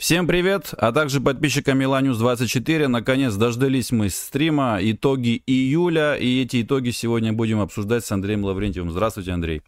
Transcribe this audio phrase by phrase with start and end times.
[0.00, 2.88] Всем привет, а также подписчикам Миланюс 24.
[2.88, 8.90] Наконец дождались мы стрима, итоги июля, и эти итоги сегодня будем обсуждать с Андреем Лаврентьевым.
[8.90, 9.60] Здравствуйте, Андрей.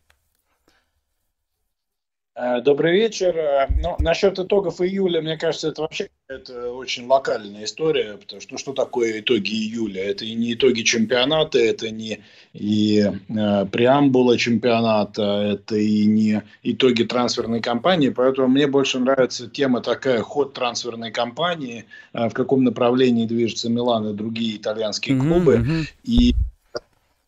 [2.34, 3.36] Э, добрый вечер.
[3.36, 8.52] Э, ну, насчет итогов июля, мне кажется, это вообще это очень локальная история, потому что
[8.52, 10.02] ну, что такое итоги июля?
[10.02, 12.20] Это и не итоги чемпионата, это не
[12.54, 19.82] и э, преамбула чемпионата, это и не итоги трансферной кампании, поэтому мне больше нравится тема
[19.82, 25.84] такая, ход трансферной кампании, э, в каком направлении движется Милан и другие итальянские клубы, mm-hmm.
[26.04, 26.34] и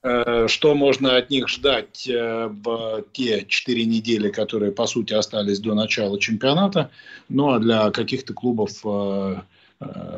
[0.05, 5.73] что можно от них ждать э, в те четыре недели, которые, по сути, остались до
[5.73, 6.91] начала чемпионата.
[7.31, 9.37] Ну, а для каких-то клубов, э,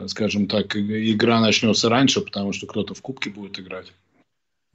[0.09, 3.92] скажем так, игра начнется раньше, потому что кто-то в Кубке будет играть.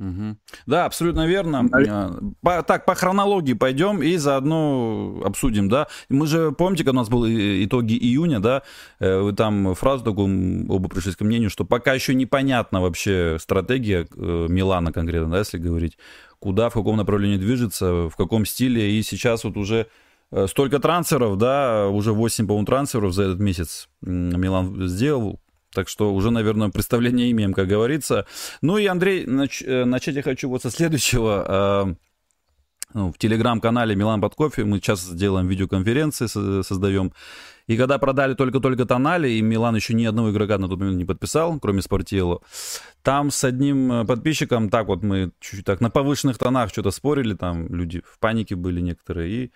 [0.02, 0.38] Угу.
[0.66, 1.70] Да, абсолютно верно.
[1.72, 5.88] А по, так, по хронологии пойдем и заодно обсудим, да.
[6.10, 8.64] Мы же, помните, когда у нас были итоги июня, да,
[9.00, 14.08] э, вы там фразу такую оба пришли к мнению, что пока еще непонятна вообще стратегия
[14.16, 15.99] э, Милана конкретно, да, если говорить,
[16.40, 19.86] куда, в каком направлении движется, в каком стиле, и сейчас вот уже
[20.32, 25.40] э, столько трансферов, да, уже 8, по-моему, трансферов за этот месяц Милан сделал,
[25.74, 28.26] так что уже, наверное, представление имеем, как говорится.
[28.62, 31.46] Ну и, Андрей, нач- э, начать я хочу вот со следующего.
[31.48, 31.94] А,
[32.94, 37.14] ну, в телеграм-канале Милан под кофе мы сейчас делаем видеоконференции, создаем.
[37.68, 41.05] И когда продали только-только Тонали, и Милан еще ни одного игрока на тот момент не
[41.05, 42.42] подписал, кроме Спортиело,
[43.02, 47.34] там с одним э, подписчиком, так вот мы чуть-чуть так на повышенных тонах что-то спорили,
[47.34, 49.52] там люди в панике были некоторые, и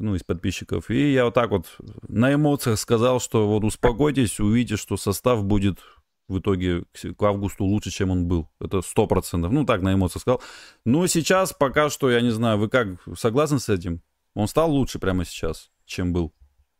[0.00, 0.90] ну, из подписчиков.
[0.90, 1.66] И я вот так вот
[2.08, 5.78] на эмоциях сказал, что вот успокойтесь, увидите, что состав будет
[6.26, 8.48] в итоге к августу лучше, чем он был.
[8.60, 9.52] Это сто процентов.
[9.52, 10.42] Ну, так на эмоциях сказал.
[10.84, 14.00] Но сейчас пока что, я не знаю, вы как, согласны с этим?
[14.34, 16.32] Он стал лучше прямо сейчас, чем был?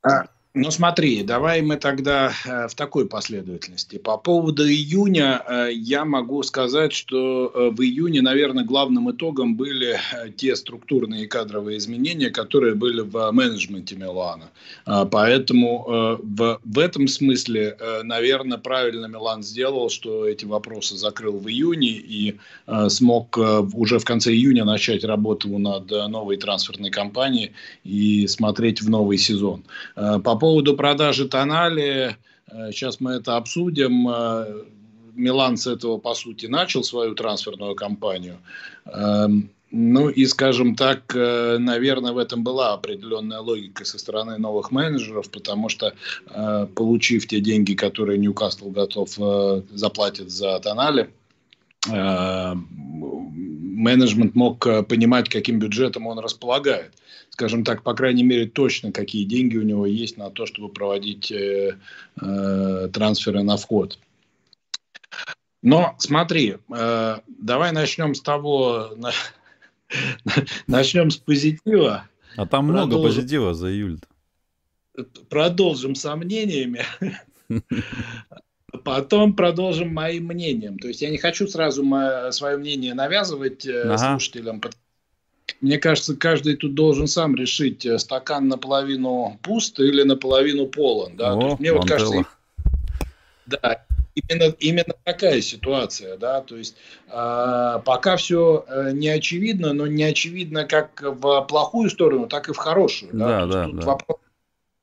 [0.03, 3.99] А, ну смотри, давай мы тогда э, в такой последовательности.
[3.99, 10.01] По поводу июня э, я могу сказать, что э, в июне, наверное, главным итогом были
[10.37, 14.51] те структурные и кадровые изменения, которые были в менеджменте Милана.
[14.85, 21.91] Поэтому в, в этом смысле, наверное, правильно Милан сделал, что эти вопросы закрыл в июне
[21.91, 22.37] и
[22.89, 27.53] смог уже в конце июня начать работу над новой трансферной кампанией
[27.85, 29.63] и смотреть в новый сезон.
[29.95, 32.17] По поводу продажи Тонали,
[32.51, 34.09] э, сейчас мы это обсудим.
[34.09, 34.65] Э,
[35.15, 38.39] Милан с этого, по сути, начал свою трансферную кампанию.
[38.87, 44.71] Эм, ну и, скажем так, э, наверное, в этом была определенная логика со стороны новых
[44.71, 45.93] менеджеров, потому что,
[46.75, 49.11] получив те деньги, которые Ньюкасл готов
[49.73, 51.11] заплатить за Тонали,
[53.83, 56.93] менеджмент мог понимать, каким бюджетом он располагает
[57.41, 61.33] скажем так, по крайней мере, точно, какие деньги у него есть на то, чтобы проводить
[61.33, 61.79] э,
[62.21, 63.99] э, трансферы на вход.
[65.63, 69.13] Но смотри, э, давай начнем с того, на,
[70.67, 72.09] начнем с позитива.
[72.37, 73.99] А там много продолжим, позитива за июль.
[74.97, 75.07] -то.
[75.31, 76.85] Продолжим сомнениями.
[78.85, 80.79] Потом продолжим моим мнением.
[80.79, 81.85] То есть я не хочу сразу
[82.33, 83.99] свое мнение навязывать э, ага.
[83.99, 84.61] слушателям,
[85.61, 91.17] мне кажется, каждый тут должен сам решить, э, стакан наполовину пуст или наполовину полон.
[91.17, 91.35] Да?
[91.35, 92.25] О, мне вот кажется,
[93.47, 96.77] да, именно, именно такая ситуация, да, то есть
[97.09, 102.57] э, пока все не очевидно, но не очевидно как в плохую сторону, так и в
[102.57, 103.87] хорошую, да, да, да, тут да.
[103.87, 104.19] вопрос,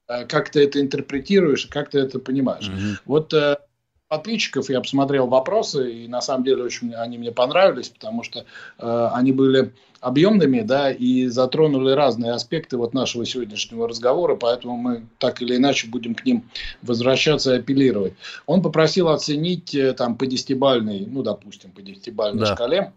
[0.09, 2.67] э, как ты это интерпретируешь, как ты это понимаешь.
[2.67, 2.97] Угу.
[3.05, 3.57] Вот э,
[4.07, 8.45] подписчиков, я посмотрел вопросы, и на самом деле очень они мне понравились, потому что
[8.79, 15.07] э, они были объемными, да, и затронули разные аспекты вот нашего сегодняшнего разговора, поэтому мы
[15.17, 16.49] так или иначе будем к ним
[16.81, 18.13] возвращаться и апеллировать.
[18.45, 22.53] Он попросил оценить э, там по десятибальной, ну, допустим, по десятибальной да.
[22.53, 22.93] шкале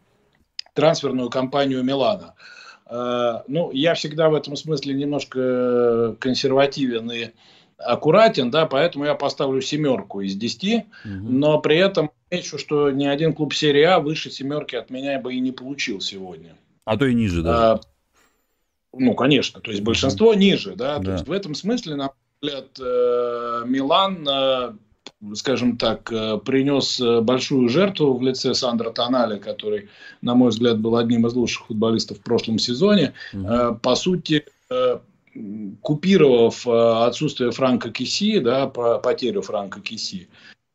[0.74, 2.34] трансферную кампанию Милана.
[2.86, 7.30] Э, ну, я всегда в этом смысле немножко консервативен и
[7.84, 11.28] аккуратен, да, поэтому я поставлю семерку из десяти, угу.
[11.28, 15.34] но при этом отмечу, что ни один клуб серии А выше семерки от меня бы
[15.34, 16.56] и не получил сегодня.
[16.84, 17.72] А то и ниже, да.
[17.72, 17.80] А,
[18.92, 21.04] ну, конечно, то есть большинство ниже, да, да.
[21.04, 24.72] то есть в этом смысле, на мой взгляд, э, Милан, э,
[25.34, 29.88] скажем так, э, принес большую жертву в лице Сандра Тонали, который,
[30.22, 33.14] на мой взгляд, был одним из лучших футболистов в прошлом сезоне.
[33.32, 33.80] Угу.
[33.82, 34.44] По сути,
[35.80, 40.28] купировав отсутствие Франка Киси, да, потерю Франка Киси,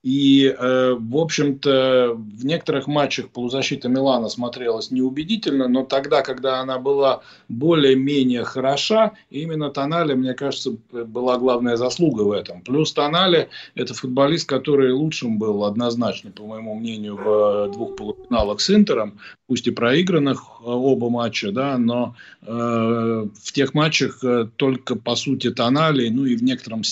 [0.06, 6.78] И, э, в общем-то, в некоторых матчах полузащита Милана смотрелась неубедительно, но тогда, когда она
[6.78, 12.62] была более-менее хороша, именно Тонали, мне кажется, была главная заслуга в этом.
[12.62, 18.70] Плюс Тонали– это футболист, который лучшим был однозначно, по моему мнению, в двух полуфиналах с
[18.70, 19.18] Интером,
[19.48, 25.16] пусть и проигранных э, оба матча, да, но э, в тех матчах э, только, по
[25.16, 26.84] сути, Тонали, ну и в некотором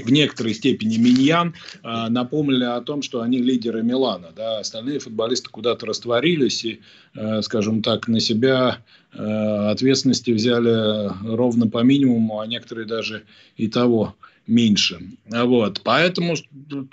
[0.00, 4.28] в некоторой степени Миньян э, напомнили о том, что они лидеры Милана.
[4.34, 4.60] Да?
[4.60, 6.80] Остальные футболисты куда-то растворились и,
[7.14, 8.78] э, скажем так, на себя
[9.12, 13.24] э, ответственности взяли ровно по минимуму, а некоторые даже
[13.56, 14.14] и того
[14.46, 15.00] меньше.
[15.26, 15.82] Вот.
[15.84, 16.34] Поэтому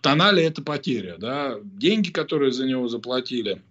[0.03, 1.15] Тонали это потеря.
[1.17, 1.55] Да?
[1.63, 3.61] Деньги, которые за него заплатили–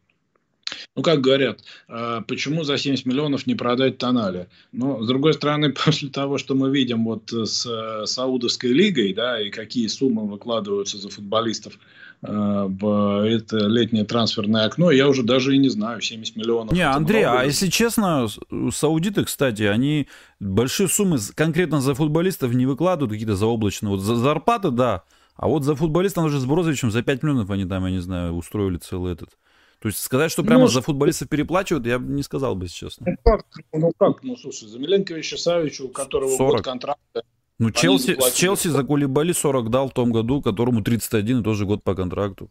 [0.97, 4.49] ну, как говорят, а, почему за 70 миллионов не продать Тонали?
[4.73, 9.41] Но, с другой стороны, после того, что мы видим вот с э, Саудовской лигой, да,
[9.41, 11.79] и какие суммы выкладываются за футболистов
[12.23, 16.73] а, в это летнее трансферное окно, я уже даже и не знаю, 70 миллионов.
[16.73, 17.41] Не, Андрей, много.
[17.41, 18.27] а если честно,
[18.73, 20.09] саудиты, кстати, они
[20.41, 23.91] большие суммы конкретно за футболистов не выкладывают, какие-то заоблачные.
[23.91, 25.05] Вот за зарплаты, да,
[25.37, 28.33] а вот за футболистов, уже с Брозовичем за 5 миллионов они там, я не знаю,
[28.33, 29.31] устроили целый этот
[29.81, 32.87] то есть сказать, что прямо ну, за футболистов переплачивают, я бы не сказал бы, если
[32.87, 33.07] честно.
[33.07, 36.53] Ну как, ну как, ну слушай, за Миленковича Савича, у которого 40.
[36.53, 37.23] год контракта.
[37.61, 41.67] Ну, Челси, с Челси за Кулибали 40 дал в том году, которому 31, и тоже
[41.67, 42.51] год по контракту.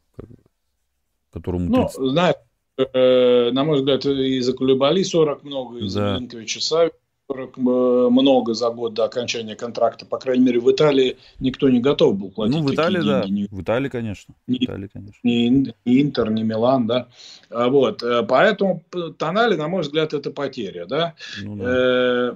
[1.31, 1.97] Которому 30.
[1.97, 2.35] Ну, знаешь,
[2.77, 5.87] э, на мой взгляд, и за Кулибали 40 много, и да.
[5.87, 6.95] за Миленковича Савича
[7.29, 10.05] много за год до окончания контракта.
[10.05, 13.23] По крайней мере, в Италии никто не готов был платить Ну, в Италии, да.
[13.23, 13.47] Деньги.
[13.51, 14.33] В Италии, конечно.
[14.47, 15.19] Ни, в Италии, конечно.
[15.23, 17.07] Ни, ни Интер, ни Милан, да.
[17.49, 18.01] А вот.
[18.03, 18.83] Э, поэтому
[19.17, 21.15] Тонали, на мой взгляд, это потеря, да.
[21.43, 21.65] Ну, да.
[21.67, 22.35] Э,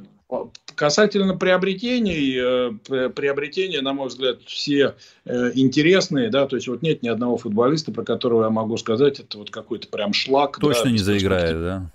[0.76, 4.96] касательно приобретений, э, приобретения, на мой взгляд, все
[5.26, 9.38] интересные, да, то есть вот нет ни одного футболиста, про которого я могу сказать, это
[9.38, 10.58] вот какой-то прям шлак.
[10.60, 11.92] Точно да, не заиграет, да?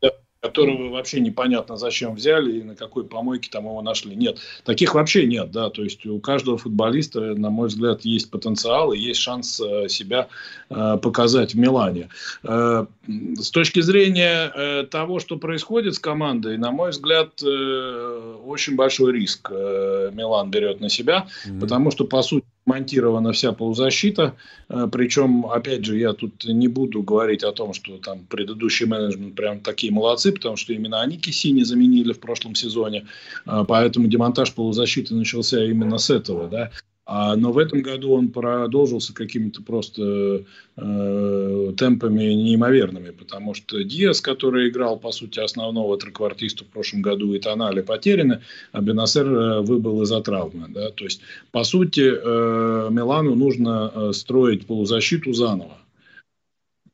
[0.00, 0.14] да
[0.44, 4.14] которого вообще непонятно зачем взяли и на какой помойке там его нашли.
[4.14, 8.92] Нет, таких вообще нет, да, то есть у каждого футболиста, на мой взгляд, есть потенциал
[8.92, 10.28] и есть шанс э, себя
[10.68, 12.10] э, показать в Милане.
[12.42, 19.50] Э, с точки зрения того, что происходит с командой, на мой взгляд, очень большой риск
[19.50, 21.60] Милан берет на себя, mm-hmm.
[21.60, 24.36] потому что, по сути, монтирована вся полузащита.
[24.68, 29.34] Э, Причем, опять же, я тут не буду говорить о том, что там предыдущий менеджмент
[29.34, 33.06] прям такие молодцы, потому что именно они Кисини заменили в прошлом сезоне.
[33.46, 36.48] Э, поэтому демонтаж полузащиты начался именно с этого.
[36.48, 36.70] Да?
[37.06, 40.44] А, но в этом году он продолжился какими-то просто
[40.76, 47.34] э, темпами неимоверными, потому что Диас, который играл, по сути, основного треквартиста в прошлом году,
[47.34, 48.40] и Тонали потеряны,
[48.72, 50.68] а Бенасер э, выбыл из-за травмы.
[50.70, 50.90] Да?
[50.90, 51.20] То есть,
[51.52, 55.76] по сути, э, Милану нужно э, строить полузащиту заново.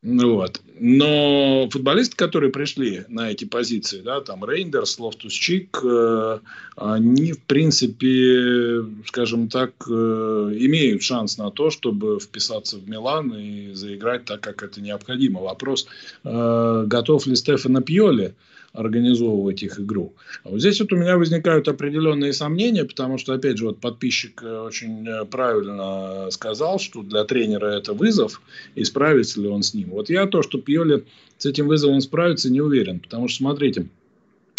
[0.03, 0.63] Вот.
[0.79, 6.39] Но футболисты, которые пришли на эти позиции, да, там Рейндерс, Лофтус Чик, э,
[6.77, 13.75] они, в принципе, скажем так, э, имеют шанс на то, чтобы вписаться в Милан и
[13.75, 15.43] заиграть так, как это необходимо.
[15.43, 15.87] Вопрос,
[16.25, 18.35] э, готов ли Стефано Пьоли
[18.73, 20.15] организовывать их игру.
[20.45, 24.43] А вот здесь вот у меня возникают определенные сомнения, потому что, опять же, вот подписчик
[24.43, 28.41] э, очень э, правильно сказал, что для тренера это вызов,
[28.77, 29.91] и справится ли он с ним.
[29.91, 31.05] Вот я то, что Пьоли
[31.39, 33.89] с этим вызовом справится, не уверен, потому что, смотрите,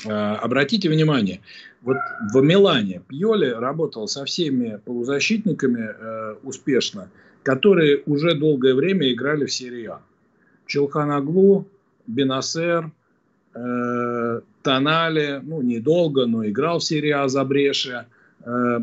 [0.05, 1.39] э, обратите внимание,
[1.81, 1.97] вот
[2.33, 7.09] в Милане Пьоли работал со всеми полузащитниками успешно,
[7.43, 10.01] которые уже долгое время играли в серии А.
[10.67, 11.67] Челханаглу,
[12.05, 12.91] Бенасер,
[13.53, 18.05] э, Тонали, ну, недолго, но играл в серии А за Бреши.
[18.45, 18.79] Э,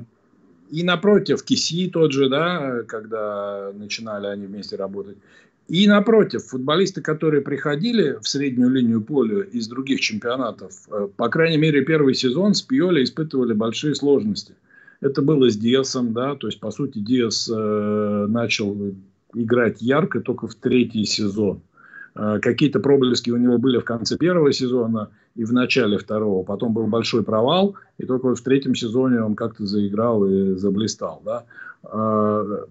[0.71, 5.17] и напротив, Киси тот же, да, когда начинали они вместе работать.
[5.69, 11.59] И напротив, футболисты, которые приходили в среднюю линию поля из других чемпионатов, э, по крайней
[11.59, 14.55] мере, первый сезон с Пьоли испытывали большие сложности.
[15.01, 18.77] Это было с Диасом, да, то есть, по сути, Диас э, начал
[19.35, 21.61] играть ярко только в третий сезон.
[22.19, 26.43] Э, какие-то проблески у него были в конце первого сезона и в начале второго.
[26.43, 31.23] Потом был большой провал, и только вот в третьем сезоне он как-то заиграл и заблистал.
[31.25, 31.45] Да?
[31.85, 32.65] Э,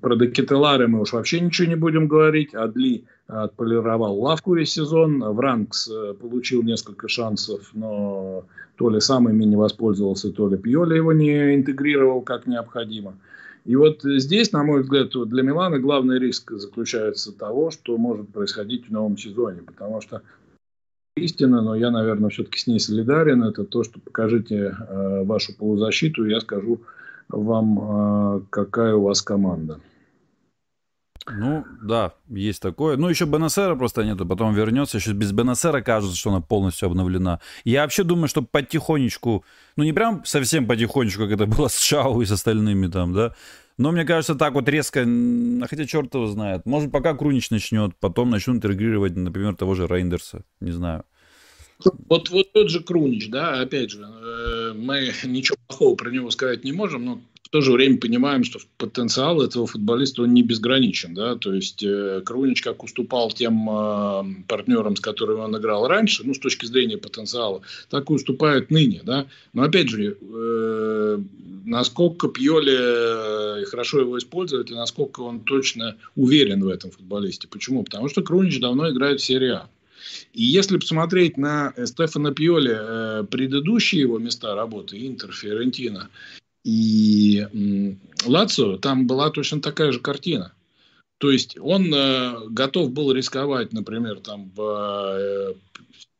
[0.00, 2.54] про Декетеларе мы уж вообще ничего не будем говорить.
[2.54, 5.24] Адли отполировал лавку весь сезон.
[5.24, 8.44] Вранкс э, получил несколько шансов, но
[8.76, 13.14] то ли сам ими не воспользовался, то ли Пьоли его не интегрировал как необходимо.
[13.68, 18.88] И вот здесь, на мой взгляд, для Милана главный риск заключается того, что может происходить
[18.88, 20.22] в новом сезоне, потому что
[21.16, 26.24] истина, но я, наверное, все-таки с ней солидарен, это то, что покажите э, вашу полузащиту,
[26.24, 26.80] и я скажу
[27.28, 29.80] вам, э, какая у вас команда.
[31.30, 32.96] Ну, да, есть такое.
[32.96, 34.98] Ну, еще Бенасера просто нету, потом вернется.
[34.98, 37.40] Еще без Бенасера кажется, что она полностью обновлена.
[37.64, 39.44] Я вообще думаю, что потихонечку,
[39.76, 43.34] ну, не прям совсем потихонечку, как это было с Шау и с остальными там, да,
[43.78, 45.06] но мне кажется, так вот резко,
[45.68, 46.66] хотя черт его знает.
[46.66, 51.04] Может, пока Крунич начнет, потом начнут интегрировать, например, того же Рейндерса, не знаю.
[52.08, 56.64] Вот, вот тот же Крунич, да, опять же, э, мы ничего плохого про него сказать
[56.64, 61.14] не можем, но в то же время понимаем, что потенциал этого футболиста он не безграничен,
[61.14, 66.24] да, то есть э, Крунич как уступал тем э, партнерам, с которыми он играл раньше,
[66.24, 71.18] ну, с точки зрения потенциала, так и уступает ныне, да, но опять же, э,
[71.64, 77.48] насколько Пьоли э, хорошо его использует и насколько он точно уверен в этом футболисте.
[77.48, 77.82] Почему?
[77.82, 79.70] Потому что Крунич давно играет в серии А.
[80.34, 86.10] И если посмотреть на Стефана Пьоли э, предыдущие его места работы, Интер, Фиорентина,
[86.68, 87.46] и
[88.26, 90.52] Лацио, там была точно такая же картина.
[91.16, 94.60] То есть он э, готов был рисковать, например, там в
[95.18, 95.54] э,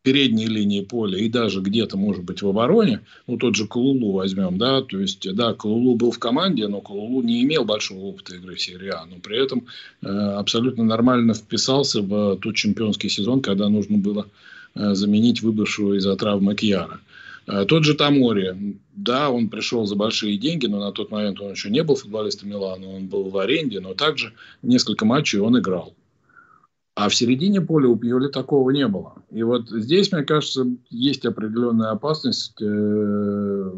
[0.02, 4.57] передней линии поля и даже где-то, может быть, в обороне, ну, тот же Калулу возьмем,
[4.57, 8.55] да, то есть, да, Калулу был в команде, но Калулу не имел большого опыта игры
[8.55, 9.67] в серии А, но при этом
[10.00, 14.26] э, абсолютно нормально вписался в тот чемпионский сезон, когда нужно было
[14.75, 17.00] э, заменить выбывшего из-за травмы Кьяра.
[17.49, 21.52] Э, тот же Тамори, да, он пришел за большие деньги, но на тот момент он
[21.52, 25.95] еще не был футболистом Милана, он был в аренде, но также несколько матчей он играл.
[26.95, 29.23] А в середине поля у Пьоли такого не было.
[29.31, 33.73] И вот здесь, мне кажется, есть определенная опасность э,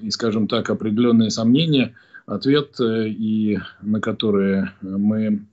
[0.00, 1.94] и, скажем так, определенные сомнения,
[2.26, 5.46] ответ э, и на которые мы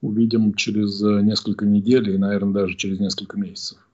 [0.00, 3.85] увидим через несколько недель и, наверное, даже через несколько месяцев.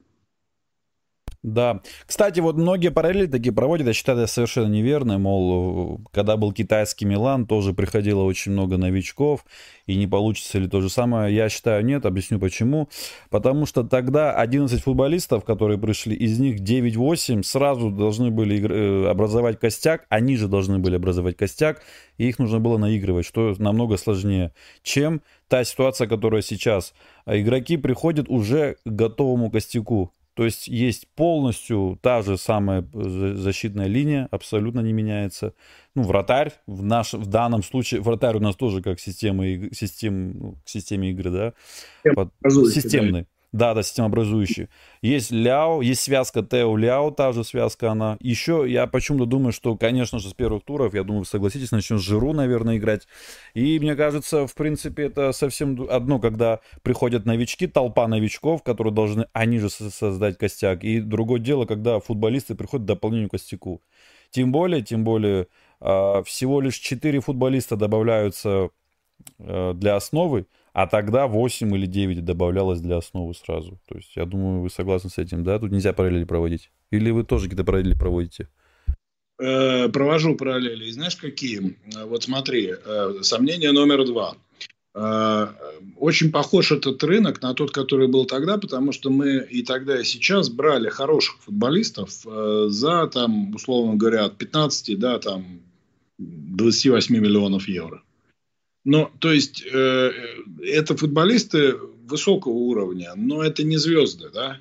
[1.42, 1.80] Да.
[2.06, 5.18] Кстати, вот многие параллели такие проводят, я считаю, это совершенно неверно.
[5.18, 9.44] Мол, когда был китайский Милан, тоже приходило очень много новичков,
[9.86, 11.34] и не получится ли то же самое.
[11.34, 12.88] Я считаю, нет, объясню почему.
[13.28, 19.58] Потому что тогда 11 футболистов, которые пришли, из них 9-8 сразу должны были э, образовать
[19.58, 21.82] костяк, они же должны были образовать костяк,
[22.18, 24.52] и их нужно было наигрывать, что намного сложнее,
[24.84, 26.94] чем та ситуация, которая сейчас.
[27.24, 30.12] А игроки приходят уже к готовому костяку.
[30.34, 35.54] То есть есть полностью та же самая э, защитная линия, абсолютно не меняется.
[35.94, 40.56] Ну, вратарь, в, наш, в данном случае, вратарь у нас тоже как система, систем, ну,
[40.64, 41.52] к системе игры, да?
[42.14, 42.32] Под,
[42.72, 43.26] системный.
[43.52, 43.74] Да.
[43.74, 44.68] Да, системообразующий.
[45.02, 48.16] Есть Ляо, есть связка Тео Ляо, та же связка она.
[48.20, 52.02] Еще я почему-то думаю, что, конечно же, с первых туров, я думаю, согласитесь, начнем с
[52.02, 53.06] Жиру, наверное, играть.
[53.52, 59.26] И мне кажется, в принципе, это совсем одно, когда приходят новички, толпа новичков, которые должны,
[59.34, 60.82] они же создать костяк.
[60.82, 63.82] И другое дело, когда футболисты приходят к дополнению костяку.
[64.30, 65.46] Тем более, тем более,
[65.78, 68.70] а, всего лишь 4 футболиста добавляются
[69.38, 73.78] э, для основы, а тогда 8 или 9 добавлялось для основы сразу.
[73.88, 75.58] То есть, я думаю, вы согласны с этим, да?
[75.58, 76.70] Тут нельзя параллели проводить.
[76.90, 78.48] Или вы тоже какие-то параллели проводите?
[79.38, 80.86] Э, провожу параллели.
[80.86, 81.76] И знаешь, какие?
[81.94, 84.36] Э, вот смотри, э, сомнение номер два.
[85.96, 90.04] Очень похож этот рынок на тот, который был тогда, потому что мы и тогда, и
[90.04, 92.10] сейчас брали хороших футболистов
[92.66, 95.62] за, там, условно говоря, от 15 до там,
[96.18, 98.02] 28 миллионов евро.
[98.84, 100.12] Ну, то есть, э,
[100.62, 104.60] это футболисты высокого уровня, но это не звезды, да.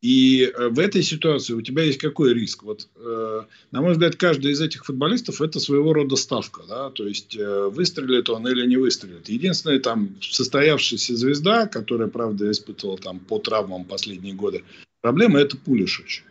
[0.00, 2.62] И э, в этой ситуации у тебя есть какой риск?
[2.62, 7.04] Вот, э, на мой взгляд, каждый из этих футболистов это своего рода ставка, да, то
[7.04, 9.28] есть э, выстрелит он или не выстрелит.
[9.28, 14.62] Единственная там состоявшаяся звезда, которая, правда, испытывала там по травмам последние годы,
[15.00, 16.22] проблема это Пулишич.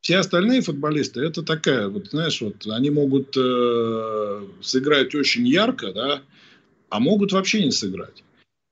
[0.00, 6.22] Все остальные футболисты это такая, вот знаешь, вот они могут э, сыграть очень ярко, да,
[6.88, 8.22] а могут вообще не сыграть.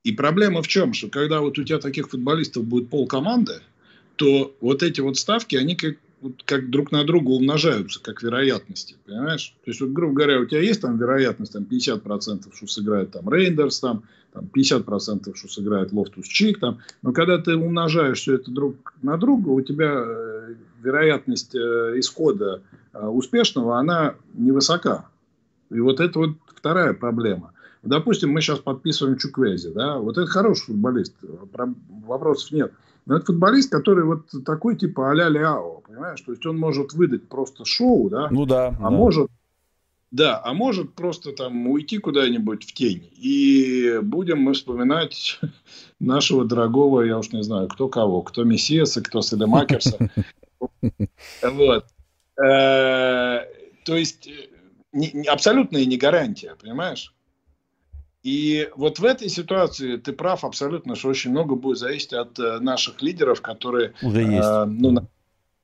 [0.05, 0.93] И проблема в чем?
[0.93, 3.61] Что когда вот у тебя таких футболистов будет пол команды,
[4.17, 8.97] то вот эти вот ставки, они как, вот, как друг на друга умножаются, как вероятности,
[9.05, 9.55] понимаешь?
[9.65, 13.29] То есть, вот, грубо говоря, у тебя есть там вероятность там, 50%, что сыграет там
[13.29, 18.51] Рейндерс, там, там 50%, что сыграет Лофтус Чик, там, но когда ты умножаешь все это
[18.51, 25.09] друг на друга, у тебя э, вероятность э, исхода э, успешного, она невысока.
[25.71, 27.53] И вот это вот вторая проблема.
[27.87, 31.15] Допустим, мы сейчас подписываем Чуквези, да, вот это хороший футболист,
[32.07, 32.73] вопросов нет.
[33.07, 36.21] Но это футболист, который вот такой типа а-ля Ляо, понимаешь?
[36.21, 38.29] То есть он может выдать просто шоу, да?
[38.31, 38.69] Ну да.
[38.69, 38.91] А да.
[38.91, 39.31] может,
[40.11, 43.11] да, а может просто там уйти куда-нибудь в тень.
[43.17, 45.39] И будем мы вспоминать
[46.01, 50.11] нашего дорогого, я уж не знаю, кто кого, кто Мессиаса, кто Седемакерса.
[51.43, 51.85] Вот.
[52.43, 53.41] Э,
[53.85, 54.29] то есть
[55.29, 57.15] абсолютная не гарантия, понимаешь?
[58.27, 62.59] И вот в этой ситуации ты прав абсолютно, что очень много будет зависеть от э,
[62.59, 63.93] наших лидеров, которые...
[64.03, 64.49] Уже есть.
[64.49, 65.07] Э, ну,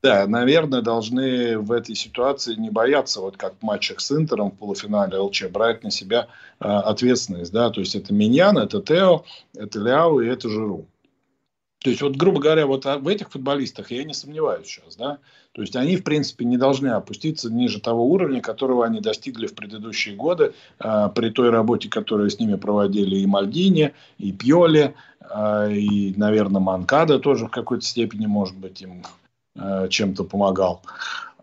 [0.00, 4.58] да, наверное, должны в этой ситуации не бояться, вот как в матчах с Интером в
[4.58, 6.28] полуфинале ЛЧ, брать на себя
[6.60, 9.24] э, ответственность, да, то есть это Миньян, это Тео,
[9.56, 10.86] это Ляо и это Жиру.
[11.82, 15.18] То есть, вот, грубо говоря, вот в этих футболистах я не сомневаюсь сейчас, да.
[15.52, 19.54] То есть, они, в принципе, не должны опуститься ниже того уровня, которого они достигли в
[19.54, 25.72] предыдущие годы, э, при той работе, которую с ними проводили и Мальдини, и Пьоли, э,
[25.72, 29.02] и, наверное, Манкада тоже в какой-то степени, может быть, им
[29.54, 30.82] чем-то помогал.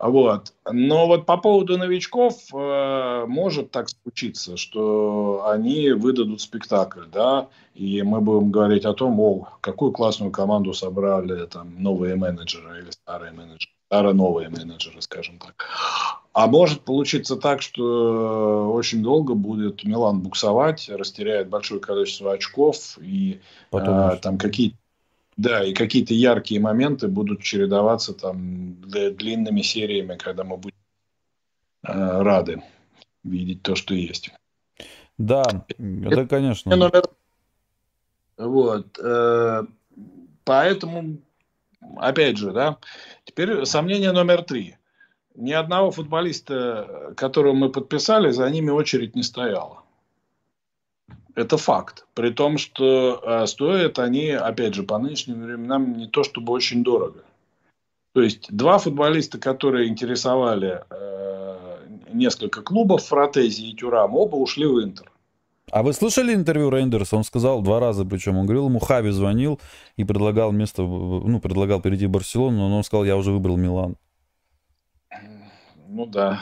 [0.00, 0.54] Вот.
[0.70, 8.02] Но вот по поводу новичков э, может так случиться, что они выдадут спектакль, да, и
[8.02, 13.32] мы будем говорить о том, о, какую классную команду собрали там новые менеджеры или старые
[13.32, 15.66] менеджеры, старо-новые менеджеры, скажем так.
[16.32, 23.40] А может получиться так, что очень долго будет Милан буксовать, растеряет большое количество очков и
[23.70, 24.76] э, там какие-то
[25.40, 30.76] да, и какие-то яркие моменты будут чередоваться там длинными сериями, когда мы будем
[31.82, 32.62] э, рады
[33.24, 34.30] видеть то, что есть.
[35.16, 36.76] Да, это, конечно.
[36.76, 37.04] Номер...
[38.36, 38.98] Вот.
[39.02, 39.62] Э,
[40.44, 41.16] поэтому,
[41.96, 42.76] опять же, да,
[43.24, 44.76] теперь сомнение номер три.
[45.34, 49.84] Ни одного футболиста, которого мы подписали, за ними очередь не стояла.
[51.34, 52.06] Это факт.
[52.14, 56.82] При том, что э, стоят они, опять же, по нынешним временам не то чтобы очень
[56.82, 57.24] дорого.
[58.12, 61.78] То есть два футболиста, которые интересовали э,
[62.12, 65.10] несколько клубов, Фротези и Тюрам, оба ушли в Интер.
[65.70, 67.16] А вы слышали интервью Рейндерса?
[67.16, 69.60] Он сказал два раза, причем он говорил, ему Хави звонил
[69.96, 73.96] и предлагал место, ну, предлагал перейти в Барселону, но он сказал, я уже выбрал Милан.
[75.86, 76.40] Ну да,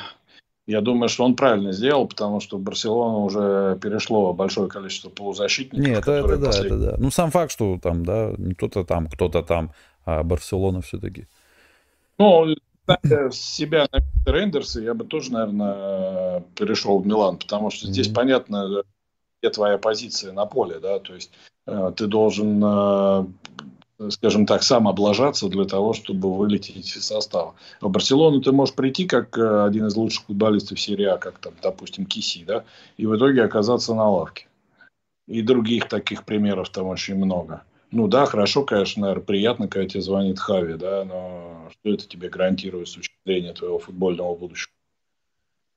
[0.68, 5.86] я думаю, что он правильно сделал, потому что в Барселону уже перешло большое количество полузащитников.
[5.86, 6.94] Нет, это, это да, это да.
[6.98, 9.72] Ну, сам факт, что там, да, не кто-то там, кто-то там,
[10.04, 11.26] а Барселона все-таки.
[12.18, 12.54] Ну,
[13.30, 18.14] себя на Рейндерса я бы тоже, наверное, перешел в Милан, потому что здесь mm-hmm.
[18.14, 18.82] понятно,
[19.40, 21.30] где твоя позиция на поле, да, то есть
[21.66, 23.24] э, ты должен э,
[24.10, 27.54] скажем так, сам облажаться для того, чтобы вылететь из состава.
[27.80, 31.54] В Барселону ты можешь прийти как э, один из лучших футболистов серии А, как там,
[31.62, 32.64] допустим, Киси, да,
[32.96, 34.46] и в итоге оказаться на лавке.
[35.26, 37.62] И других таких примеров там очень много.
[37.90, 42.28] Ну да, хорошо, конечно, наверное, приятно, когда тебе звонит Хави, да, но что это тебе
[42.28, 44.72] гарантирует с точки зрения твоего футбольного будущего?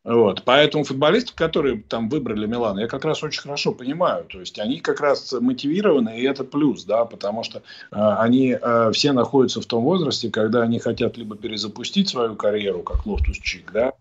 [0.04, 0.44] Вот.
[0.46, 4.26] Поэтому футболисты, которые там выбрали Милан, я как раз очень хорошо понимаю.
[4.26, 7.62] То есть они как раз мотивированы, и это плюс, да, потому что э,
[7.92, 13.06] они э, все находятся в том возрасте, когда они хотят либо перезапустить свою карьеру, как
[13.06, 13.94] Лофтус Чик, да,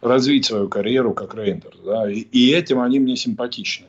[0.00, 3.86] развить свою карьеру, как Рейндерс, да, и, и этим они мне симпатичны.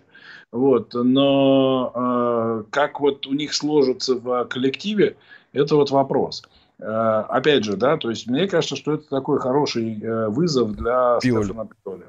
[0.52, 5.16] Вот, но э, как вот у них сложится в коллективе,
[5.54, 6.44] это вот вопрос.
[6.84, 11.44] Опять же, да, то есть мне кажется, что это такой хороший э, вызов для Пиоли.
[11.44, 12.06] Стефана Пиоли.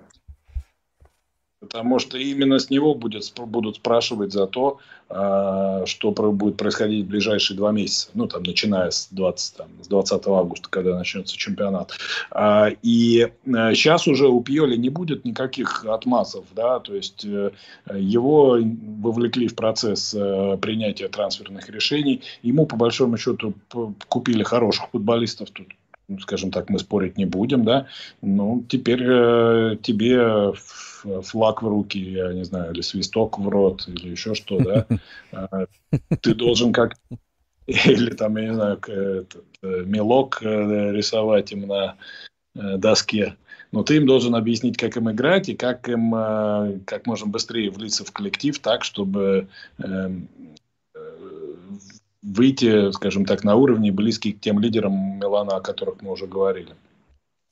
[1.60, 4.78] Потому что именно с него будет, будут спрашивать за то,
[5.10, 8.08] а, что будет происходить в ближайшие два месяца.
[8.14, 11.92] Ну, там, начиная с 20, там, с 20 августа, когда начнется чемпионат.
[12.30, 16.46] А, и сейчас э, уже у Пьоли не будет никаких отмазов.
[16.56, 16.80] Да?
[16.80, 17.50] То есть, э,
[17.94, 18.58] его
[19.02, 22.22] вовлекли в процесс э, принятия трансферных решений.
[22.42, 23.52] Ему, по большому счету,
[24.08, 25.50] купили хороших футболистов.
[25.50, 25.68] Тут
[26.20, 27.86] скажем так, мы спорить не будем, да,
[28.20, 30.52] ну, теперь э, тебе
[31.22, 34.86] флаг в руки, я не знаю, или свисток в рот, или еще что, да,
[35.32, 35.66] а,
[36.20, 36.96] ты должен как
[37.70, 41.96] или там, я не знаю, этот, э, мелок э, рисовать им на
[42.54, 43.36] э, доске.
[43.72, 46.10] Но ты им должен объяснить, как им играть и как им
[46.84, 49.46] как можно быстрее влиться в коллектив так, чтобы
[49.78, 50.28] эм,
[52.20, 56.74] выйти, скажем так, на уровне близкий к тем лидерам Милана, о которых мы уже говорили.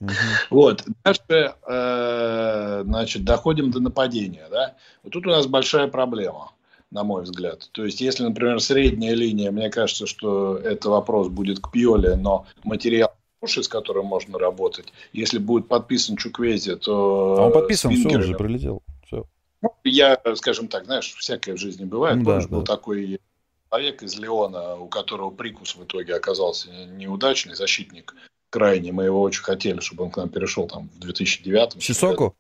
[0.00, 0.10] Угу.
[0.50, 0.84] Вот.
[1.04, 4.46] Дальше, э, значит, доходим до нападения.
[4.50, 4.74] Да?
[5.02, 6.52] Вот тут у нас большая проблема,
[6.90, 7.68] на мой взгляд.
[7.72, 12.46] То есть, если, например, средняя линия, мне кажется, что это вопрос будет к Пьоле, но
[12.64, 14.92] материал хороший, с которым можно работать.
[15.12, 17.36] Если будет подписан Чуквези, то...
[17.38, 18.82] А он подписан, все уже прилетел.
[19.06, 19.24] Все.
[19.62, 22.22] Ну, я, скажем так, знаешь, всякое в жизни бывает.
[22.22, 22.46] Да, да.
[22.46, 23.20] был такой
[23.68, 28.14] человек из Леона, у которого прикус в итоге оказался неудачный, защитник
[28.50, 28.92] крайне.
[28.92, 31.82] Мы его очень хотели, чтобы он к нам перешел там в 2009.
[31.82, 32.36] Сисоку?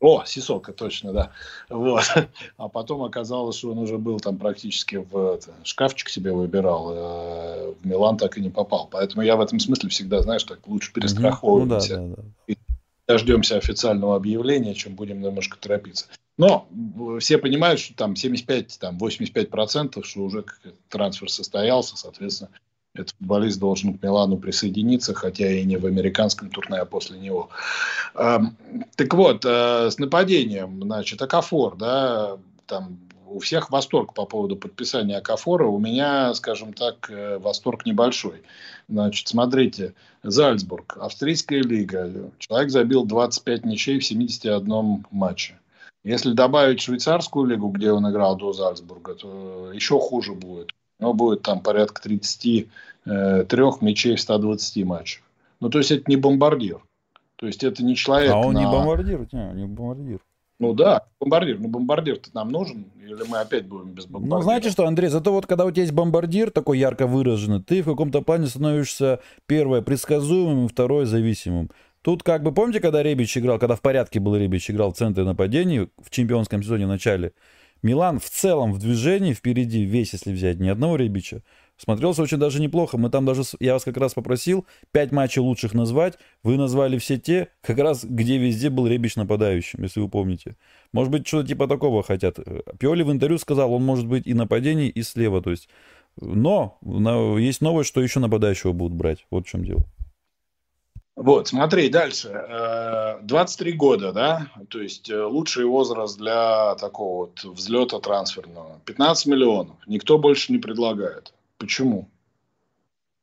[0.00, 1.32] О, Сисока, точно, да.
[1.68, 2.04] Вот.
[2.56, 6.92] А потом оказалось, что он уже был там практически в это, шкафчик себе выбирал.
[6.92, 8.88] Э, в Милан так и не попал.
[8.90, 12.00] Поэтому я в этом смысле всегда, знаешь, так лучше перестраховываемся.
[12.00, 12.54] Ну, да, да, да.
[12.54, 12.56] И
[13.06, 16.06] дождемся официального объявления, чем будем немножко торопиться.
[16.38, 16.66] Но
[17.18, 20.46] все понимают, что там 75, там 85 процентов, что уже
[20.88, 22.50] трансфер состоялся, соответственно,
[22.94, 27.48] этот футболист должен к Милану присоединиться, хотя и не в американском турне, а после него.
[28.12, 32.98] Так вот, э, с нападением, значит, Акафор, да, там
[33.30, 35.66] у всех восторг по поводу подписания Акафора.
[35.66, 38.42] У меня, скажем так, э, восторг небольшой.
[38.88, 42.32] Значит, смотрите, Зальцбург, австрийская лига.
[42.38, 45.58] Человек забил 25 ничей в 71 матче.
[46.02, 50.72] Если добавить швейцарскую лигу, где он играл до Зальцбурга, то еще хуже будет.
[51.00, 52.68] Него будет там порядка 33
[53.06, 53.44] э,
[53.80, 55.22] мячей в 120 матчах.
[55.60, 56.80] Ну, то есть, это не бомбардир.
[57.36, 58.60] То есть, это не человек А он на...
[58.60, 60.20] не бомбардир, не, не бомбардир.
[60.60, 61.58] Ну да, бомбардир.
[61.58, 62.84] Ну бомбардир-то нам нужен?
[63.02, 64.36] Или мы опять будем без бомбардира?
[64.36, 67.80] Ну знаете что, Андрей, зато вот когда у тебя есть бомбардир такой ярко выраженный, ты
[67.80, 71.70] в каком-то плане становишься, первое, предсказуемым, второе, зависимым.
[72.02, 75.24] Тут как бы, помните, когда Ребич играл, когда в порядке был Ребич, играл в центре
[75.24, 77.32] нападений в чемпионском сезоне в начале,
[77.82, 81.42] Милан в целом в движении впереди, весь если взять, ни одного Ребича,
[81.76, 82.98] смотрелся очень даже неплохо.
[82.98, 86.18] Мы там даже, я вас как раз попросил, пять матчей лучших назвать.
[86.42, 90.56] Вы назвали все те, как раз где везде был Ребич нападающим, если вы помните.
[90.92, 92.38] Может быть, что-то типа такого хотят.
[92.78, 95.40] Пиоли в интервью сказал, он может быть и нападение, и слева.
[95.40, 95.68] То есть,
[96.20, 96.78] но
[97.38, 99.26] есть новость, что еще нападающего будут брать.
[99.30, 99.84] Вот в чем дело.
[101.22, 102.28] Вот, смотри, дальше.
[103.22, 108.80] 23 э, года, да, то есть э, лучший возраст для такого вот взлета трансферного.
[108.86, 109.76] 15 миллионов.
[109.86, 111.34] Никто больше не предлагает.
[111.58, 112.08] Почему?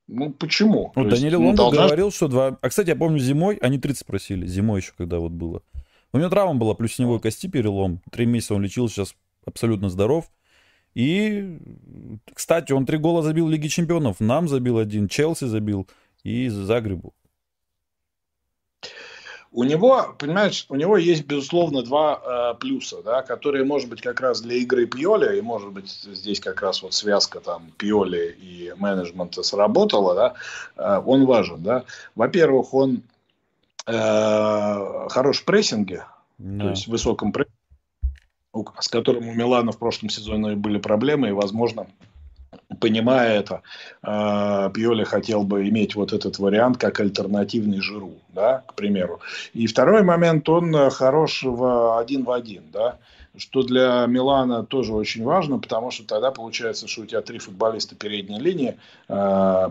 [0.08, 0.94] Ну, почему?
[0.96, 1.88] Ну, Даниэль ну, должна...
[1.88, 2.60] говорил, что два...
[2.62, 4.46] А, кстати, я помню, зимой они 30 просили.
[4.46, 5.64] Зимой еще, когда вот было.
[6.14, 8.04] У него травма была, плюсневой кости перелом.
[8.12, 10.30] Три месяца он лечил, сейчас абсолютно здоров.
[10.94, 11.58] И,
[12.32, 14.20] кстати, он три гола забил в Лиге Чемпионов.
[14.20, 15.88] Нам забил один, Челси забил
[16.24, 17.16] и Загребу.
[19.58, 22.22] У него, понимаешь, у него есть, безусловно, два
[22.54, 26.40] э, плюса, да, которые, может быть, как раз для игры Пьоли, и, может быть, здесь
[26.40, 30.34] как раз вот связка там Пьоли и менеджмента сработала, да,
[30.76, 31.86] э, он важен, да.
[32.14, 33.02] Во-первых, он
[33.88, 36.06] э, хорош в прессинге,
[36.38, 36.66] да.
[36.66, 37.56] то есть в высоком прессинге,
[38.80, 41.88] с которым у Милана в прошлом сезоне были проблемы, и, возможно,
[42.80, 43.62] понимая это,
[44.04, 49.20] э, Пьоли хотел бы иметь вот этот вариант как альтернативный Жиру, да, к примеру.
[49.54, 52.98] И второй момент, он э, хорош в один в один, да,
[53.38, 57.96] что для Милана тоже очень важно, потому что тогда получается, что у тебя три футболиста
[57.96, 59.70] передней линии, э,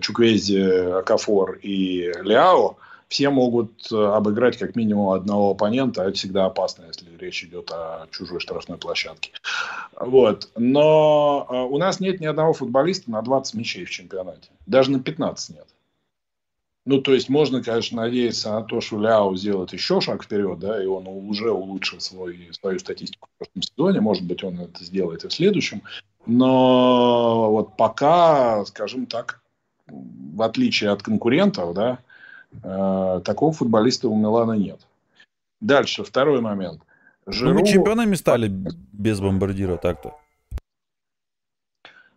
[0.00, 2.76] Чуквези, Акафор и Ляо,
[3.12, 8.06] все могут обыграть как минимум одного оппонента, а это всегда опасно, если речь идет о
[8.10, 9.32] чужой штрафной площадке.
[10.00, 10.48] Вот.
[10.56, 14.48] Но э, у нас нет ни одного футболиста на 20 мячей в чемпионате.
[14.66, 15.66] Даже на 15 нет.
[16.86, 20.82] Ну, то есть, можно, конечно, надеяться на то, что Ляо сделает еще шаг вперед, да,
[20.82, 24.00] и он уже улучшил свой, свою статистику в прошлом сезоне.
[24.00, 25.82] Может быть, он это сделает и в следующем.
[26.24, 29.42] Но вот пока, скажем так,
[29.86, 32.11] в отличие от конкурентов, да, э,
[32.60, 34.80] такого футболиста у Милана нет.
[35.60, 36.82] Дальше, второй момент.
[37.26, 37.52] Жиру...
[37.52, 38.48] Ну, мы чемпионами стали
[38.92, 40.16] без бомбардира так-то.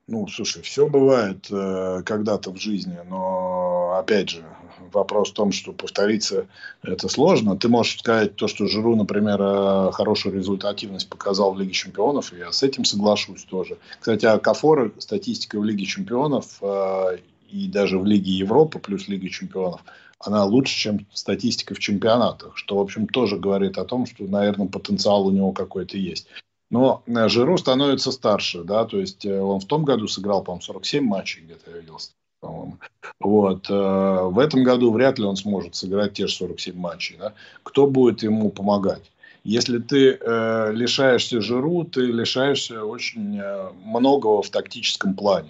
[0.08, 4.44] Ну, слушай, все бывает э, когда-то в жизни, но опять же,
[4.92, 6.46] вопрос в том, что повториться
[6.84, 7.58] это сложно.
[7.58, 12.38] Ты можешь сказать то, что Жиру, например, э, хорошую результативность показал в Лиге Чемпионов, и
[12.38, 13.78] я с этим соглашусь тоже.
[14.00, 17.18] Кстати, а Кафор статистика в Лиге Чемпионов э,
[17.50, 19.82] и даже в Лиге Европы плюс Лиге Чемпионов–
[20.28, 24.68] она лучше, чем статистика в чемпионатах, что, в общем, тоже говорит о том, что, наверное,
[24.68, 26.28] потенциал у него какой-то есть.
[26.72, 30.62] Но э, Жиру становится старше, да, то есть э, он в том году сыграл, по-моему,
[30.62, 32.00] 47 матчей, где-то я видел,
[32.42, 32.78] по-моему.
[33.20, 33.70] Вот.
[33.70, 37.34] Э, в этом году вряд ли он сможет сыграть те же 47 матчей, да.
[37.64, 39.12] Кто будет ему помогать?
[39.44, 43.40] Если ты э, лишаешься Жиру, ты лишаешься очень
[43.86, 45.50] многого в тактическом плане.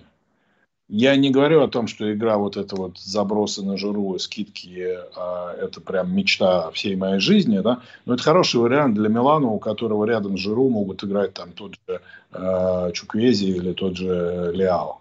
[0.88, 5.52] Я не говорю о том, что игра вот эта вот забросы на жиру, скидки, а,
[5.54, 7.82] это прям мечта всей моей жизни, да.
[8.06, 11.74] Но это хороший вариант для Милана, у которого рядом с жиру могут играть там тот
[11.88, 12.02] же
[12.34, 15.00] э, Чуквези или тот же Леао.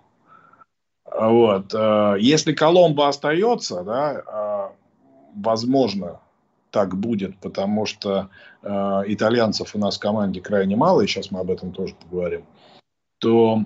[1.04, 1.74] Вот.
[1.74, 4.72] Э, если Коломбо остается, да,
[5.36, 6.20] возможно,
[6.70, 8.30] так будет, потому что
[8.62, 8.68] э,
[9.06, 12.44] итальянцев у нас в команде крайне мало, и сейчас мы об этом тоже поговорим,
[13.18, 13.60] то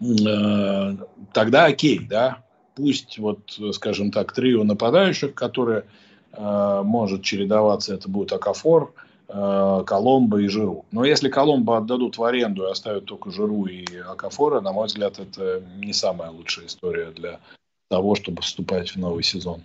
[0.00, 0.96] Э,
[1.32, 5.84] тогда окей, да, пусть вот, скажем так, трио нападающих, которые
[6.32, 8.92] э, может чередоваться, это будет Акафор,
[9.28, 10.84] э, Коломбо и Жиру.
[10.90, 15.18] Но если Коломбо отдадут в аренду и оставят только Жиру и Акафора, на мой взгляд,
[15.18, 17.40] это не самая лучшая история для
[17.88, 19.62] того, чтобы вступать в новый сезон.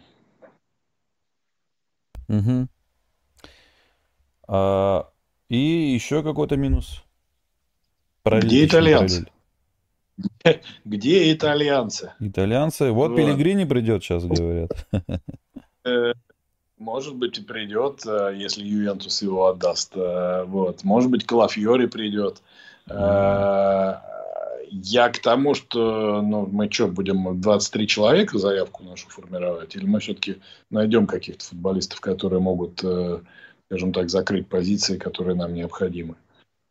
[2.29, 2.67] Угу.
[4.47, 5.09] А,
[5.49, 7.03] и еще какой-то минус.
[8.23, 9.25] Где итальянцы?
[10.85, 12.13] Где итальянцы?
[12.19, 12.91] Итальянцы.
[12.91, 13.17] Вот, вот.
[13.17, 14.71] Пелигрини придет сейчас, говорят.
[15.83, 16.13] Э,
[16.77, 19.93] может быть, и придет, э, если Ювентус его отдаст.
[19.95, 20.83] Э, вот.
[20.83, 22.43] Может быть, Калафьори придет.
[22.87, 23.99] Я
[25.09, 29.75] к тому, что ну, мы что, будем 23 человека заявку нашу формировать?
[29.75, 30.35] Или мы все-таки
[30.69, 32.85] найдем каких-то футболистов, которые могут,
[33.65, 36.13] скажем так, закрыть позиции, которые нам необходимы?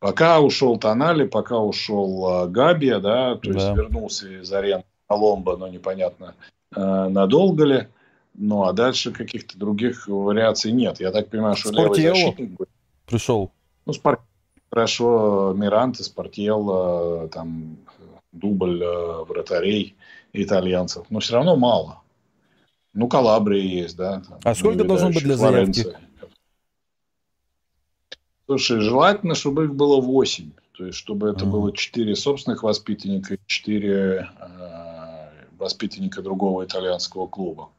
[0.01, 3.53] Пока ушел Тонали, пока ушел Габия, да, то да.
[3.53, 6.33] есть вернулся из арены Коломбо, но непонятно,
[6.75, 7.87] надолго ли.
[8.33, 10.99] Ну, а дальше каких-то других вариаций нет.
[10.99, 12.69] Я так понимаю, что левый защитник будет.
[13.05, 13.51] Пришел.
[13.85, 14.23] Ну, спор...
[14.71, 17.77] хорошо, Миранте, Спартьелло, там,
[18.31, 19.95] дубль э, вратарей
[20.33, 21.05] итальянцев.
[21.11, 22.01] Но все равно мало.
[22.95, 24.21] Ну, Калабрия есть, да.
[24.27, 25.85] Там, а сколько должно быть для заявки?
[28.51, 30.51] Слушай, желательно, чтобы их было 8.
[30.73, 34.25] То есть, чтобы это было 4 собственных воспитанника и 4 э,
[35.57, 37.69] воспитанника другого итальянского клуба.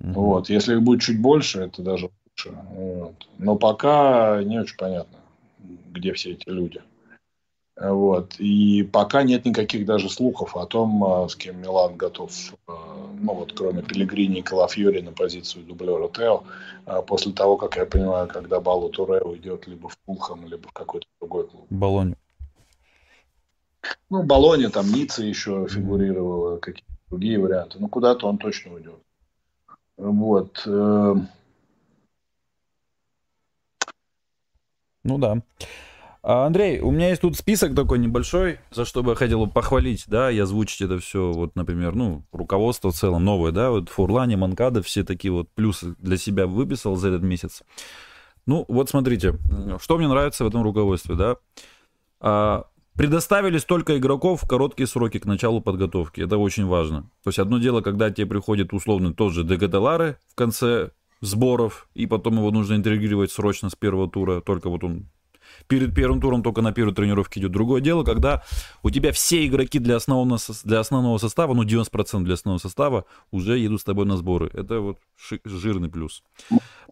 [0.00, 0.12] Угу.
[0.12, 0.48] Вот.
[0.48, 2.56] Если их будет чуть больше, это даже лучше.
[2.70, 3.28] Вот.
[3.36, 5.18] Но пока не очень понятно,
[5.90, 6.80] где все эти люди.
[7.76, 8.36] Вот.
[8.38, 12.32] И пока нет никаких даже слухов о том, а, с кем Милан готов,
[12.66, 12.72] а,
[13.20, 16.44] ну вот кроме Пелегрини и Калафьори на позицию дублера Тео,
[17.06, 21.06] после того, как я понимаю, когда Балу Туре уйдет либо в Пулхам, либо в какой-то
[21.20, 21.66] другой клуб.
[21.68, 22.14] Болонь.
[24.08, 27.78] Ну, Болоне, там Ницца еще фигурировала, какие-то другие варианты.
[27.78, 29.00] Ну, куда-то он точно уйдет.
[29.96, 30.62] Вот.
[30.66, 31.14] Э,
[35.04, 35.42] ну да.
[36.28, 40.06] А, Андрей, у меня есть тут список такой небольшой, за что бы я хотел похвалить,
[40.08, 44.34] да, и озвучить это все, вот, например, ну, руководство в целом новое, да, вот Фурлани,
[44.34, 47.62] Манкада, все такие вот плюсы для себя выписал за этот месяц.
[48.44, 49.38] Ну, вот смотрите,
[49.80, 51.36] что мне нравится в этом руководстве, да.
[52.18, 56.22] А, Предоставили столько игроков в короткие сроки к началу подготовки.
[56.22, 57.02] Это очень важно.
[57.22, 62.06] То есть одно дело, когда тебе приходит условно тот же Дегателаре в конце сборов, и
[62.06, 65.10] потом его нужно интегрировать срочно с первого тура, только вот он
[65.66, 67.52] перед первым туром только на первой тренировке идет.
[67.52, 68.42] Другое дело, когда
[68.82, 73.58] у тебя все игроки для основного, для основного состава, ну 90% для основного состава, уже
[73.58, 74.50] едут с тобой на сборы.
[74.52, 74.98] Это вот
[75.44, 76.22] жирный плюс.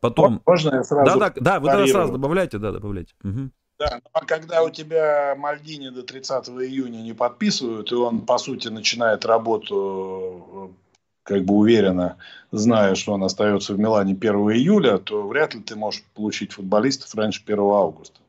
[0.00, 0.42] Потом...
[0.46, 1.18] Можно я сразу...
[1.18, 3.14] Да, да, да, вы тогда сразу добавляйте, да, добавляйте.
[3.22, 3.50] Угу.
[3.79, 8.68] Да, а когда у тебя Мальдини до 30 июня не подписывают, и он, по сути,
[8.68, 10.77] начинает работу
[11.24, 12.18] как бы уверенно,
[12.53, 17.14] зная, что он остается в Милане 1 июля, то вряд ли ты можешь получить футболистов
[17.14, 18.20] раньше 1 августа.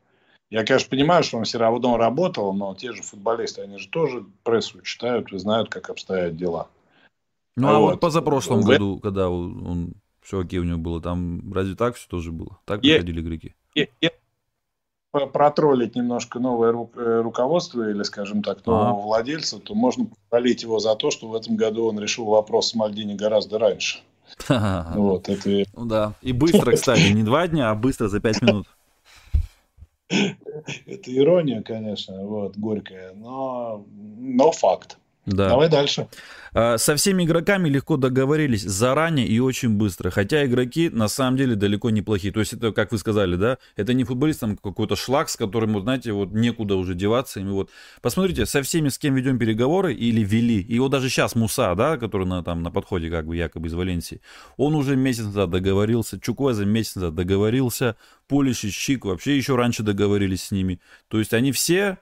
[0.50, 4.24] Я, конечно, понимаю, что он все равно работал, но те же футболисты, они же тоже
[4.44, 6.68] прессу читают и знают, как обстоят дела.
[7.56, 8.66] Ну, а, а вот, вот позапрошлом в...
[8.66, 12.58] году, когда он, все окей у него было, там разве так все тоже было?
[12.64, 13.54] Так приходили игроки?
[13.74, 14.10] Я, я,
[15.26, 18.92] протроллить немножко новое ру- э, руководство или, скажем так, нового а.
[18.92, 22.74] владельца, то можно похвалить его за то, что в этом году он решил вопрос с
[22.74, 24.00] Мальдини гораздо раньше.
[24.48, 25.64] Вот, это...
[25.74, 28.66] Ну да, и быстро, кстати, не два дня, а быстро за пять минут.
[30.86, 34.98] Это ирония, конечно, вот, горькая, но, но факт.
[35.26, 35.48] Да.
[35.48, 36.08] Давай дальше.
[36.58, 40.10] А, со всеми игроками легко договорились заранее и очень быстро.
[40.10, 42.32] Хотя игроки на самом деле далеко не плохие.
[42.32, 45.74] То есть это, как вы сказали, да, это не футболист, там какой-то шлак, с которым,
[45.74, 47.40] вот, знаете, вот некуда уже деваться.
[47.40, 51.34] И вот посмотрите, со всеми, с кем ведем переговоры или вели, и вот даже сейчас
[51.34, 54.20] Муса, да, который на, там, на подходе как бы якобы из Валенсии,
[54.56, 57.96] он уже месяц назад договорился, Чуквеза месяц назад договорился,
[58.28, 60.80] Полиш и Щик вообще еще раньше договорились с ними.
[61.08, 61.98] То есть они все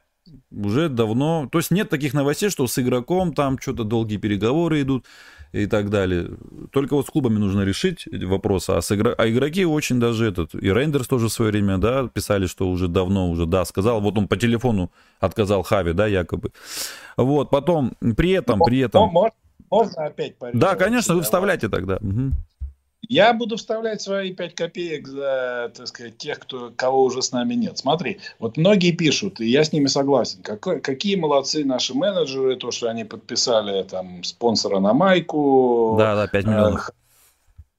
[0.50, 1.48] уже давно...
[1.50, 5.06] То есть нет таких новостей, что с игроком там что-то долгие переговоры идут
[5.52, 6.30] и так далее.
[6.70, 8.68] Только вот с клубами нужно решить вопрос.
[8.68, 9.14] А, с игр...
[9.16, 10.54] а игроки очень даже этот...
[10.54, 14.00] И Рейндерс тоже в свое время, да, писали, что уже давно уже, да, сказал.
[14.00, 16.50] Вот он по телефону отказал Хави, да, якобы.
[17.16, 19.10] Вот, потом, при этом, при этом...
[19.70, 21.96] Можно опять Да, конечно, вы вставляйте тогда.
[21.96, 22.32] Угу.
[23.08, 27.54] Я буду вставлять свои 5 копеек за, так сказать, тех, кто, кого уже с нами
[27.54, 27.78] нет.
[27.78, 32.70] Смотри, вот многие пишут, и я с ними согласен, какой, какие молодцы наши менеджеры, то,
[32.70, 35.96] что они подписали там спонсора на майку.
[35.98, 36.88] Да, да, 5 миллионов.
[36.88, 36.92] Э,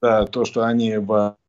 [0.02, 1.45] да, то, что они Э,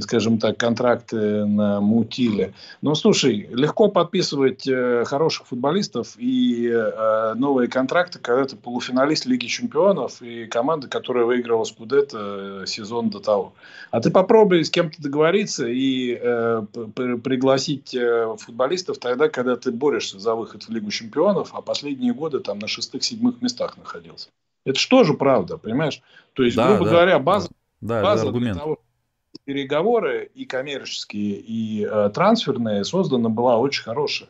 [0.00, 2.54] скажем так, контракты на мутиле.
[2.80, 9.46] Но слушай, легко подписывать э, хороших футболистов и э, новые контракты, когда ты полуфиналист Лиги
[9.46, 13.52] Чемпионов и команда, которая выиграла Скудетто сезон до того.
[13.90, 16.14] А ты попробуй с кем-то договориться и
[16.94, 17.96] пригласить
[18.38, 22.68] футболистов тогда, когда ты борешься за выход в Лигу Чемпионов, а последние годы там на
[22.68, 24.28] шестых-седьмых местах находился.
[24.64, 26.00] Это что же правда, понимаешь?
[26.32, 28.78] То есть, да, грубо да, говоря, база, да, база для того,
[29.44, 34.28] переговоры и коммерческие, и э, трансферные создана была очень хорошая.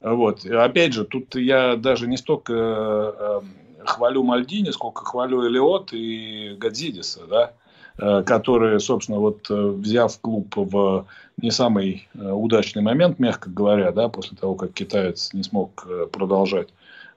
[0.00, 0.44] Вот.
[0.44, 5.92] И опять же, тут я даже не столько э, э, хвалю Мальдини, сколько хвалю Элиот
[5.92, 7.52] и Гадзидиса, да,
[7.98, 11.06] э, которые, собственно, вот э, взяв клуб в
[11.40, 16.68] не самый э, удачный момент, мягко говоря, да, после того, как китаец не смог продолжать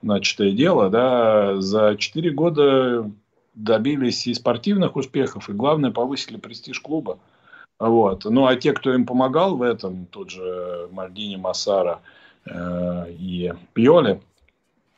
[0.02, 3.10] начатое дело, да, за 4 года
[3.54, 7.18] добились и спортивных успехов, и главное, повысили престиж клуба.
[7.78, 8.24] Вот.
[8.24, 12.00] Ну, а те, кто им помогал в этом, тот же Мальдини, Массара
[12.46, 14.20] э, и Пьоли,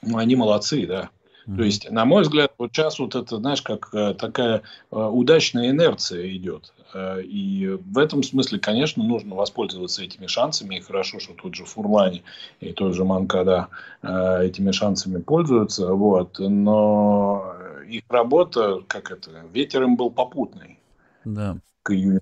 [0.02, 1.10] ну, они молодцы, да.
[1.46, 1.56] Mm-hmm.
[1.56, 5.70] То есть, на мой взгляд, вот сейчас вот это, знаешь, как э, такая э, удачная
[5.70, 6.72] инерция идет.
[6.92, 10.76] Э, и в этом смысле, конечно, нужно воспользоваться этими шансами.
[10.76, 12.24] И хорошо, что тот же Фурлани
[12.60, 13.68] и тот же Манкада
[14.02, 15.92] этими шансами пользуются.
[15.92, 16.38] Вот.
[16.38, 17.55] Но
[17.88, 20.78] их работа, как это, ветер им был попутный.
[21.24, 21.58] Да.
[21.82, 22.20] К июню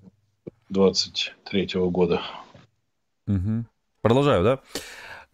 [0.69, 2.21] 23 года.
[3.27, 3.65] Угу.
[4.03, 4.61] Продолжаю, да?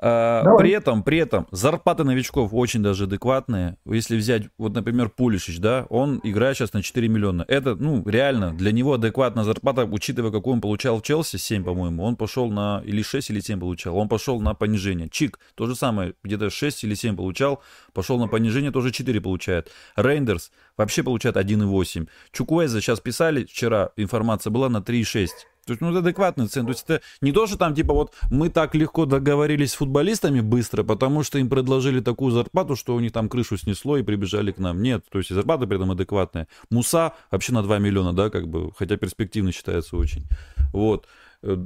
[0.02, 3.76] А, при этом, при этом, зарплаты новичков очень даже адекватные.
[3.84, 7.44] Если взять, вот, например, Пулишич, да, он играет сейчас на 4 миллиона.
[7.46, 12.02] Это, ну, реально, для него адекватная зарплата, учитывая, какую он получал в Челси, 7, по-моему,
[12.02, 15.10] он пошел на, или 6, или 7 получал, он пошел на понижение.
[15.10, 19.70] Чик, то же самое, где-то 6 или 7 получал, пошел на понижение, тоже 4 получает.
[19.96, 22.08] Рейндерс вообще получает 1,8.
[22.32, 25.28] Чукуэза сейчас писали, вчера информация была на 3,6.
[25.70, 26.66] То есть, ну, это адекватный цен.
[26.66, 30.40] То есть, это не то, что там, типа, вот мы так легко договорились с футболистами
[30.40, 34.50] быстро, потому что им предложили такую зарплату, что у них там крышу снесло и прибежали
[34.50, 34.82] к нам.
[34.82, 36.48] Нет, то есть, зарплата при этом адекватная.
[36.70, 40.24] Муса вообще на 2 миллиона, да, как бы, хотя перспективно считается очень.
[40.72, 41.06] Вот.
[41.44, 41.56] Э,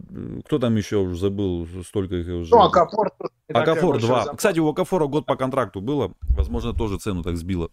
[0.44, 2.50] кто там еще уже забыл, столько их уже.
[2.50, 3.10] Ну, Акафор.
[3.54, 4.34] Акафор 2.
[4.34, 6.12] Кстати, у Акафора год по контракту было.
[6.28, 7.70] Возможно, тоже цену так сбило.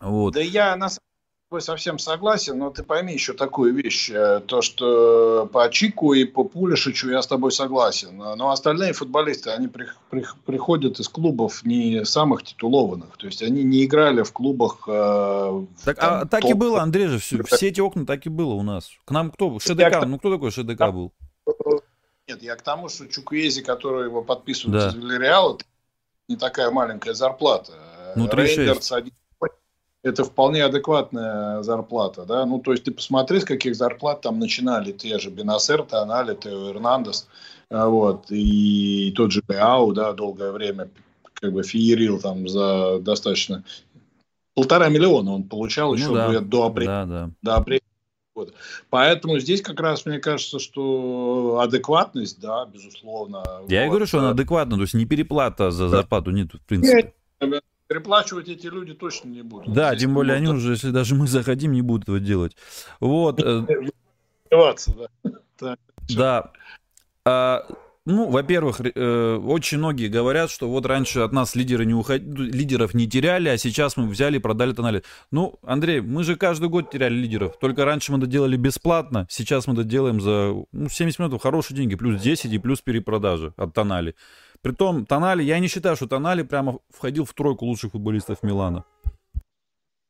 [0.00, 0.34] Вот.
[0.34, 1.06] Да я на самом
[1.48, 4.10] тобой совсем согласен, но ты пойми еще такую вещь.
[4.10, 8.16] Э, то, что по Чику и по Пулишичу я с тобой согласен.
[8.16, 13.16] Но остальные футболисты, они при, при, приходят из клубов не самых титулованных.
[13.16, 14.88] То есть они не играли в клубах...
[14.88, 16.50] Э, так, там, а, так топ...
[16.50, 17.18] и было, Андрей же.
[17.18, 18.90] Все, все эти окна так и было у нас.
[19.04, 19.58] К нам кто?
[19.60, 20.04] ШДК.
[20.04, 21.12] Ну кто такой ШДК был?
[22.28, 24.88] Нет, я к тому, что Чукуези, который его подписывает да.
[24.88, 25.58] из Вильяреала,
[26.28, 27.72] не такая маленькая зарплата.
[28.16, 29.12] Ну, 3,6
[30.02, 34.92] это вполне адекватная зарплата, да, ну, то есть ты посмотри, с каких зарплат там начинали
[34.92, 37.28] те же Бенасер, Тонали, Тео Эрнандес,
[37.70, 40.88] а, вот, и тот же Беау, да, долгое время
[41.34, 43.64] как бы феерил там за достаточно
[44.54, 46.40] полтора миллиона он получал ну, еще да.
[46.40, 46.86] до апреля.
[46.86, 47.30] Да, да.
[47.42, 47.82] До апреля.
[48.34, 48.52] Вот.
[48.90, 53.42] Поэтому здесь как раз мне кажется, что адекватность, да, безусловно.
[53.68, 53.86] Я вот.
[53.86, 57.14] и говорю, что она адекватна, то есть не переплата за зарплату нет, в принципе.
[57.40, 59.72] Нет, Переплачивать эти люди точно не будут.
[59.72, 62.56] Да, Здесь тем более они уже, если даже мы заходим, не будут этого делать.
[63.00, 63.40] Вот.
[63.40, 63.64] Э,
[64.50, 64.74] да.
[66.08, 66.52] Да.
[67.24, 67.66] А,
[68.06, 72.20] ну, во-первых, э, очень многие говорят, что вот раньше от нас лидеры не уход...
[72.20, 75.02] лидеров не теряли, а сейчас мы взяли и продали тонали.
[75.32, 77.58] Ну, Андрей, мы же каждый год теряли лидеров.
[77.58, 81.76] Только раньше мы это делали бесплатно, сейчас мы это делаем за ну, 70 минут хорошие
[81.76, 84.14] деньги, плюс 10 и плюс перепродажи от тонали.
[84.62, 88.84] Притом, Тонали, я не считаю, что Тонали прямо входил в тройку лучших футболистов Милана.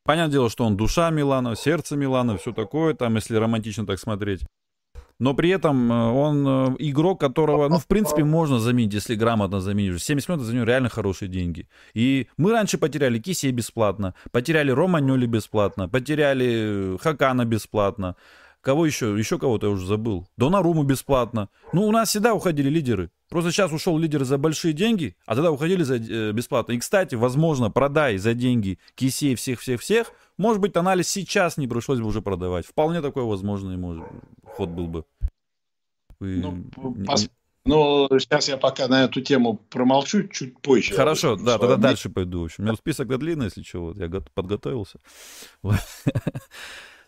[0.03, 4.41] Понятное дело, что он душа Милана, сердце Милана, все такое, там, если романтично так смотреть.
[5.19, 9.59] Но при этом э, он э, игрок, которого, ну, в принципе, можно заменить, если грамотно
[9.59, 10.01] заменить.
[10.01, 11.67] 70 минут за него реально хорошие деньги.
[11.95, 18.15] И мы раньше потеряли Кисей бесплатно, потеряли Романьоли бесплатно, потеряли э, Хакана бесплатно.
[18.67, 19.17] Кого еще?
[19.17, 20.27] Еще кого-то я уже забыл.
[20.35, 21.47] Донаруму бесплатно.
[21.71, 23.11] Ну, у нас всегда уходили лидеры.
[23.29, 26.73] Просто сейчас ушел лидер за большие деньги, а тогда уходили за э, бесплатно.
[26.73, 30.11] И, кстати, возможно, продай за деньги Кисей всех-всех-всех.
[30.35, 32.65] Может быть, анализ сейчас не пришлось бы уже продавать.
[32.65, 34.03] Вполне такой возможный может,
[34.43, 35.05] ход был бы.
[36.19, 36.35] Вы...
[36.35, 37.29] Ну, пос...
[37.63, 40.93] Но сейчас я пока на эту тему промолчу чуть позже.
[40.93, 42.41] Хорошо, да, тогда дальше пойду.
[42.41, 44.99] В общем, у меня список длинный, если что, вот я подготовился.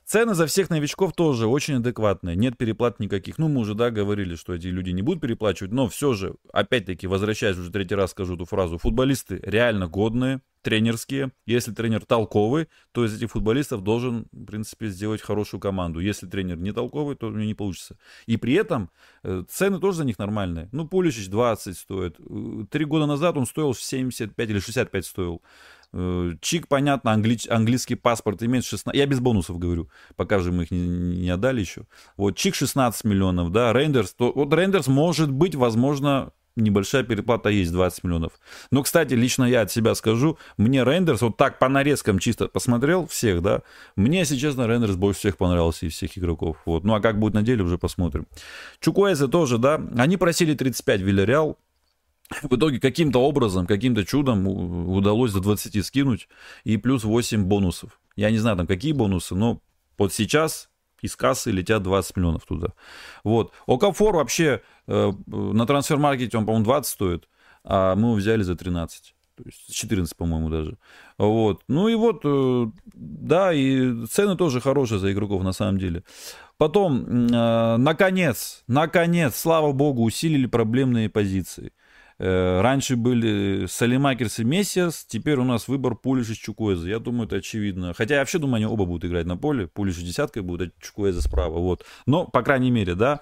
[0.10, 3.38] Цены за всех новичков тоже очень адекватные, нет переплат никаких.
[3.38, 7.06] Ну, мы уже, да, говорили, что эти люди не будут переплачивать, но все же, опять-таки,
[7.06, 11.32] возвращаясь уже третий раз скажу эту фразу, футболисты реально годные, тренерские.
[11.46, 16.00] Если тренер толковый, то из этих футболистов должен, в принципе, сделать хорошую команду.
[16.00, 17.98] Если тренер не толковый, то у него не получится.
[18.26, 18.90] И при этом
[19.24, 20.70] э, цены тоже за них нормальные.
[20.72, 22.20] Ну, Пулишич 20 стоит.
[22.20, 25.42] Э, три года назад он стоил 75 или 65 стоил.
[25.92, 27.38] Э, чик, понятно, англи...
[27.50, 28.96] английский паспорт имеет 16...
[28.96, 31.84] Я без бонусов говорю, пока же мы их не, не отдали еще.
[32.18, 34.14] Вот, Чик 16 миллионов, да, Рейндерс.
[34.14, 34.32] То...
[34.34, 38.34] Вот Рейндерс может быть, возможно, небольшая переплата есть, 20 миллионов.
[38.72, 43.08] Но, кстати, лично я от себя скажу, мне Рейндерс, вот так по нарезкам чисто посмотрел
[43.08, 43.62] всех, да,
[43.96, 46.58] мне, если честно, Рейндерс больше всех понравился из всех игроков.
[46.66, 46.84] Вот.
[46.84, 48.28] Ну, а как будет на деле, уже посмотрим.
[48.80, 51.58] Чукуэзе тоже, да, они просили 35 Вильяреал,
[52.42, 56.28] в итоге каким-то образом, каким-то чудом удалось до 20 скинуть
[56.64, 58.00] и плюс 8 бонусов.
[58.16, 59.62] Я не знаю там какие бонусы, но
[59.98, 60.70] вот сейчас
[61.02, 62.70] из кассы летят 20 миллионов туда.
[63.24, 63.54] Вот.
[63.68, 67.30] Окафор вообще э, на трансфер-маркете он, по-моему, 20 стоит,
[67.64, 69.16] а мы его взяли за 13.
[69.36, 70.78] То есть 14, по-моему, даже.
[71.18, 71.64] Вот.
[71.70, 76.04] Ну и вот, э, да, и цены тоже хорошие за игроков на самом деле.
[76.58, 81.72] Потом, э, наконец, наконец, слава богу, усилили проблемные позиции.
[82.20, 86.90] Э, раньше были Салимакерс и Мессиас, теперь у нас выбор Пулиш и Чукуэза.
[86.90, 87.94] Я думаю, это очевидно.
[87.94, 89.68] Хотя я вообще думаю, они оба будут играть на поле.
[89.68, 91.58] Пулиш десяткой будет, а Чукуэза справа.
[91.60, 91.86] Вот.
[92.06, 93.22] Но, по крайней мере, да,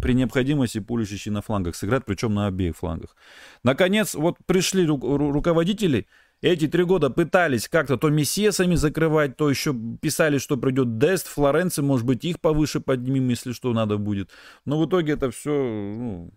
[0.00, 3.16] при необходимости Пулиш и на флангах сыграть, причем на обеих флангах.
[3.64, 6.06] Наконец, вот пришли ру- ру- руководители,
[6.40, 11.82] эти три года пытались как-то то Мессиасами закрывать, то еще писали, что придет Дест, Флоренци,
[11.82, 14.30] может быть, их повыше поднимем, если что надо будет.
[14.64, 16.30] Но в итоге это все ну,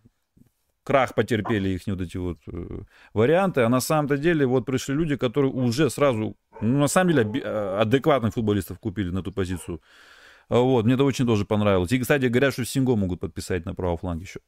[0.83, 2.81] крах потерпели их вот эти вот э,
[3.13, 7.41] варианты, а на самом-то деле вот пришли люди, которые уже сразу, ну, на самом деле,
[7.41, 9.81] э, адекватных футболистов купили на ту позицию.
[10.49, 11.91] Вот, мне это очень тоже понравилось.
[11.91, 14.39] И, кстати, говорят, что Синго могут подписать на правый фланг еще.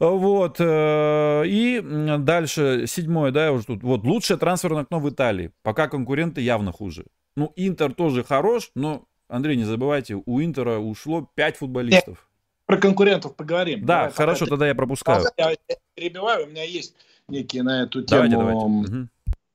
[0.00, 1.80] Вот, э, и
[2.18, 3.82] дальше, седьмое, да, я уже тут.
[3.84, 5.52] Вот, лучшее трансферное окно в Италии.
[5.62, 7.04] Пока конкуренты явно хуже.
[7.36, 12.28] Ну, Интер тоже хорош, но, Андрей, не забывайте, у Интера ушло 5 футболистов
[12.72, 13.84] про конкурентов поговорим.
[13.84, 15.24] Да, Давай, хорошо, тогда я пропускаю.
[15.36, 15.54] Я
[15.94, 16.94] перебиваю, у меня есть
[17.28, 18.28] некие на эту тему.
[18.28, 19.08] Давайте, давайте.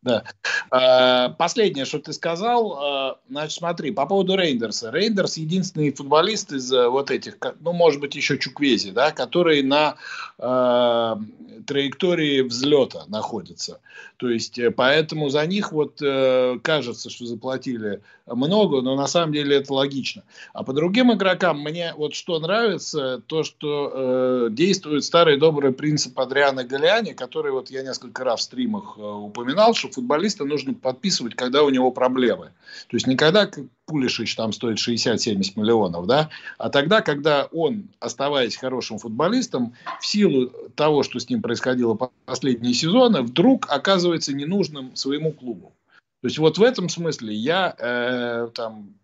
[0.04, 0.24] Да.
[0.70, 4.92] А, последнее, что ты сказал, а, значит, смотри, по поводу Рейндерса.
[4.92, 9.96] Рейндерс единственный футболист из э, вот этих, ну, может быть, еще Чуквези, да, который на
[10.38, 11.16] э,
[11.66, 13.82] траектории взлета находится.
[14.18, 19.34] То есть, э, поэтому за них вот э, кажется, что заплатили много, но на самом
[19.34, 20.24] деле это логично.
[20.54, 26.20] А по другим игрокам мне вот что нравится, то, что э, действует старый добрый принцип
[26.20, 31.36] Адриана Галиани, который вот я несколько раз в стримах э, упоминал, что футболиста нужно подписывать,
[31.36, 32.52] когда у него проблемы.
[32.90, 33.50] То есть не когда
[33.86, 40.52] Пулишич там стоит 60-70 миллионов, да, а тогда, когда он, оставаясь хорошим футболистом, в силу
[40.76, 45.72] того, что с ним происходило последние сезоны, вдруг оказывается ненужным своему клубу.
[46.22, 48.96] То есть вот в этом смысле я э, там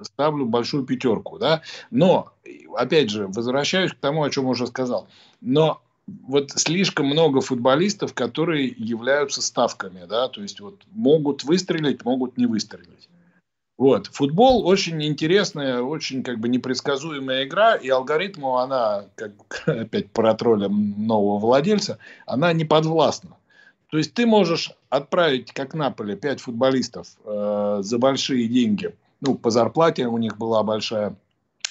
[0.00, 1.62] ставлю большую пятерку, да.
[1.90, 2.32] Но,
[2.76, 5.06] опять же, возвращаюсь к тому, о чем уже сказал.
[5.40, 12.36] Но вот слишком много футболистов, которые являются ставками, да, то есть вот могут выстрелить, могут
[12.36, 13.08] не выстрелить.
[13.76, 14.06] Вот.
[14.08, 19.32] Футбол очень интересная, очень как бы непредсказуемая игра, и алгоритму она, как
[19.66, 23.36] опять про тролля нового владельца, она не подвластна.
[23.94, 28.92] То есть ты можешь отправить, как Наполе, пять футболистов э, за большие деньги.
[29.20, 31.14] Ну, по зарплате у них была большая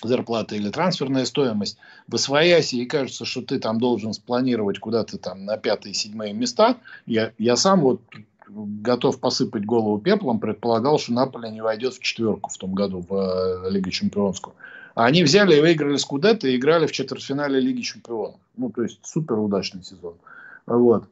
[0.02, 5.44] зарплата или трансферная стоимость в освояси, и кажется, что ты там должен спланировать куда-то там
[5.44, 6.78] на пятые, седьмые места.
[7.06, 8.00] Я, я сам вот
[8.48, 13.14] готов посыпать голову пеплом, предполагал, что Наполе не войдет в четверку в том году в
[13.14, 14.56] э, Лиге Чемпионскую.
[14.96, 18.40] А они взяли и выиграли Скудетто и играли в четвертьфинале Лиги Чемпионов.
[18.56, 20.16] Ну, то есть, супер удачный сезон.
[20.66, 21.04] Вот.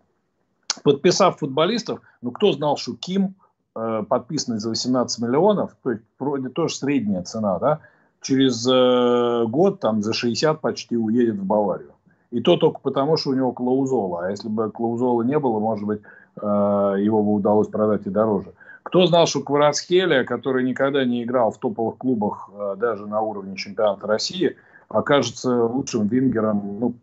[0.84, 3.36] Подписав футболистов, ну, кто знал, что Ким,
[3.76, 7.80] э, подписанный за 18 миллионов, то есть, вроде тоже средняя цена, да,
[8.22, 11.91] через э, год там за 60 почти уедет в Баварию.
[12.32, 14.26] И то только потому, что у него клаузола.
[14.26, 16.01] А если бы клаузолы не было, может быть,
[16.41, 16.45] э,
[16.99, 18.53] его бы удалось продать и дороже.
[18.84, 23.55] Кто знал, что Кварацхелия, который никогда не играл в топовых клубах э, даже на уровне
[23.55, 24.55] чемпионата России,
[24.88, 26.93] окажется лучшим вингером, ну,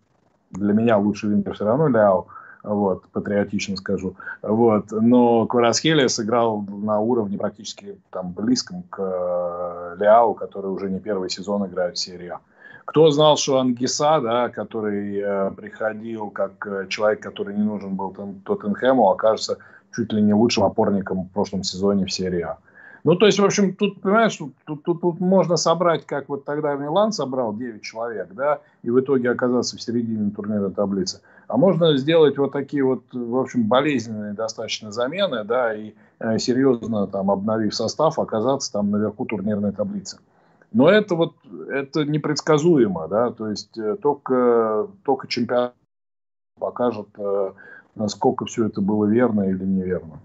[0.51, 2.27] для меня лучший вингер все равно Ляо,
[2.69, 10.35] вот, патриотично скажу, вот, но Кварацхелия сыграл на уровне практически там близком к э, Ляо,
[10.35, 12.41] который уже не первый сезон играет в серии А.
[12.85, 18.15] Кто знал, что Ангиса, да, который э, приходил как э, человек, который не нужен был
[18.45, 19.59] Тоттенхэму, окажется
[19.95, 22.59] чуть ли не лучшим опорником в прошлом сезоне в серии А.
[23.05, 26.45] Ну, то есть, в общем, тут, понимаешь, тут, тут, тут, тут можно собрать, как вот
[26.45, 31.21] тогда Милан собрал 9 человек, да, и в итоге оказаться в середине турнирной таблицы.
[31.49, 37.07] А можно сделать вот такие вот, в общем, болезненные достаточно замены, да, и э, серьезно
[37.07, 40.19] там обновив состав, оказаться там наверху турнирной таблицы.
[40.73, 41.35] Но это вот,
[41.71, 45.75] это непредсказуемо, да, то есть э, только, только чемпионат
[46.61, 47.53] покажет, э,
[47.95, 50.21] насколько все это было верно или неверно.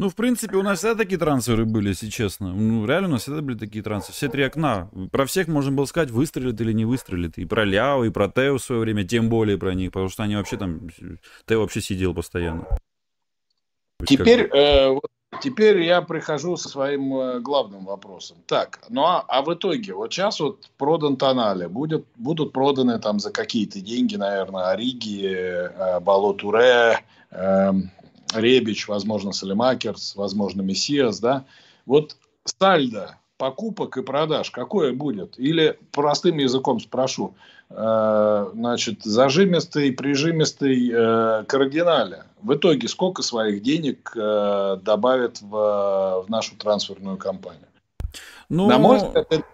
[0.00, 2.54] Ну, в принципе, у нас всегда такие трансферы были, если честно.
[2.54, 4.14] Ну, реально у нас всегда были такие трансферы.
[4.14, 4.88] Все три окна.
[5.12, 7.36] Про всех можно было сказать, выстрелит или не выстрелит.
[7.36, 10.22] И про Ляо, и про Тео в свое время, тем более про них, потому что
[10.22, 10.88] они вообще там...
[11.46, 12.66] Тео вообще сидел постоянно.
[14.06, 14.96] Теперь, э,
[15.42, 18.38] теперь я прихожу со своим э, главным вопросом.
[18.46, 23.20] Так, ну а, а в итоге, вот сейчас вот продан Тонале, будет, будут проданы там
[23.20, 27.00] за какие-то деньги, наверное, Ориги, э, Балотуре,
[27.32, 27.72] э,
[28.34, 31.44] Ребич, возможно, Салимакерс, возможно, Мессиас, да?
[31.86, 35.38] Вот сальдо покупок и продаж какое будет?
[35.38, 37.34] Или простым языком спрошу,
[37.70, 46.26] э, значит, зажимистый, прижимистый э, кардинале в итоге сколько своих денег э, добавит в, в
[46.28, 47.66] нашу трансферную кампанию?
[48.50, 48.68] Ну...
[48.68, 49.44] На мой взгляд, это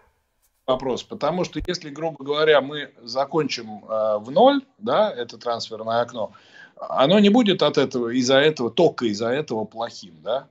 [0.66, 6.33] вопрос, потому что если, грубо говоря, мы закончим э, в ноль, да, это трансферное окно,
[6.79, 10.47] оно не будет от этого, из-за этого, только из-за этого плохим, да?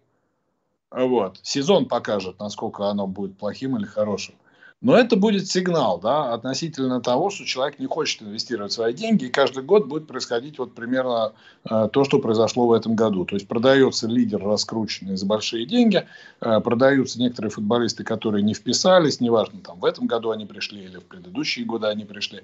[0.92, 1.40] Вот.
[1.44, 4.36] Сезон покажет, насколько оно будет плохим или хорошим.
[4.82, 9.30] Но это будет сигнал, да, относительно того, что человек не хочет инвестировать свои деньги, и
[9.30, 11.34] каждый год будет происходить вот примерно
[11.68, 13.26] э, то, что произошло в этом году.
[13.26, 16.06] То есть продается лидер, раскрученный за большие деньги,
[16.42, 20.98] э, продаются некоторые футболисты, которые не вписались, неважно, там в этом году они пришли или
[20.98, 22.44] в предыдущие годы они пришли.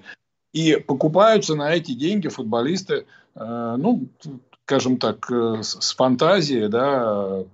[0.52, 4.08] И покупаются на эти деньги футболисты, ну,
[4.64, 7.44] скажем так, э, с фантазией, да,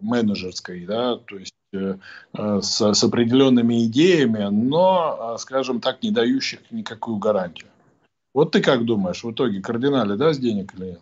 [0.00, 1.96] менеджерской, да, то есть э,
[2.32, 7.68] с, с определенными идеями, но, скажем так, не дающих никакую гарантию.
[8.34, 11.00] Вот ты как думаешь, в итоге кардинали даст денег или нет?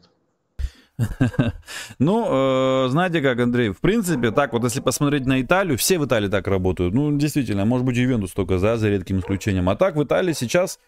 [1.99, 6.07] Ну, э, знаете как, Андрей, в принципе, так вот, если посмотреть на Италию, все в
[6.07, 6.95] Италии так работают.
[6.95, 9.69] Ну, действительно, может быть, Ювентус только, да, за редким исключением.
[9.69, 10.79] А так в Италии сейчас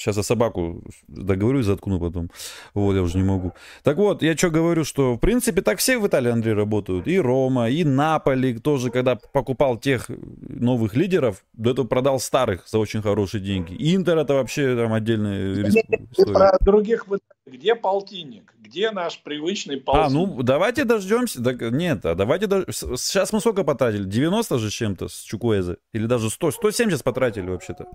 [0.00, 2.30] Сейчас я собаку договорю и заткну потом.
[2.72, 3.52] Вот, я уже не могу.
[3.82, 7.06] Так вот, я что говорю, что, в принципе, так все в Италии, Андрей, работают.
[7.06, 12.78] И Рома, и Наполи тоже, когда покупал тех новых лидеров, до этого продал старых за
[12.78, 13.76] очень хорошие деньги.
[13.94, 16.32] Интер это вообще там отдельная история.
[16.32, 17.06] Про других
[17.44, 18.54] где полтинник?
[18.58, 20.06] Где наш привычный полтинник?
[20.06, 21.42] А, ну, давайте дождемся.
[21.42, 22.64] Так, нет, а давайте дож...
[22.68, 24.04] Сейчас мы сколько потратили?
[24.04, 25.76] 90 же чем-то с Чукуэза?
[25.92, 26.52] Или даже 100?
[26.52, 27.86] 170 потратили вообще-то.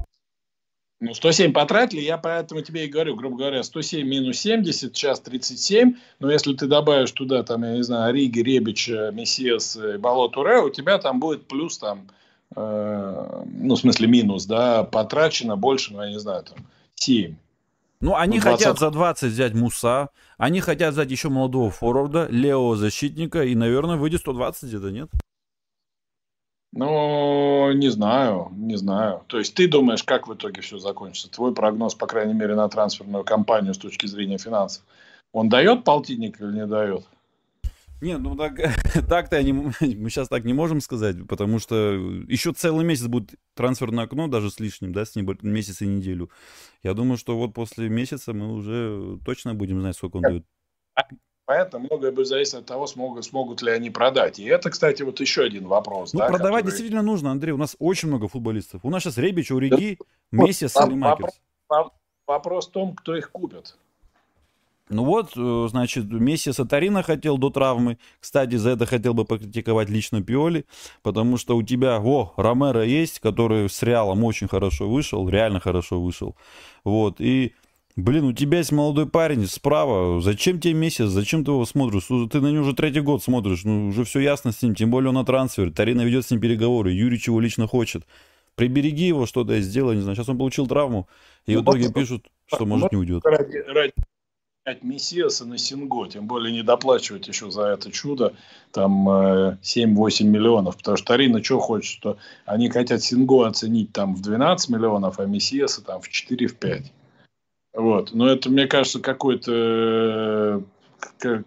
[1.01, 5.95] Ну, 107 потратили, я поэтому тебе и говорю, грубо говоря, 107 минус 70, сейчас 37,
[6.19, 10.69] но если ты добавишь туда, там, я не знаю, Риги, Ребич, Мессиас, Болот Уре, у
[10.69, 12.07] тебя там будет плюс, там,
[12.55, 16.65] э, ну, в смысле минус, да, потрачено больше, ну, я не знаю, там,
[16.95, 17.35] 7.
[17.99, 18.59] Ну, они 20...
[18.59, 23.97] хотят за 20 взять Муса, они хотят взять еще молодого форварда, Лео защитника, и, наверное,
[23.97, 25.09] выйдет 120 где-то, нет?
[26.75, 29.23] Ну, не знаю, не знаю.
[29.27, 31.31] То есть ты думаешь, как в итоге все закончится?
[31.31, 34.83] Твой прогноз, по крайней мере, на трансферную кампанию с точки зрения финансов.
[35.31, 37.05] Он дает полтинник или не дает?
[38.01, 38.57] Нет, ну так,
[39.09, 39.71] так-то не, мы
[40.09, 41.93] сейчас так не можем сказать, потому что
[42.27, 46.29] еще целый месяц будет трансферное окно, даже с лишним, да, с небольшим месяц и неделю.
[46.83, 50.45] Я думаю, что вот после месяца мы уже точно будем знать, сколько он дает.
[51.45, 54.39] Поэтому многое будет зависеть от того, смогут, смогут ли они продать.
[54.39, 56.13] И это, кстати, вот еще один вопрос.
[56.13, 56.71] Ну, да, продавать который...
[56.71, 57.51] действительно нужно, Андрей.
[57.51, 58.81] У нас очень много футболистов.
[58.83, 59.99] У нас сейчас Ребич, Уриги,
[60.31, 61.39] да, Месси, Салимакерс.
[61.69, 61.91] Вопрос,
[62.25, 63.75] вопрос в том, кто их купит.
[64.89, 67.97] Ну вот, э, значит, Месси Сатарина хотел до травмы.
[68.19, 70.65] Кстати, за это хотел бы покритиковать лично Пиоли,
[71.01, 75.99] потому что у тебя, о, Ромеро есть, который с Реалом очень хорошо вышел, реально хорошо
[75.99, 76.35] вышел.
[76.83, 77.55] Вот, и
[77.97, 80.19] Блин, у тебя есть молодой парень справа.
[80.19, 81.07] Зачем тебе месяц?
[81.07, 82.07] Зачем ты его смотришь?
[82.29, 83.63] Ты на него уже третий год смотришь.
[83.63, 84.75] Ну, уже все ясно с ним.
[84.75, 85.71] Тем более он на трансфере.
[85.71, 86.91] Тарина ведет с ним переговоры.
[86.91, 88.03] Юрий чего лично хочет.
[88.55, 89.95] Прибереги его что-то, сделай.
[89.95, 90.17] Не знаю.
[90.17, 91.07] Сейчас он получил травму.
[91.45, 93.23] И ну, в итоге пишут, что может не уйдет.
[93.23, 93.93] Ради, ради
[94.81, 98.33] Мессиаса на Синго, тем более не доплачивать еще за это чудо,
[98.71, 104.15] там э, 7-8 миллионов, потому что Тарина что хочет, что они хотят Синго оценить там
[104.15, 106.85] в 12 миллионов, а Мессиаса там в 4-5.
[107.75, 108.13] Вот.
[108.13, 110.63] Но это, мне кажется, какой-то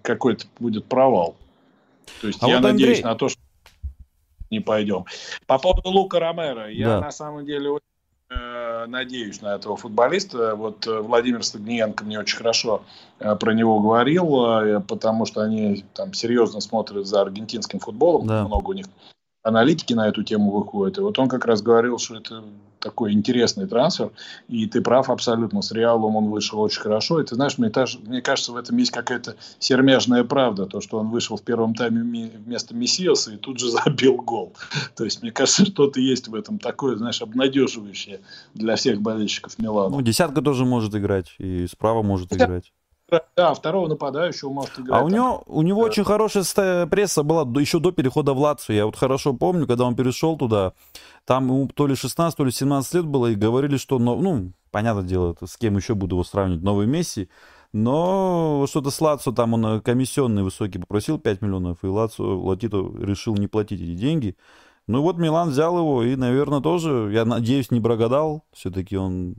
[0.02, 1.36] какой-то будет провал.
[2.20, 3.04] То есть а я вот надеюсь Андрей...
[3.04, 3.40] на то, что
[4.50, 5.04] не пойдем.
[5.46, 6.68] По поводу Лука Ромера, да.
[6.68, 7.84] я на самом деле очень
[8.30, 10.54] э, надеюсь на этого футболиста.
[10.54, 12.82] Вот э, Владимир Стагниенко мне очень хорошо
[13.18, 18.26] э, про него говорил, э, потому что они там серьезно смотрят за аргентинским футболом.
[18.26, 18.44] Да.
[18.44, 18.86] Много у них
[19.48, 20.98] аналитики на эту тему выходят.
[20.98, 22.44] И вот он как раз говорил, что это
[22.78, 24.10] такой интересный трансфер.
[24.48, 25.62] И ты прав абсолютно.
[25.62, 27.20] С Реалом он вышел очень хорошо.
[27.20, 27.70] И ты знаешь, мне,
[28.06, 30.66] мне кажется, в этом есть какая-то сермяжная правда.
[30.66, 34.54] То, что он вышел в первом тайме вместо Мессиаса и тут же забил гол.
[34.96, 38.20] То есть, мне кажется, что-то есть в этом такое, знаешь, обнадеживающее
[38.54, 39.96] для всех болельщиков Милана.
[39.96, 41.34] Ну, десятка тоже может играть.
[41.38, 42.72] И справа может играть.
[43.36, 45.00] Да, второго нападающего может играть.
[45.00, 45.86] А у него, у него да.
[45.86, 48.76] очень хорошая пресса была еще до перехода в Лацию.
[48.76, 50.72] Я вот хорошо помню, когда он перешел туда,
[51.24, 54.52] там ему то ли 16, то ли 17 лет было, и говорили, что, ну, ну
[54.70, 57.30] понятное дело, с кем еще буду его сравнивать, новый Месси,
[57.72, 63.36] но что-то с Лацо там он комиссионный высокий попросил 5 миллионов, и Лацо, Латито решил
[63.36, 64.36] не платить эти деньги.
[64.86, 68.44] Ну вот Милан взял его, и, наверное, тоже, я надеюсь, не прогадал.
[68.54, 69.34] Все-таки он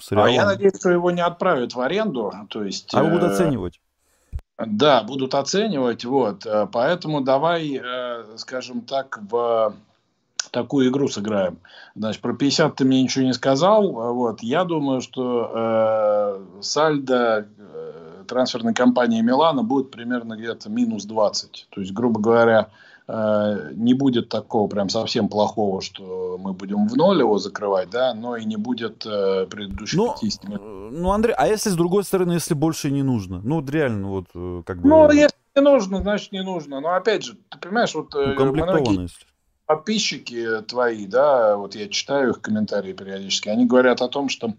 [0.00, 0.28] с Реалом...
[0.28, 2.32] А я надеюсь, что его не отправят в аренду.
[2.48, 3.80] То есть, а будут э, оценивать?
[4.58, 6.04] Да, будут оценивать.
[6.04, 6.46] Вот.
[6.46, 9.74] Э, поэтому давай, э, скажем так, в
[10.50, 11.58] такую игру сыграем.
[11.94, 13.90] Значит, про 50 ты мне ничего не сказал.
[13.92, 14.42] Вот.
[14.42, 21.68] Я думаю, что э, сальдо э, трансферной компании Милана будет примерно где-то минус 20.
[21.70, 22.68] То есть, грубо говоря,
[23.74, 28.36] не будет такого прям совсем плохого, что мы будем в ноль его закрывать, да, но
[28.36, 30.92] и не будет э, предыдущих ну, 50 минут.
[30.92, 33.40] Ну, Андрей, а если с другой стороны, если больше не нужно?
[33.42, 34.88] Ну, вот реально, вот э, как бы...
[34.88, 36.80] Ну, если не нужно, значит не нужно.
[36.80, 39.08] Но опять же, ты понимаешь, вот многие,
[39.70, 44.52] подписчики твои, да, вот я читаю их комментарии периодически, они говорят о том, что э,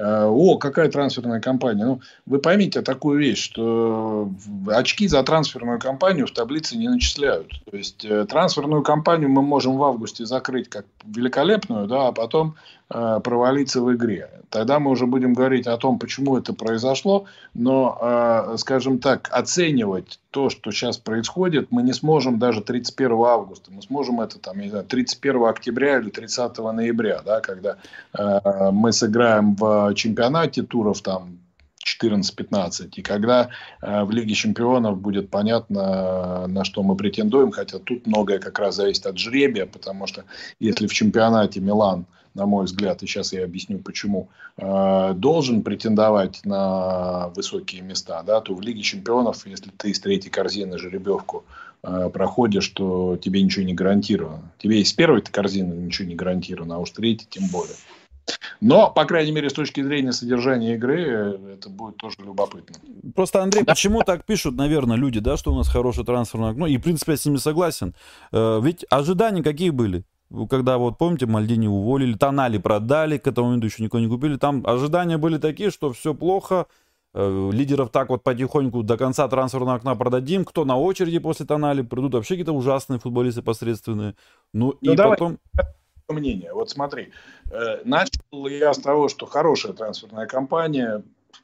[0.00, 1.84] о, какая трансферная компания.
[1.84, 4.30] Ну, вы поймите такую вещь, что
[4.68, 7.60] очки за трансферную компанию в таблице не начисляют.
[7.70, 12.54] То есть э, трансферную компанию мы можем в августе закрыть как великолепную, да, а потом
[12.90, 14.30] э, провалиться в игре.
[14.50, 20.20] Тогда мы уже будем говорить о том, почему это произошло, но, э, скажем так, оценивать
[20.30, 23.70] то, что сейчас происходит, мы не сможем даже 31 августа.
[23.70, 27.76] Мы сможем это там, не знаю, 31 октября или 30 ноября, да, когда
[28.16, 31.38] э, мы сыграем в чемпионате туров там
[31.84, 32.90] 14-15.
[32.96, 38.38] И когда э, в Лиге чемпионов будет понятно, на что мы претендуем, хотя тут многое
[38.38, 40.24] как раз зависит от жребия, потому что
[40.60, 42.06] если в чемпионате Милан–
[42.38, 48.40] на мой взгляд, и сейчас я объясню почему, э, должен претендовать на высокие места, да,
[48.40, 51.44] то в Лиге чемпионов, если ты из третьей корзины жеребьевку
[51.82, 54.52] э, проходишь, то тебе ничего не гарантировано.
[54.58, 57.74] Тебе из первой корзины ничего не гарантировано, а уж третьей тем более.
[58.60, 62.76] Но, по крайней мере, с точки зрения содержания игры, это будет тоже любопытно.
[63.14, 63.72] Просто, Андрей, да.
[63.72, 66.66] почему так пишут, наверное, люди, да, что у нас хорошее трансферное окно?
[66.66, 67.94] И, в принципе, я с ними согласен.
[68.32, 70.04] Э, ведь ожидания какие были?
[70.50, 74.62] когда вот, помните, Мальдини уволили, Тонали продали, к этому моменту еще никого не купили, там
[74.66, 76.66] ожидания были такие, что все плохо,
[77.14, 81.82] э, лидеров так вот потихоньку до конца трансферного окна продадим, кто на очереди после Тонали,
[81.82, 84.16] придут вообще какие-то ужасные футболисты посредственные.
[84.52, 85.16] Ну, ну и давай.
[85.16, 85.38] потом...
[86.08, 86.54] Мнение.
[86.54, 87.10] Вот смотри,
[87.50, 91.02] э, начал я с того, что хорошая трансферная кампания,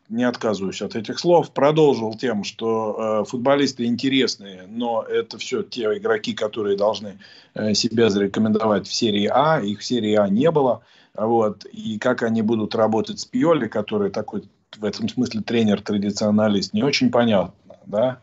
[0.09, 1.51] не отказываюсь от этих слов.
[1.51, 7.19] Продолжил тем, что э, футболисты интересные, но это все те игроки, которые должны
[7.55, 9.61] э, себя зарекомендовать в серии А.
[9.61, 10.83] Их в серии А не было.
[11.15, 11.67] Вот.
[11.67, 14.49] И как они будут работать с Пьоли, который такой
[14.79, 17.77] в этом смысле тренер-традиционалист, не очень понятно.
[17.85, 18.21] Да?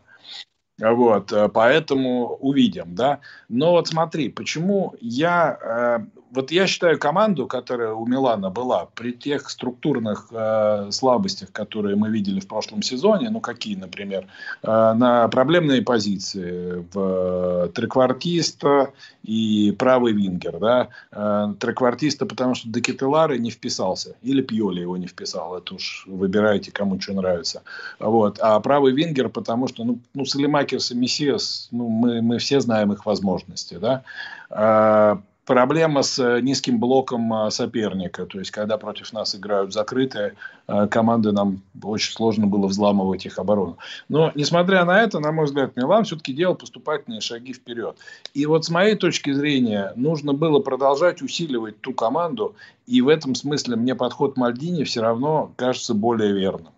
[0.78, 3.20] Вот, поэтому увидим, да.
[3.48, 9.50] Но вот смотри, почему я вот я считаю команду, которая у Милана была при тех
[9.50, 14.26] структурных э, слабостях, которые мы видели в прошлом сезоне, ну какие, например,
[14.62, 22.68] э, на проблемные позиции в э, треквартиста и правый вингер, да, э, треквартиста, потому что
[22.70, 27.62] Декетелары не вписался, или Пьоли его не вписал, это уж выбирайте, кому что нравится,
[27.98, 32.60] вот, а правый вингер, потому что, ну, ну Салимакерс и Мессиас, ну, мы, мы все
[32.60, 34.02] знаем их возможности, да,
[34.48, 35.16] э,
[35.52, 38.24] проблема с э, низким блоком э, соперника.
[38.24, 40.34] То есть, когда против нас играют закрытые
[40.66, 43.76] э, команды, нам очень сложно было взламывать их оборону.
[44.08, 47.98] Но, несмотря на это, на мой взгляд, Милан все-таки делал поступательные шаги вперед.
[48.32, 52.56] И вот с моей точки зрения, нужно было продолжать усиливать ту команду.
[52.86, 56.72] И в этом смысле мне подход Мальдини все равно кажется более верным.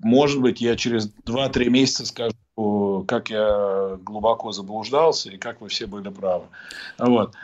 [0.00, 5.86] Может быть, я через 2-3 месяца скажу, как я глубоко заблуждался и как вы все
[5.86, 6.44] были правы.
[6.98, 7.34] Вот.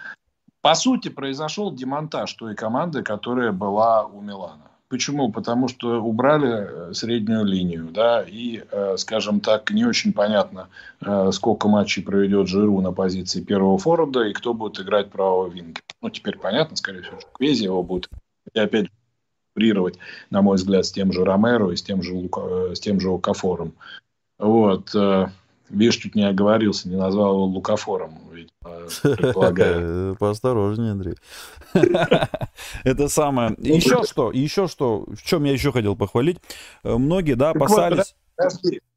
[0.60, 4.68] По сути, произошел демонтаж той команды, которая была у Милана.
[4.88, 5.30] Почему?
[5.30, 10.68] Потому что убрали э, среднюю линию, да, и, э, скажем так, не очень понятно,
[11.02, 15.82] э, сколько матчей проведет Жиру на позиции первого форварда и кто будет играть правого винга.
[16.00, 18.08] Ну, теперь понятно, скорее всего, что Квези его будет.
[18.54, 18.86] И опять
[19.52, 19.98] конкурировать,
[20.30, 22.14] на мой взгляд, с тем же Ромеро и с тем же,
[22.74, 23.74] с тем же Окафором.
[24.38, 24.94] Вот.
[25.68, 28.20] Видишь, чуть не оговорился, не назвал его Лукафором,
[29.02, 30.16] предполагаю.
[30.16, 31.14] Поосторожнее, Андрей.
[32.84, 33.54] Это самое.
[33.58, 36.38] Еще что, еще что, в чем я еще хотел похвалить.
[36.84, 38.14] Э, многие, да, опасались...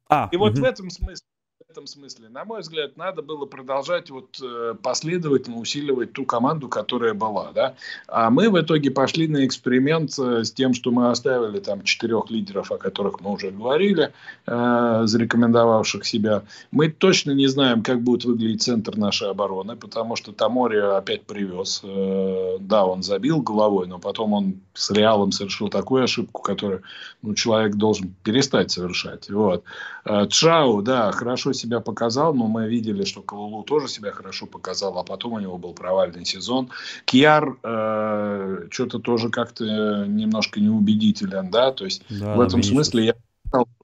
[0.08, 1.26] А, и вот в этом смысле
[1.72, 7.14] этом смысле, на мой взгляд, надо было продолжать вот э, последовательно усиливать ту команду, которая
[7.14, 7.74] была, да.
[8.08, 12.30] А мы в итоге пошли на эксперимент э, с тем, что мы оставили там четырех
[12.30, 14.12] лидеров, о которых мы уже говорили,
[14.46, 16.42] э, зарекомендовавших себя.
[16.72, 21.80] Мы точно не знаем, как будет выглядеть центр нашей обороны, потому что Тамори опять привез.
[21.82, 26.82] Э, да, он забил головой, но потом он с Реалом совершил такую ошибку, которую
[27.22, 29.30] ну, человек должен перестать совершать.
[29.30, 29.64] Вот.
[30.04, 34.98] Э, Чао, да, хорошо себя показал, но мы видели, что Калулу тоже себя хорошо показал,
[34.98, 36.70] а потом у него был провальный сезон.
[37.04, 39.64] Кьяр э, что-то тоже как-то
[40.06, 43.14] немножко неубедителен, да, то есть да, в этом смысле я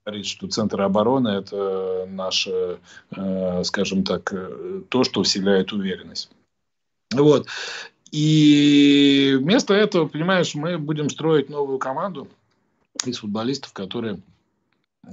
[0.05, 2.79] говорить, что центр обороны это наше,
[3.15, 6.31] э, скажем так, э, то, что вселяет уверенность.
[7.13, 7.47] Вот.
[8.11, 12.29] И вместо этого, понимаешь, мы будем строить новую команду
[13.05, 14.21] из футболистов, которые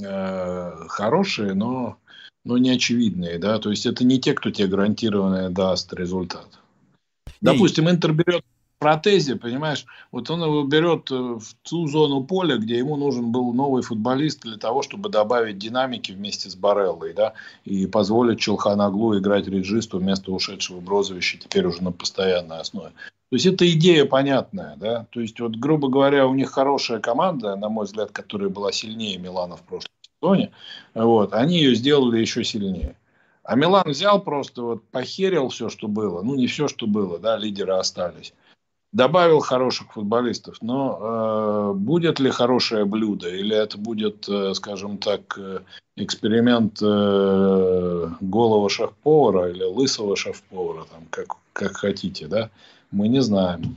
[0.02, 1.98] э, хорошие, но
[2.46, 6.48] но не очевидные, да, то есть это не те, кто тебе гарантированно даст результат.
[7.42, 8.44] Допустим, Интер берет
[8.80, 13.54] протезе, понимаешь, вот он его берет э, в ту зону поля, где ему нужен был
[13.54, 17.34] новый футболист для того, чтобы добавить динамики вместе с Бареллой, да,
[17.64, 22.92] и позволить Челханаглу играть реджисту вместо ушедшего Брозовича теперь уже на постоянной основе.
[23.32, 27.56] То есть это идея понятная, да, то есть вот, грубо говоря, у них хорошая команда,
[27.56, 29.90] на мой взгляд, которая была сильнее Милана в прошлом
[30.26, 30.52] сезоне,
[30.94, 32.96] вот, они ее сделали еще сильнее.
[33.44, 36.22] А Милан взял просто, вот, похерил все, что было.
[36.24, 38.34] Ну, не все, что было, да, лидеры остались.
[38.92, 45.38] Добавил хороших футболистов, но э, будет ли хорошее блюдо, или это будет, э, скажем так,
[45.38, 45.60] э,
[45.98, 52.50] эксперимент э, голого шеф-повара или лысого шеф-повара, там, как, как хотите, да,
[52.90, 53.76] мы не знаем.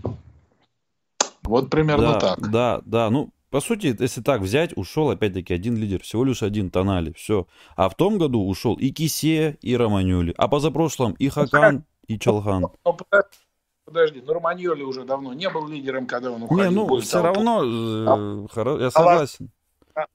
[1.43, 2.51] Вот примерно да, так.
[2.51, 6.71] Да, да, ну, по сути, если так взять, ушел опять-таки один лидер, всего лишь один
[6.71, 7.47] Тонали, все.
[7.77, 12.67] А в том году ушел и Кисе, и Романюли, а позапрошлом и Хакан, и Чалхан.
[13.85, 16.65] Подожди, ну Романьоли уже давно не был лидером, когда он уходил.
[16.65, 18.79] Не, ну все равно, э, хоро...
[18.79, 19.51] я согласен.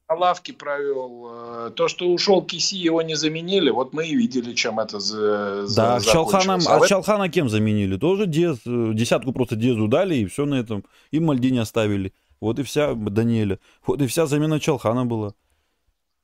[0.08, 1.28] На лавке провел.
[1.32, 5.66] Э, то, что ушел Киси, его не заменили, вот мы и видели, чем это за,
[5.76, 7.98] Да, за Чалханом, а, а Чалхана кем заменили?
[7.98, 10.86] Тоже Дез, э, десятку просто Дезу дали, и все на этом.
[11.10, 12.14] И Мальдини оставили.
[12.44, 13.58] Вот и вся Даниэля.
[13.88, 15.34] Вот и вся замена Чалхана была.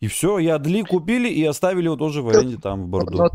[0.02, 3.32] И все, и Адли купили и оставили его тоже в аренде там, в Бордо.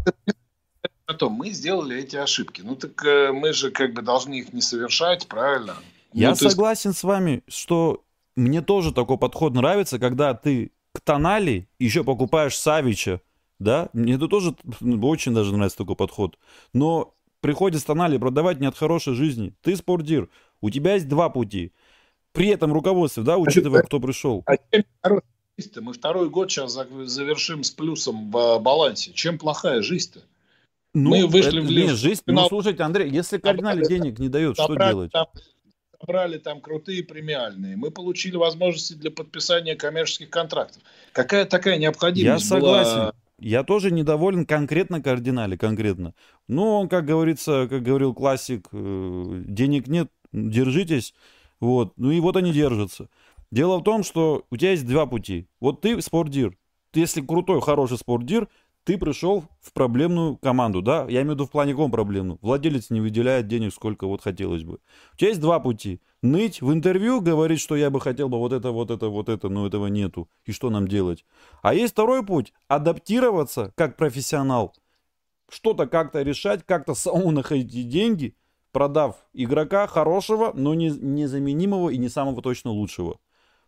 [1.07, 2.61] Потом мы сделали эти ошибки.
[2.62, 5.76] Ну так э, мы же как бы должны их не совершать, правильно?
[6.12, 7.01] Я ну, согласен есть...
[7.01, 8.05] с вами, что
[8.37, 13.22] мне тоже такой подход нравится, когда ты к Тонали еще покупаешь Савича,
[13.59, 13.89] да?
[13.95, 14.55] Мне это тоже
[15.03, 16.39] очень даже нравится такой подход.
[16.74, 19.55] Но приходится Тонали продавать не от хорошей жизни.
[19.62, 20.28] Ты спортдир,
[20.61, 21.72] у тебя есть два пути–
[22.35, 24.45] при этом руководстве, да, учитывая, кто пришел.
[24.47, 24.57] А
[25.80, 29.12] мы второй год сейчас завершим с плюсом в балансе.
[29.12, 30.20] Чем плохая жизнь-то?
[30.95, 31.91] Ну, мы вышли это, в лес.
[31.91, 35.12] Нет, жизнь, ну, слушайте, Андрей, если кардинали денег не дает, что делать?
[35.12, 35.26] Там,
[36.01, 37.76] собрали там крутые премиальные.
[37.76, 40.82] Мы получили возможности для подписания коммерческих контрактов.
[41.12, 42.97] Какая такая необходимость Я согласен.
[42.97, 43.14] Была...
[43.41, 46.14] Я тоже недоволен конкретно кардинале, конкретно.
[46.49, 51.14] Ну, он, как говорится, как говорил классик, э, денег нет, держитесь.
[51.61, 51.94] Вот.
[51.96, 53.09] Ну и вот они держатся.
[53.50, 55.48] Дело в том, что у тебя есть два пути.
[55.61, 56.57] Вот ты спортдир.
[56.90, 58.48] Ты, если крутой, хороший спортдир,
[58.84, 61.07] ты пришел в проблемную команду, да?
[61.09, 62.38] Я имею в виду в плане каком проблемную.
[62.42, 64.78] Владелец не выделяет денег, сколько вот хотелось бы.
[65.14, 66.00] У тебя есть два пути.
[66.22, 69.48] Ныть в интервью, говорить, что я бы хотел бы вот это, вот это, вот это,
[69.48, 70.28] но этого нету.
[70.44, 71.24] И что нам делать?
[71.62, 72.52] А есть второй путь.
[72.68, 74.74] Адаптироваться как профессионал.
[75.48, 78.36] Что-то как-то решать, как-то самому находить деньги–
[78.75, 83.18] продав игрока хорошего, но не, незаменимого и не самого точно лучшего.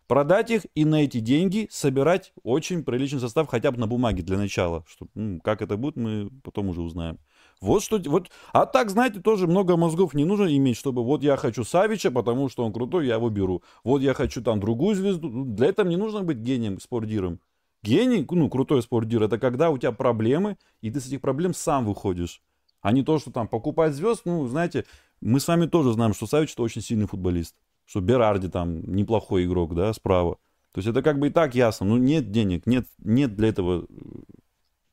[0.05, 4.37] Продать их и на эти деньги собирать очень приличный состав хотя бы на бумаге для
[4.37, 4.85] начала.
[4.87, 7.19] Что, ну, как это будет, мы потом уже узнаем.
[7.59, 11.35] Вот что, вот, а так, знаете, тоже много мозгов не нужно иметь, чтобы вот я
[11.37, 13.63] хочу Савича, потому что он крутой, я его беру.
[13.83, 15.45] Вот я хочу там другую звезду.
[15.45, 17.39] Для этого не нужно быть гением, спортдиром.
[17.83, 21.85] Гений, ну, крутой спортдир, это когда у тебя проблемы, и ты с этих проблем сам
[21.85, 22.41] выходишь.
[22.87, 24.85] А не то, что там покупать звезд, ну, знаете,
[25.19, 27.53] мы с вами тоже знаем, что Савич это очень сильный футболист.
[27.85, 30.35] Что Берарди там неплохой игрок, да, справа.
[30.71, 31.85] То есть это как бы и так ясно.
[31.85, 33.85] Ну, нет денег, нет, нет для этого э,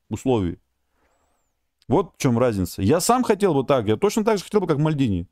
[0.09, 0.59] условий.
[1.87, 2.81] Вот в чем разница.
[2.81, 3.87] Я сам хотел бы так.
[3.87, 5.29] Я точно так же хотел бы, как Мальдини.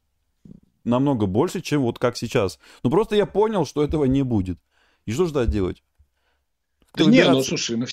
[0.86, 2.60] Намного больше, чем вот как сейчас.
[2.82, 4.58] Но просто я понял, что этого не будет.
[5.06, 5.84] И что же делать?
[6.96, 7.88] Да не, ну слушай, мы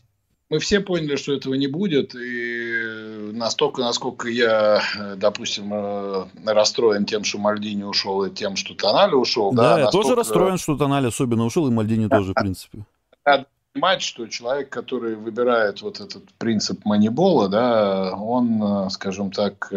[0.51, 4.83] мы все поняли, что этого не будет, и настолько, насколько я,
[5.17, 9.53] допустим, э, расстроен тем, что Мальдини ушел, и тем, что Тонали ушел.
[9.53, 10.09] Да, да я настолько...
[10.09, 12.85] тоже расстроен, что Тонали особенно ушел, и Мальдини тоже, в принципе.
[13.25, 19.73] Да, понимать, что человек, который выбирает вот этот принцип манибола, да, он, скажем так,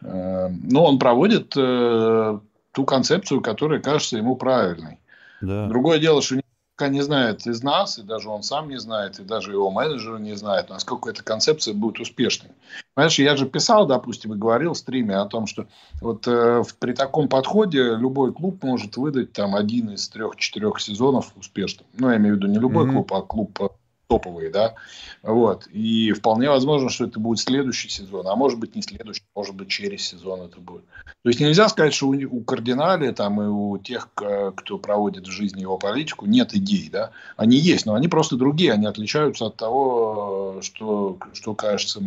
[0.00, 4.98] ну, он проводит ту концепцию, которая кажется ему правильной.
[5.40, 5.68] Да.
[5.68, 6.40] Другое дело, что
[6.82, 10.18] пока не знает из нас, и даже он сам не знает, и даже его менеджер
[10.18, 12.50] не знает, насколько эта концепция будет успешной.
[12.94, 15.66] Понимаешь, я же писал, допустим, и говорил в стриме о том, что
[16.00, 21.86] вот э, при таком подходе любой клуб может выдать там один из трех-четырех сезонов успешным.
[21.96, 22.92] Ну, я имею в виду не любой mm-hmm.
[22.92, 23.58] клуб, а клуб
[24.12, 24.74] топовые, да,
[25.22, 29.54] вот, и вполне возможно, что это будет следующий сезон, а может быть не следующий, может
[29.54, 30.84] быть через сезон это будет.
[31.22, 35.30] То есть нельзя сказать, что у, у кардинале там и у тех, кто проводит в
[35.30, 39.56] жизни его политику, нет идей, да, они есть, но они просто другие, они отличаются от
[39.56, 42.02] того, что, что кажется,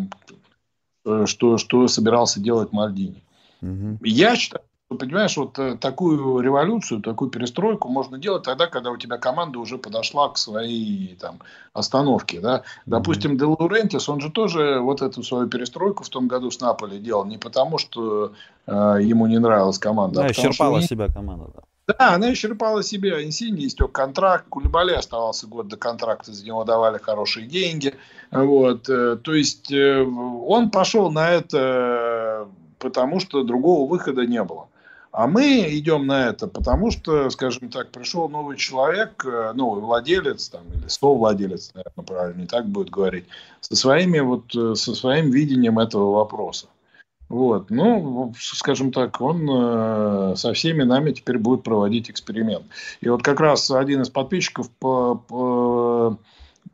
[1.26, 3.24] что, что собирался делать Мальдини.
[3.64, 4.00] Угу.
[4.04, 9.18] Я считаю, Понимаешь, вот э, такую революцию, такую перестройку можно делать тогда, когда у тебя
[9.18, 11.40] команда уже подошла к своей там,
[11.74, 12.40] остановке.
[12.40, 12.62] Да?
[12.86, 14.06] Допустим, mm-hmm.
[14.08, 17.26] Он же тоже вот эту свою перестройку в том году с Наполи делал.
[17.26, 18.34] Не потому, что
[18.68, 20.22] э, ему не нравилась команда.
[20.22, 20.88] Да, а исчерпала что...
[20.88, 21.50] себя команда.
[21.56, 21.62] Да.
[21.88, 23.24] Да, она исчерпала себя.
[23.24, 24.46] Инсини истек контракт.
[24.50, 26.32] Кулебали оставался год до контракта.
[26.32, 27.96] За него давали хорошие деньги.
[28.32, 28.88] Вот.
[28.88, 34.68] Э, то есть, э, он пошел на это потому, что другого выхода не было.
[35.16, 40.50] А мы идем на это, потому что, скажем так, пришел новый человек, э, новый владелец,
[40.50, 43.24] там, или совладелец, наверное, правильно, не так будет говорить,
[43.62, 46.68] со, своими, вот, э, со своим видением этого вопроса.
[47.30, 47.70] Вот.
[47.70, 52.66] Ну, скажем так, он э, со всеми нами теперь будет проводить эксперимент.
[53.00, 56.20] И вот как раз один из подписчиков по, по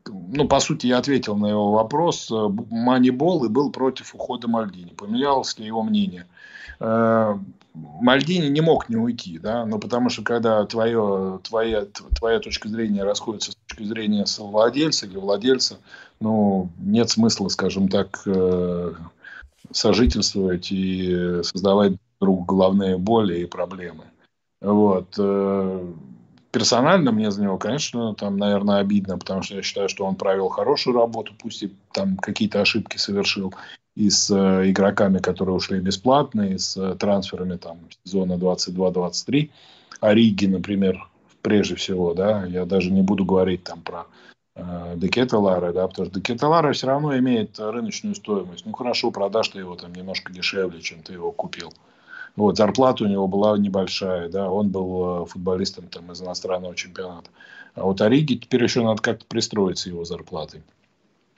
[0.08, 2.32] ну, по сути, я ответил на его вопрос.
[2.72, 4.96] Манибол и был против ухода Мальдини.
[4.98, 6.26] Поменялось ли его мнение?
[7.74, 13.04] Мальдини не мог не уйти, да, но потому что когда твое, твоя, твоя точка зрения
[13.04, 15.78] расходится с точки зрения совладельца или владельца,
[16.20, 18.94] ну, нет смысла, скажем так, э,
[19.72, 24.04] сожительствовать и создавать друг головные боли и проблемы.
[24.60, 25.16] Вот.
[25.18, 25.94] Э,
[26.52, 30.50] персонально мне за него, конечно, там, наверное, обидно, потому что я считаю, что он провел
[30.50, 33.54] хорошую работу, пусть и там какие-то ошибки совершил
[33.96, 39.50] и с э, игроками, которые ушли бесплатно, и с э, трансферами там сезона 22-23.
[40.00, 41.08] Ориги, например,
[41.42, 44.06] прежде всего, да, я даже не буду говорить там про
[44.56, 48.66] э, Декета да, потому что Декета Лара все равно имеет рыночную стоимость.
[48.66, 51.74] Ну, хорошо, продашь ты его там немножко дешевле, чем ты его купил.
[52.38, 57.30] Вот, зарплата у него была небольшая, да, он был э, футболистом там из иностранного чемпионата.
[57.76, 60.64] А вот Ориги теперь еще надо как-то пристроиться его зарплатой.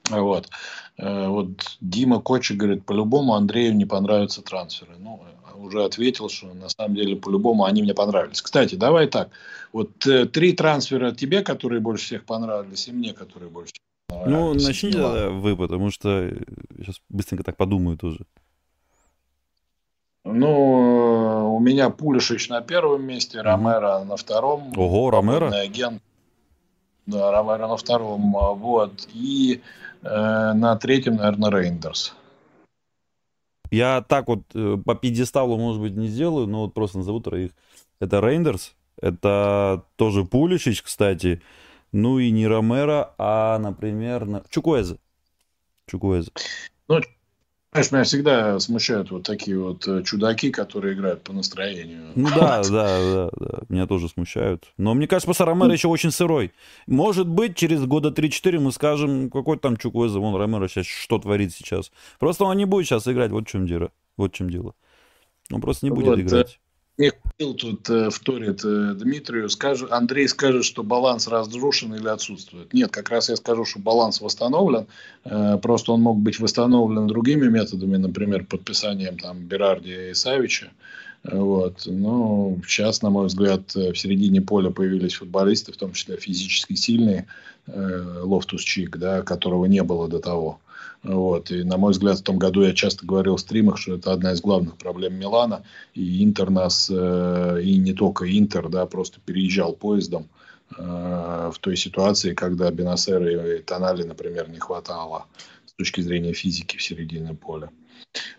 [0.10, 0.50] Вот.
[0.98, 4.94] Э, вот Дима Кочи говорит, по-любому Андрею не понравятся трансферы.
[5.00, 5.22] Ну,
[5.58, 8.42] уже ответил, что на самом деле по-любому они мне понравились.
[8.42, 9.30] Кстати, давай так.
[9.72, 14.62] Вот э, три трансфера тебе, которые больше всех понравились, и мне, которые больше всех понравились.
[14.62, 16.30] Ну, начните тогда вы, потому что
[16.78, 18.26] сейчас быстренько так подумаю тоже.
[20.26, 24.72] Ну, у меня Пулишич на первом месте, Ромеро на втором.
[24.78, 25.50] Ого, Ромеро?
[25.50, 26.02] Агент.
[27.06, 28.36] Да, Ромеро на втором.
[28.38, 29.08] А, вот.
[29.14, 29.62] И
[30.04, 32.16] на третьем, наверное, Рейндерс.
[33.72, 37.52] Я так вот э, по пьедесталу, может быть, не сделаю, но вот просто назову троих.
[38.00, 41.42] Это Рейндерс, это тоже Пуличич, кстати,
[41.92, 45.00] ну и не Ромеро, а, например, Чукуэзе.
[45.88, 46.32] Чукуэзе.
[46.88, 47.02] Ну,
[47.74, 52.12] Знаешь, меня всегда смущают вот такие вот э, чудаки, которые играют по настроению.
[52.14, 54.72] Ну да, да, да, да, меня тоже смущают.
[54.78, 56.52] Но мне кажется, просто Ромеро еще очень сырой.
[56.86, 61.52] Может быть, через года 3-4 мы скажем, какой там Чуквеза, вон Ромеро сейчас что творит
[61.52, 61.92] сейчас.
[62.20, 63.92] Просто он не будет сейчас играть, вот в чем дело.
[64.18, 64.76] Вот в чем дело.
[65.52, 66.60] Он просто не будет вот, играть.
[66.98, 72.72] Михаил тут э, вторит э, Дмитрию, скажет, Андрей скажет, что баланс разрушен или отсутствует.
[72.72, 74.86] Нет, как раз я скажу, что баланс восстановлен,
[75.26, 80.70] э, просто он мог быть восстановлен другими методами, например, подписанием там Берарди и Савича.
[81.24, 81.84] Вот.
[81.86, 87.28] Но сейчас, на мой взгляд, в середине поля появились футболисты, в том числе физически сильные,
[87.66, 90.60] э, Лофтус Чик, да, которого не было до того.
[91.04, 91.52] Вот.
[91.52, 94.32] И, на мой взгляд, в том году я часто говорил в стримах, что это одна
[94.32, 95.64] из главных проблем Милана.
[95.94, 100.30] И Интер нас, э, и не только Интер, да, просто переезжал поездом
[100.78, 105.26] э, в той ситуации, когда Бенасера и Тонали, например, не хватало
[105.66, 107.70] с точки зрения физики в середине поля.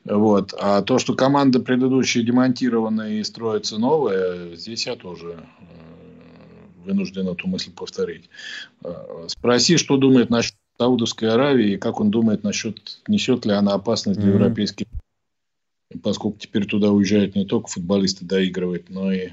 [0.04, 0.54] Вот.
[0.58, 7.46] А то, что команда предыдущая демонтирована и строится новая, здесь я тоже э, вынужден эту
[7.46, 8.30] мысль повторить.
[9.26, 14.20] Спроси, что думает насчет Саудовской Аравии, и как он думает насчет, несет ли она опасность
[14.20, 14.35] для mm-hmm.
[14.35, 14.87] европейских,
[16.03, 19.31] поскольку теперь туда уезжают не только футболисты доигрывать, но и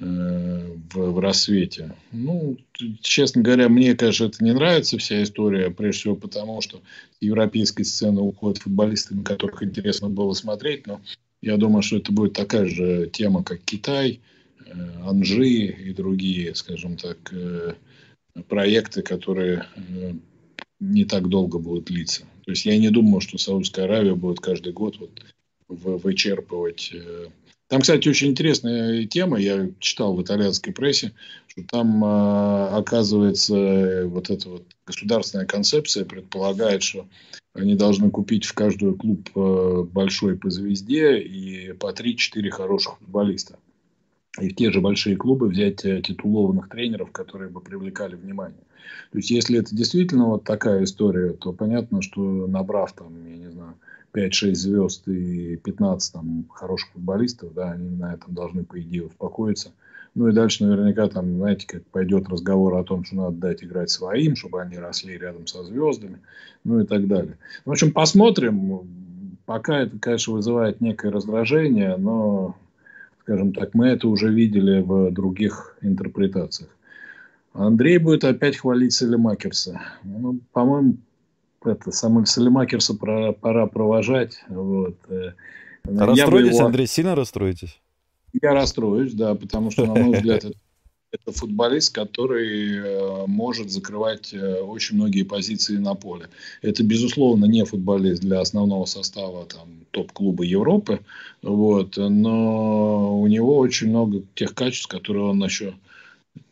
[0.00, 1.94] в, в рассвете.
[2.12, 2.56] Ну,
[3.00, 6.80] честно говоря, мне, конечно, это не нравится вся история, прежде всего потому, что
[7.20, 11.00] европейской сцены уходят футболисты, на которых интересно было смотреть, но
[11.42, 14.20] я думаю, что это будет такая же тема, как Китай,
[15.04, 17.32] Анжи и другие, скажем так,
[18.48, 19.66] проекты, которые
[20.80, 22.22] не так долго будут длиться.
[22.44, 25.22] То есть я не думаю, что Саудовская Аравия будет каждый год вот
[25.68, 26.90] вычерпывать.
[26.94, 27.26] Э,
[27.68, 29.38] там, кстати, очень интересная тема.
[29.38, 31.12] Я читал в итальянской прессе,
[31.46, 37.06] что там, э, оказывается, вот эта вот государственная концепция предполагает, что
[37.52, 43.58] они должны купить в каждый клуб э, большой по звезде и по 3-4 хороших футболиста.
[44.40, 48.62] И в те же большие клубы взять титулованных тренеров, которые бы привлекали внимание.
[49.10, 53.50] То есть, если это действительно вот такая история, то понятно, что набрав там, я не
[53.50, 53.74] знаю,
[54.14, 59.72] 5-6 звезд и 15 там хороших футболистов, да, они на этом должны, по идее, успокоиться.
[60.14, 63.90] Ну и дальше наверняка там, знаете, как пойдет разговор о том, что надо дать играть
[63.90, 66.18] своим, чтобы они росли рядом со звездами,
[66.64, 67.36] ну и так далее.
[67.64, 68.88] В общем, посмотрим.
[69.44, 72.56] Пока это, конечно, вызывает некое раздражение, но,
[73.28, 76.70] скажем так, мы это уже видели в других интерпретациях.
[77.52, 79.82] Андрей будет опять хвалить Селемакерса.
[80.02, 80.96] Ну, по-моему,
[81.62, 84.42] это самого Селемакерса пора, пора провожать.
[84.48, 84.96] Вот.
[85.10, 85.32] Э,
[85.84, 86.66] расстроитесь, его...
[86.66, 87.78] Андрей, сильно расстроитесь?
[88.40, 90.56] Я расстроюсь, да, потому что, на мой взгляд, это,
[91.10, 96.28] это футболист, который э, может закрывать э, очень многие позиции на поле.
[96.62, 101.00] Это, безусловно, не футболист для основного состава там, топ-клуба Европы,
[101.42, 105.74] вот, но у него очень много тех качеств, которые он еще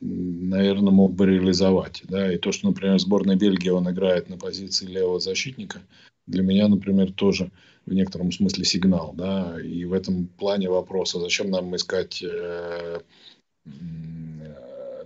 [0.00, 2.02] наверное, мог бы реализовать.
[2.08, 2.32] Да?
[2.32, 5.80] И то, что, например, сборная Бельгии он играет на позиции левого защитника,
[6.26, 7.50] для меня, например, тоже
[7.86, 9.14] в некотором смысле сигнал.
[9.16, 9.60] Да?
[9.60, 13.00] И в этом плане вопроса, зачем нам искать э,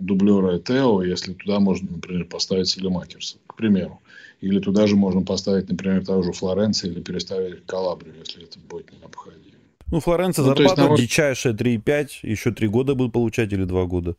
[0.01, 4.01] дублера Тео, если туда можно, например, поставить Селемакерса, к примеру.
[4.41, 8.91] Или туда же можно поставить, например, того же Флоренция или переставить Калабрию, если это будет
[8.99, 9.57] необходимо.
[9.91, 14.15] Ну, Флоренция ну, зарплата есть, дичайшая 3,5, еще 3 года будет получать или 2 года.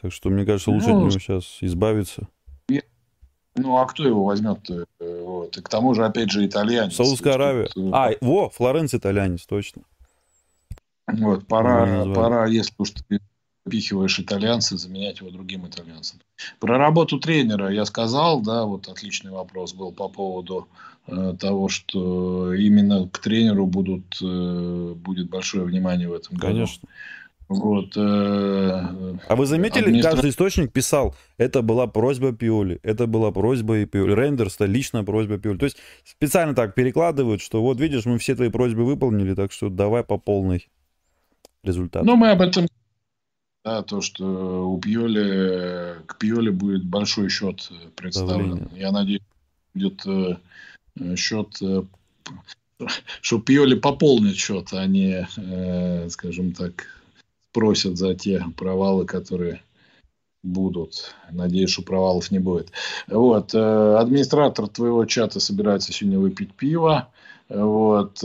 [0.00, 2.28] Так что, мне кажется, лучше ну, от него сейчас избавиться.
[3.56, 4.58] Ну, а кто его возьмет?
[5.00, 5.56] Вот.
[5.56, 6.94] И к тому же, опять же, итальянец.
[6.94, 7.66] Саудовская Аравия.
[7.66, 7.92] Тут...
[7.92, 9.82] А, во, Флоренц итальянец, точно.
[11.08, 13.20] Вот, пора, пора, если уж ты
[13.70, 16.18] запихиваешь итальянца, заменять его другим итальянцем.
[16.58, 20.68] Про работу тренера я сказал, да, вот отличный вопрос был по поводу
[21.06, 26.52] э, того, что именно к тренеру будут, э, будет большое внимание в этом году.
[26.52, 26.88] Конечно.
[27.48, 30.12] Вот, э, а вы заметили, администра...
[30.12, 35.38] каждый источник писал, это была просьба Пиоли, это была просьба и Пиоли, Рендерста, личная просьба
[35.38, 35.58] Пиоли.
[35.58, 39.68] То есть специально так перекладывают, что вот видишь, мы все твои просьбы выполнили, так что
[39.68, 40.68] давай по полной
[41.64, 42.04] результат.
[42.04, 42.66] Ну, мы об этом
[43.64, 48.50] да, то, что у Пьоли, к Пьоли будет большой счет представлен.
[48.50, 48.80] Давление.
[48.80, 49.22] Я надеюсь,
[49.74, 50.36] будет э,
[51.16, 51.82] счет, э,
[53.20, 55.28] что Пьоли пополнит счет, а не,
[56.08, 56.86] скажем так,
[57.52, 59.62] просят за те провалы, которые
[60.42, 61.14] будут.
[61.30, 62.72] Надеюсь, что провалов не будет.
[63.06, 63.54] Вот.
[63.54, 67.08] Э, администратор твоего чата собирается сегодня выпить пиво.
[67.48, 68.22] Вот.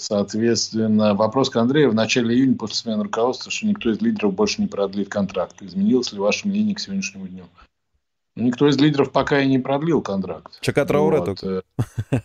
[0.00, 1.90] Соответственно, вопрос к Андрею.
[1.90, 5.60] В начале июня после смены руководства, что никто из лидеров больше не продлит контракт.
[5.60, 7.44] Изменилось ли ваше мнение к сегодняшнему дню?
[8.34, 10.58] Никто из лидеров пока и не продлил контракт.
[10.62, 11.26] Чака Трауре вот.
[11.26, 11.62] только.
[12.10, 12.20] Э,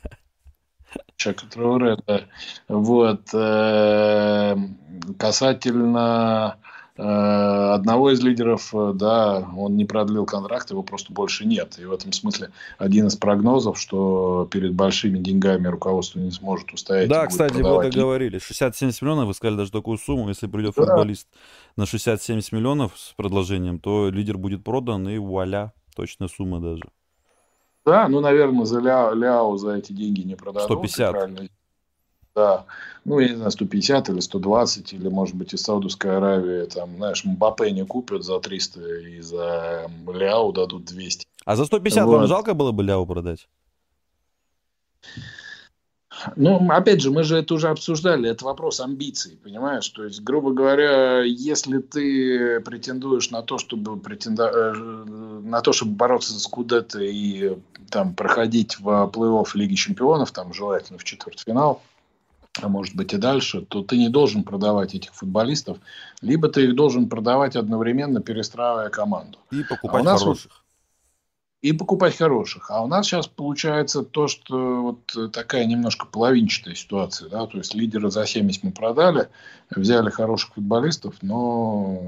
[1.17, 2.21] Чака Трауре, да.
[2.69, 3.21] Вот.
[3.33, 4.55] Э,
[5.19, 6.57] касательно
[6.97, 11.77] одного из лидеров, э, да, он не продлил контракт, его просто больше нет.
[11.77, 17.09] И в этом смысле один из прогнозов, что перед большими деньгами руководство не сможет устоять.
[17.09, 18.49] Да, кстати, вы договорились.
[18.49, 20.29] 60-70 миллионов, вы сказали даже такую сумму.
[20.29, 20.85] Если придет да.
[20.85, 21.27] футболист
[21.75, 26.83] на 60-70 миллионов с предложением, то лидер будет продан, и вуаля, точная сумма даже.
[27.85, 30.69] Да, ну, наверное, за Ля, Ляо за эти деньги не продадут.
[30.69, 31.49] 150.
[32.35, 32.65] Да,
[33.05, 37.23] ну, я не знаю, 150 или 120, или, может быть, из Саудовской Аравии, там, знаешь,
[37.23, 41.25] Мбаппе не купят за 300, и за Ляо дадут 200.
[41.45, 42.17] А за 150 вот.
[42.17, 43.47] вам жалко было бы Ляо продать?
[46.35, 49.87] Ну, опять же, мы же это уже обсуждали, это вопрос амбиций, понимаешь?
[49.89, 54.51] То есть, грубо говоря, если ты претендуешь на то, чтобы претенда...
[54.53, 57.57] Э, на то, чтобы бороться за Скудетто и
[57.91, 61.81] там проходить в плей-офф Лиги Чемпионов, там желательно в четвертьфинал,
[62.61, 65.77] а может быть и дальше, то ты не должен продавать этих футболистов,
[66.21, 69.39] либо ты их должен продавать одновременно, перестраивая команду.
[69.51, 70.63] И покупать а хороших.
[71.61, 72.71] и покупать хороших.
[72.71, 77.29] А у нас сейчас получается то, что вот такая немножко половинчатая ситуация.
[77.29, 77.45] Да?
[77.47, 79.29] То есть лидера за 70 мы продали,
[79.69, 82.01] взяли хороших футболистов, но...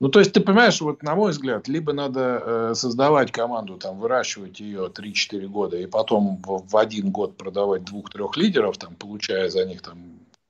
[0.00, 3.98] Ну, то есть, ты понимаешь, вот на мой взгляд, либо надо э, создавать команду, там,
[3.98, 9.48] выращивать ее 3-4 года, и потом в, в один год продавать двух-трех лидеров, там, получая
[9.48, 9.98] за них там,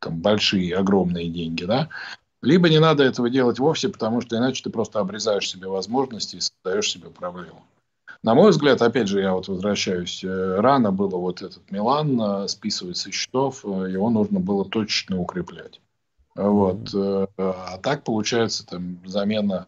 [0.01, 1.89] там большие, огромные деньги, да,
[2.43, 6.41] либо не надо этого делать вовсе, потому что иначе ты просто обрезаешь себе возможности и
[6.41, 7.63] создаешь себе проблему.
[8.23, 12.49] На мой взгляд, опять же, я вот возвращаюсь, э, рано было вот этот Милан э,
[12.49, 15.81] списывать со счетов, э, его нужно было точно укреплять.
[16.35, 16.95] Вот.
[16.95, 19.67] А так получается там замена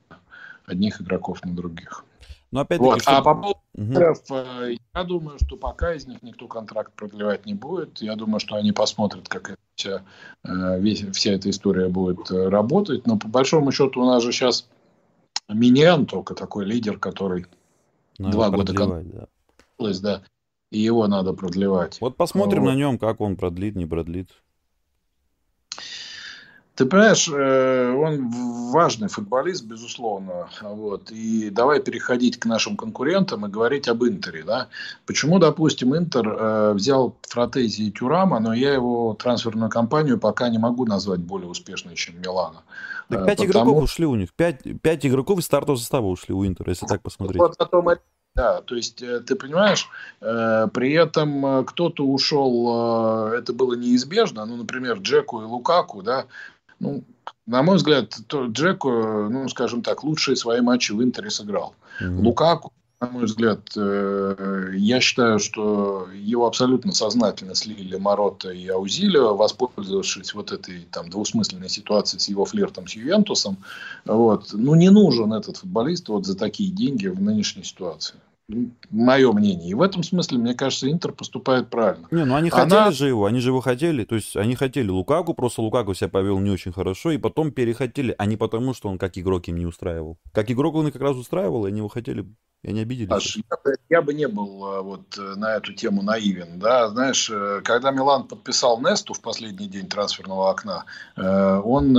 [0.66, 2.04] одних игроков на других.
[2.50, 3.02] Но опять вот.
[3.02, 3.18] что...
[3.18, 4.74] А по поводу угу.
[4.94, 8.00] я думаю, что пока из них никто контракт продлевать не будет.
[8.00, 10.04] Я думаю, что они посмотрят, как вся,
[10.44, 13.06] весь, вся эта история будет работать.
[13.06, 14.68] Но по большому счету у нас же сейчас
[15.48, 17.46] Миньян только такой лидер, который
[18.18, 19.26] надо Два года да.
[20.00, 20.22] да.
[20.70, 22.00] И его надо продлевать.
[22.00, 22.70] Вот посмотрим вот.
[22.70, 24.30] на нем, как он продлит, не продлит.
[26.74, 28.30] Ты понимаешь, э, он
[28.72, 30.48] важный футболист, безусловно.
[30.60, 31.12] Вот.
[31.12, 34.42] И давай переходить к нашим конкурентам и говорить об Интере.
[34.42, 34.68] Да?
[35.06, 40.58] Почему, допустим, Интер э, взял Фратези и Тюрама, но я его трансферную кампанию пока не
[40.58, 42.64] могу назвать более успешной, чем Милана.
[43.08, 43.52] Так пять Потому...
[43.52, 44.32] игроков ушли у них.
[44.32, 47.38] Пять, пять игроков из стартового состава ушли у Интера, если так посмотреть.
[47.38, 47.88] Вот том
[48.34, 49.88] да, то есть э, ты понимаешь,
[50.20, 56.26] э, при этом э, кто-то ушел, это было неизбежно, ну, например, Джеку и Лукаку, да,
[56.80, 57.04] ну,
[57.46, 58.90] на мой взгляд, то Джеку,
[59.30, 61.74] ну, скажем так, лучшие свои матчи в Интере сыграл.
[62.00, 62.22] Mm-hmm.
[62.22, 62.72] Лукаку
[63.06, 70.52] мой взгляд, э, я считаю, что его абсолютно сознательно слили Морота и Аузилио, воспользовавшись вот
[70.52, 73.58] этой там двусмысленной ситуацией с его флиртом с Ювентусом.
[74.04, 74.52] Вот.
[74.52, 78.16] Ну, не нужен этот футболист вот за такие деньги в нынешней ситуации.
[78.90, 79.70] Мое мнение.
[79.70, 82.06] И в этом смысле, мне кажется, Интер поступает правильно.
[82.10, 82.84] Не, ну они Она...
[82.84, 84.04] хотели же его, они же его хотели.
[84.04, 88.14] То есть они хотели Лукаку, просто Лукаку себя повел не очень хорошо, и потом перехотели,
[88.18, 90.18] а не потому, что он как игрок им не устраивал.
[90.32, 92.26] Как игрок он их как раз устраивал, и они его хотели
[92.64, 93.12] и они обиделись.
[93.12, 96.58] Аж, я, я бы не был а, вот э, на эту тему наивен.
[96.58, 96.88] Да?
[96.88, 101.94] Знаешь, э, когда Милан подписал Несту в последний день трансферного окна, э, он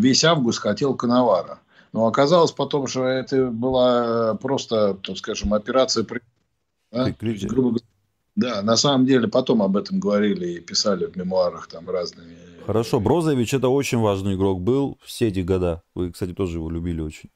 [0.00, 1.58] весь август хотел Коновара.
[1.96, 6.06] Но оказалось потом, что это была просто, так скажем, операция
[6.92, 7.08] да?
[7.22, 7.86] есть, грубо говоря,
[8.36, 12.36] да, на самом деле потом об этом говорили и писали в мемуарах там разные.
[12.66, 15.82] Хорошо, Брозович это очень важный игрок был все эти года.
[15.94, 17.30] Вы, кстати, тоже его любили очень.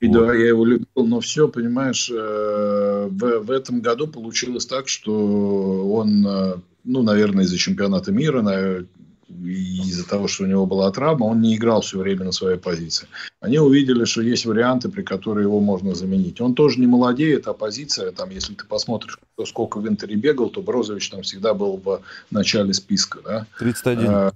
[0.00, 0.26] И вот.
[0.26, 5.88] да, я его любил, но все, понимаешь, э, в, в этом году получилось так, что
[5.92, 8.42] он, э, ну, наверное, из-за чемпионата мира,
[9.28, 13.08] из-за того, что у него была травма, он не играл все время на своей позиции.
[13.40, 16.40] Они увидели, что есть варианты, при которых его можно заменить.
[16.40, 20.62] Он тоже не молодеет, а позиция, там, если ты посмотришь, сколько в Интере бегал, то
[20.62, 22.00] Брозович там всегда был в
[22.30, 23.20] начале списка.
[23.24, 23.46] Да?
[23.58, 24.06] 31.
[24.08, 24.32] А,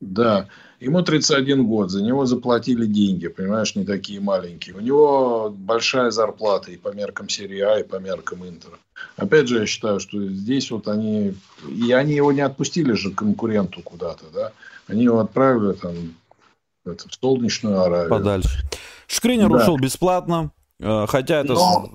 [0.00, 0.48] да.
[0.80, 4.74] Ему 31 год, за него заплатили деньги, понимаешь, не такие маленькие.
[4.74, 8.76] У него большая зарплата и по меркам серии А, и по меркам Интера.
[9.16, 11.34] Опять же, я считаю, что здесь вот они...
[11.68, 14.52] И они его не отпустили же конкуренту куда-то, да?
[14.86, 15.94] Они его отправили там
[16.84, 18.10] это, в солнечную Аравию.
[18.10, 18.62] Подальше.
[19.06, 19.56] Шкринер да.
[19.56, 21.54] ушел бесплатно, э, хотя это...
[21.54, 21.92] Но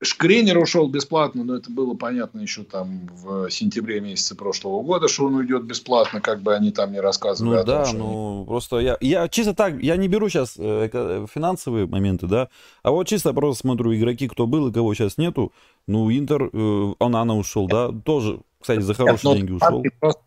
[0.00, 5.26] Шкренер ушел бесплатно, но это было понятно еще там в сентябре месяце прошлого года, что
[5.26, 7.58] он уйдет бесплатно, как бы они там не рассказывали.
[7.58, 8.46] Ну да, том, ну они...
[8.46, 12.48] просто я, я чисто так, я не беру сейчас э, финансовые моменты, да,
[12.84, 15.52] а вот чисто просто смотрю игроки, кто был и кого сейчас нету.
[15.88, 19.82] Ну, Интер, э, Анана ушел, да, тоже, кстати, за хорошие Нет, деньги ушел.
[19.98, 20.22] Просто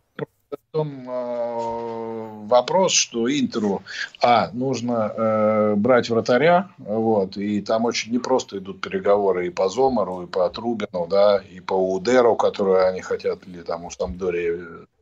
[0.71, 3.83] том э, вопрос, что Интеру,
[4.21, 10.23] а, нужно э, брать вратаря, вот, и там очень непросто идут переговоры и по Зомару,
[10.23, 14.59] и по Трубину, да, и по Удеру, которую они хотят, или там у Самдори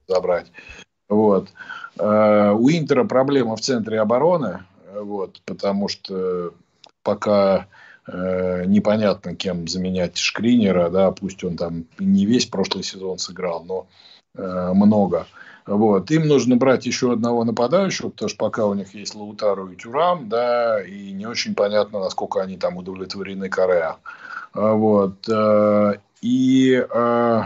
[0.07, 0.47] забрать,
[1.07, 1.49] вот.
[1.97, 6.53] Э, у Интера проблема в центре обороны, вот, потому что
[7.03, 7.67] пока
[8.07, 13.85] э, непонятно, кем заменять Шкринера, да, пусть он там не весь прошлый сезон сыграл, но
[13.85, 15.25] Э, много.
[15.65, 16.09] Вот.
[16.09, 20.27] Им нужно брать еще одного нападающего, потому что пока у них есть Лаутару и Тюрам,
[20.27, 23.97] да, и не очень понятно, насколько они там удовлетворены Корея.
[24.53, 25.29] Вот.
[25.29, 27.43] Э, и э,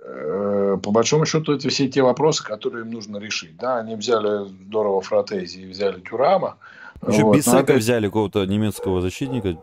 [0.00, 3.56] по большому счету это все те вопросы, которые им нужно решить.
[3.56, 6.56] Да, они взяли здорово Фратези и взяли Тюрама.
[7.06, 7.36] Еще вот.
[7.36, 7.74] Бисека это...
[7.74, 9.56] взяли какого-то немецкого защитника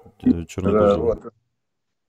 [0.47, 1.15] чернокожего.
[1.15, 1.34] Да, вот.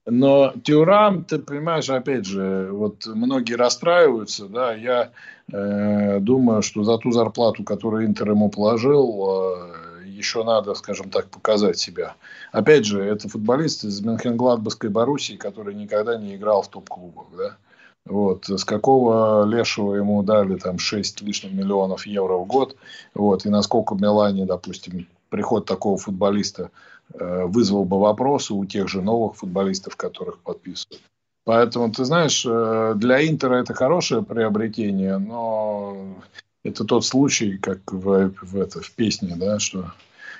[0.06, 5.12] Но Тюрам, ты понимаешь, опять же, вот многие расстраиваются, да, я
[5.50, 9.64] э, думаю, что за ту зарплату, которую Интер ему положил,
[10.02, 12.16] э, еще надо, скажем так, показать себя.
[12.52, 17.56] Опять же, это футболист из Мюнхен-Гладбасской Боруссии, который никогда не играл в топ-клубах, да.
[18.04, 18.48] Вот.
[18.48, 22.76] С какого лешего ему дали там 6 лишних миллионов евро в год.
[23.14, 23.46] Вот.
[23.46, 26.70] И насколько в Милане, допустим, приход такого футболиста
[27.10, 31.02] вызвал бы вопросы у тех же новых футболистов, которых подписывают.
[31.44, 36.16] Поэтому, ты знаешь, э, для Интера это хорошее приобретение, но
[36.64, 39.92] это тот случай, как в, в, это, в песне, да, что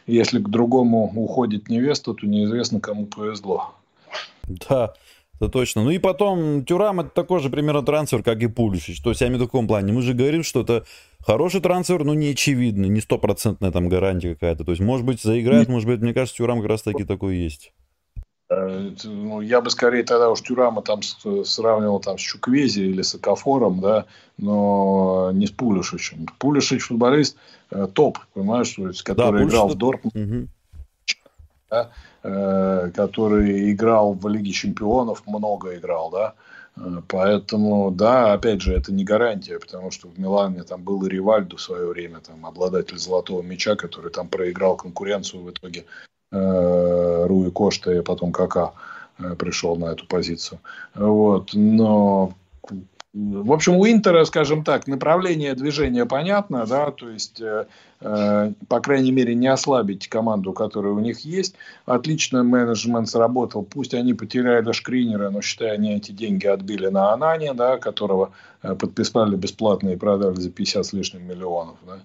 [0.07, 3.75] если к другому уходит невеста, то неизвестно, кому повезло.
[4.45, 4.95] Да,
[5.37, 5.85] это точно.
[5.85, 9.03] Ну и потом, Тюрам это такой же примерно трансфер, как и Пулишич.
[9.03, 9.93] То есть я имею в таком плане.
[9.93, 10.85] Мы же говорим, что это
[11.25, 14.65] хороший трансфер, но не очевидный, не стопроцентная там гарантия какая-то.
[14.65, 17.73] То есть, может быть, заиграет, может быть, мне кажется, Тюрам как раз таки такой есть.
[18.49, 23.15] Э, ну, я бы скорее тогда уж Тюрама там сравнивал там с Чуквези или с
[23.15, 24.05] Акафором, да,
[24.39, 26.27] но не с Пулишичем.
[26.39, 27.37] Пулишич футболист
[27.71, 30.15] э, топ, понимаешь, который да, играл в Дортмунд.
[30.15, 30.49] Угу
[31.75, 31.91] да,
[32.25, 36.35] который играл в Лиге Чемпионов, много играл, да.
[36.77, 41.09] Э, поэтому, да, опять же, это не гарантия, потому что в Милане там был и
[41.09, 45.85] Ривальду в свое время, там обладатель золотого мяча, который там проиграл конкуренцию в итоге
[46.33, 48.73] э, Руи Кошта и потом Кака
[49.19, 50.61] э, пришел на эту позицию.
[50.95, 51.51] Вот.
[51.55, 52.35] Но
[53.15, 57.67] в общем, у Интера, скажем так, направление движения понятно, да, то есть, э,
[58.01, 61.55] э, по крайней мере, не ослабить команду, которая у них есть.
[61.87, 63.63] Отлично менеджмент сработал.
[63.63, 68.33] Пусть они потеряли Шкринера, но, считай, они эти деньги отбили на Анане, да, которого
[68.63, 71.77] э, подписали бесплатно и продали за 50 с лишним миллионов.
[71.87, 72.01] Да.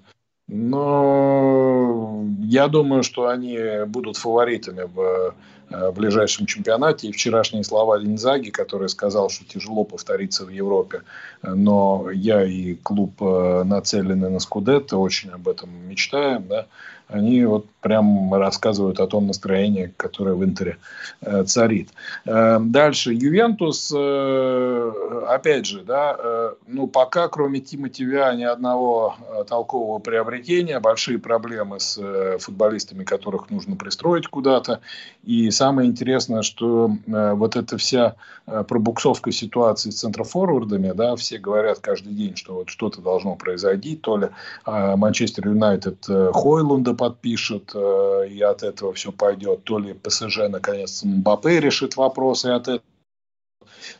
[0.47, 3.57] Но я думаю, что они
[3.87, 5.33] будут фаворитами в
[5.69, 7.07] в ближайшем чемпионате.
[7.07, 11.03] И вчерашние слова Линзаги, который сказал, что тяжело повториться в Европе,
[11.43, 16.67] но я и клуб э, нацелены на Скудетто, очень об этом мечтаем, да,
[17.09, 20.77] они вот прям рассказывают о том настроении, которое в Интере
[21.21, 21.89] э, царит.
[22.25, 23.13] Э, дальше.
[23.13, 24.91] Ювентус, э,
[25.27, 31.17] опять же, да, э, ну, пока кроме Тима Виа ни одного э, толкового приобретения, большие
[31.17, 34.79] проблемы с э, футболистами, которых нужно пристроить куда-то.
[35.23, 38.15] И самое интересное, что э, вот эта вся
[38.47, 43.97] э, пробуксовка ситуации с центрофорвардами, да, все говорят каждый день, что вот что-то должно произойти,
[43.97, 44.27] то ли
[44.65, 49.65] э, Манчестер Юнайтед э, Хойлунда подпишет, э, и от этого все пойдет.
[49.65, 52.81] То ли ПСЖ, наконец, Мбаппе решит вопрос, и от этого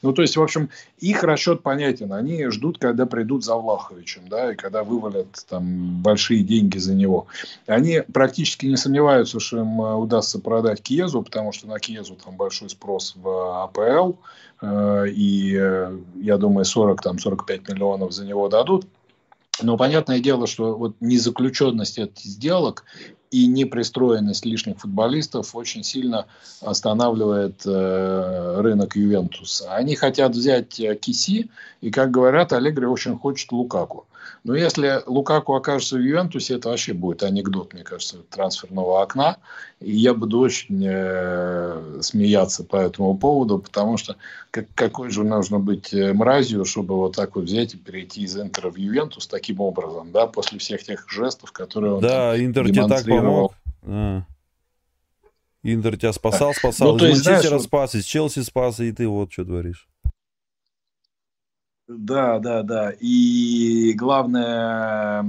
[0.02, 0.70] ну, то есть, в общем,
[1.00, 2.14] их расчет понятен.
[2.14, 7.28] Они ждут, когда придут за Влаховичем, да, и когда вывалят там большие деньги за него.
[7.68, 12.36] Они практически не сомневаются, что им э, удастся продать Киезу, потому что на Киезу там
[12.36, 14.14] большой спрос в АПЛ,
[14.62, 15.52] э, и
[16.16, 18.86] я думаю, 40-45 миллионов за него дадут.
[19.62, 22.86] Но понятное дело, что вот незаключенность этих сделок
[23.32, 26.26] и непристроенность лишних футболистов очень сильно
[26.62, 29.76] останавливает э, рынок Ювентуса.
[29.76, 31.50] Они хотят взять э, Киси,
[31.82, 34.08] и, как говорят, Аллегри очень хочет Лукаку.
[34.44, 39.38] Но если Лукаку окажется в Ювентусе, это вообще будет анекдот, мне кажется, трансферного окна.
[39.80, 44.16] И я буду очень э, смеяться по этому поводу, потому что
[44.52, 48.38] как, какой же нужно быть э, мразью, чтобы вот так вот взять и перейти из
[48.38, 52.88] Интера в Ювентус таким образом, да, после всех тех жестов, которые он Да, Интер тебе
[52.88, 53.54] так помог.
[53.84, 54.24] А.
[55.64, 56.98] Интер тебя спасал, спасал.
[56.98, 59.90] Ну, из Манчестера знаешь, спас, из Челси спас, и ты вот что творишь.
[61.90, 62.94] Да, да, да.
[63.00, 65.26] И главное,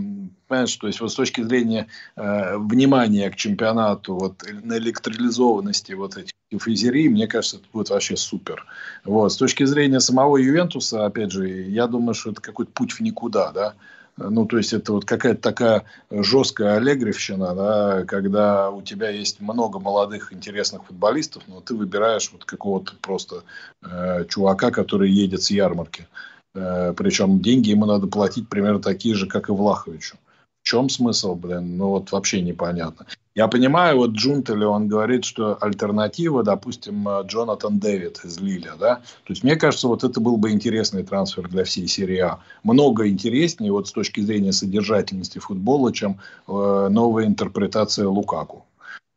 [0.47, 6.19] понимаешь, то есть вот с точки зрения э, внимания к чемпионату, вот на электролизованности вот
[6.19, 8.66] этих физерий, мне кажется, это будет вообще супер.
[9.07, 9.32] Вот.
[9.32, 13.53] С точки зрения самого Ювентуса, опять же, я думаю, что это какой-то путь в никуда,
[13.53, 13.74] да.
[14.19, 19.78] Ну, то есть, это вот какая-то такая жесткая аллегровщина, да, когда у тебя есть много
[19.78, 23.45] молодых интересных футболистов, но ты выбираешь вот какого-то просто
[23.82, 26.03] э, чувака, который едет с ярмарки.
[26.03, 30.16] Э, причем деньги ему надо платить примерно такие же, как и Влаховичу.
[30.62, 31.78] В чем смысл, блин?
[31.78, 33.06] Ну вот вообще непонятно.
[33.35, 38.97] Я понимаю, вот Джунтели, он говорит, что альтернатива, допустим, э, Джонатан Дэвид из Лиля, да?
[38.97, 42.40] То есть, мне кажется, вот это был бы интересный трансфер для всей серии А.
[42.64, 48.66] Много интереснее вот с точки зрения содержательности футбола, чем э, новая интерпретация Лукаку.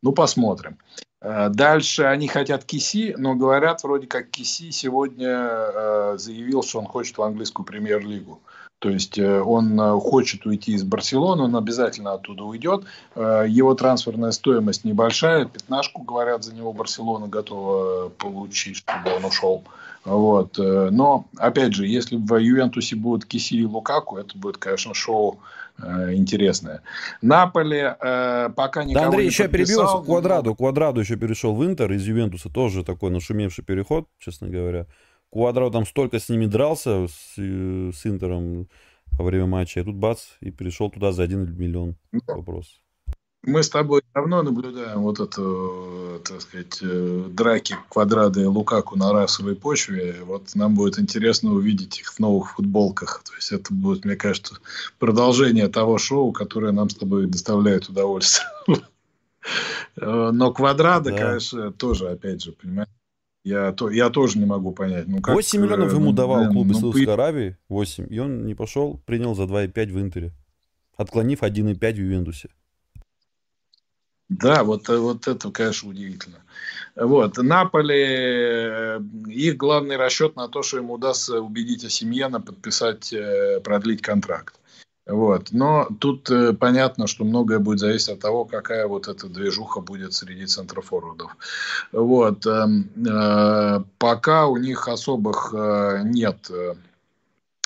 [0.02, 0.78] Ну, посмотрим.
[1.24, 6.86] Э, дальше они хотят Киси, но говорят, вроде как Киси сегодня э, заявил, что он
[6.86, 8.40] хочет в английскую премьер-лигу.
[8.78, 12.84] То есть э, он хочет уйти из Барселоны, он обязательно оттуда уйдет.
[13.16, 19.64] Его трансферная стоимость небольшая, пятнашку, говорят, за него Барселона готова получить, чтобы он ушел.
[20.04, 20.58] Вот.
[20.58, 25.38] Но, опять же, если в Ювентусе будут Киси и Лукаку, это будет, конечно, шоу
[25.78, 26.82] интересное.
[27.20, 30.54] Наполе э, пока никого да, Андрей не еще перебился к Квадраду.
[30.54, 32.48] Квадраду еще перешел в Интер из Ювентуса.
[32.48, 34.86] Тоже такой нашумевший переход, честно говоря.
[35.30, 38.68] Квадро там столько с ними дрался, с, с Интером
[39.18, 41.96] во время матча, и тут бац, и пришел туда за один миллион.
[42.12, 42.36] Да.
[42.36, 42.80] Вопрос.
[43.46, 49.12] Мы с тобой давно наблюдаем вот эту, так сказать, э, драки Квадрада и Лукаку на
[49.12, 50.16] расовой почве.
[50.24, 53.22] Вот нам будет интересно увидеть их в новых футболках.
[53.24, 54.56] То есть это будет, мне кажется,
[54.98, 58.48] продолжение того шоу, которое нам с тобой доставляет удовольствие.
[59.96, 62.88] Э, но Квадрада, конечно, тоже, опять же, понимаешь,
[63.44, 65.06] я, то, я тоже не могу понять.
[65.06, 68.46] Ну, как, 8 миллионов ему ну, давал клуб из ну, Саудовской Аравии, 8, и он
[68.46, 70.32] не пошел, принял за 2,5 в Интере,
[70.96, 72.48] отклонив 1,5 в Ювентусе.
[74.28, 76.38] Да, вот, вот это, конечно, удивительно.
[76.96, 77.36] Вот.
[77.38, 84.00] Наполе, э, их главный расчет на то, что ему удастся убедить Осимьена подписать, э, продлить
[84.00, 84.54] контракт.
[85.06, 85.48] Вот.
[85.52, 90.14] Но тут э, понятно, что многое будет зависеть от того, какая вот эта движуха будет
[90.14, 91.36] среди центрофорвардов.
[91.92, 92.46] Вот.
[92.46, 92.66] Э,
[93.06, 96.74] э, пока у них особых э, нет э,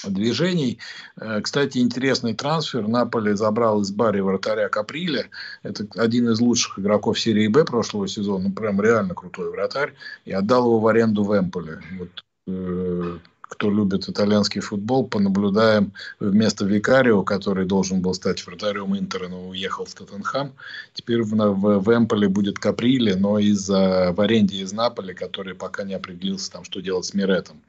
[0.05, 0.79] движений.
[1.17, 2.87] Э, кстати, интересный трансфер.
[2.87, 5.29] Наполе забрал из Барри вратаря Каприля.
[5.63, 8.51] Это один из лучших игроков серии Б прошлого сезона.
[8.51, 9.95] Прям реально крутой вратарь.
[10.25, 11.81] И отдал его в аренду в Эмполе.
[11.99, 13.19] Вот, э,
[13.49, 19.85] кто любит итальянский футбол, понаблюдаем вместо Викарио, который должен был стать вратарем Интера, но уехал
[19.85, 20.53] в Тоттенхам.
[20.95, 25.85] Теперь в, в, в Эмполе будет Каприли, но из-за в аренде из Наполи, который пока
[25.85, 27.61] не определился, там, что делать с Миретом.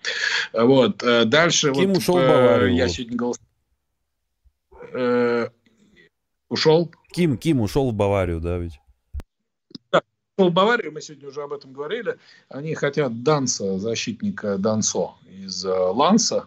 [0.53, 1.01] Вот.
[1.03, 1.73] Э, дальше...
[1.73, 2.75] Ким вот, ушел в Баварию.
[2.75, 3.47] Я сегодня голосовал.
[4.93, 5.47] Э,
[6.49, 6.91] ушел?
[7.13, 8.79] Ким, Ким ушел в Баварию, да, ведь?
[10.47, 12.17] В Баварии, мы сегодня уже об этом говорили,
[12.49, 16.45] они хотят Данса, защитника Дансо из э, Ланса,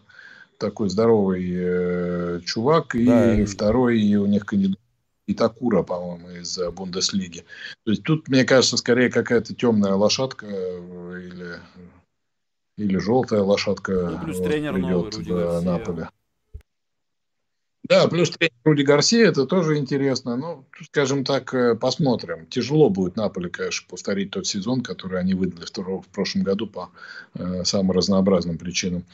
[0.58, 4.78] такой здоровый э, чувак, да, и второй у них кандидат
[5.26, 7.44] Итакура, по-моему, из э, Бундеслиги.
[7.84, 11.60] То есть тут, мне кажется, скорее какая-то темная лошадка э, или,
[12.76, 16.08] или желтая лошадка ну, плюс вот, тренер придет новый, в Наполе.
[17.88, 20.36] Да, плюс тренер Руди Гарсия, это тоже интересно.
[20.36, 22.46] Ну, скажем так, э, посмотрим.
[22.46, 26.90] Тяжело будет Наполе, конечно, повторить тот сезон, который они выдали в прошлом году по
[27.34, 29.04] э, самым разнообразным причинам.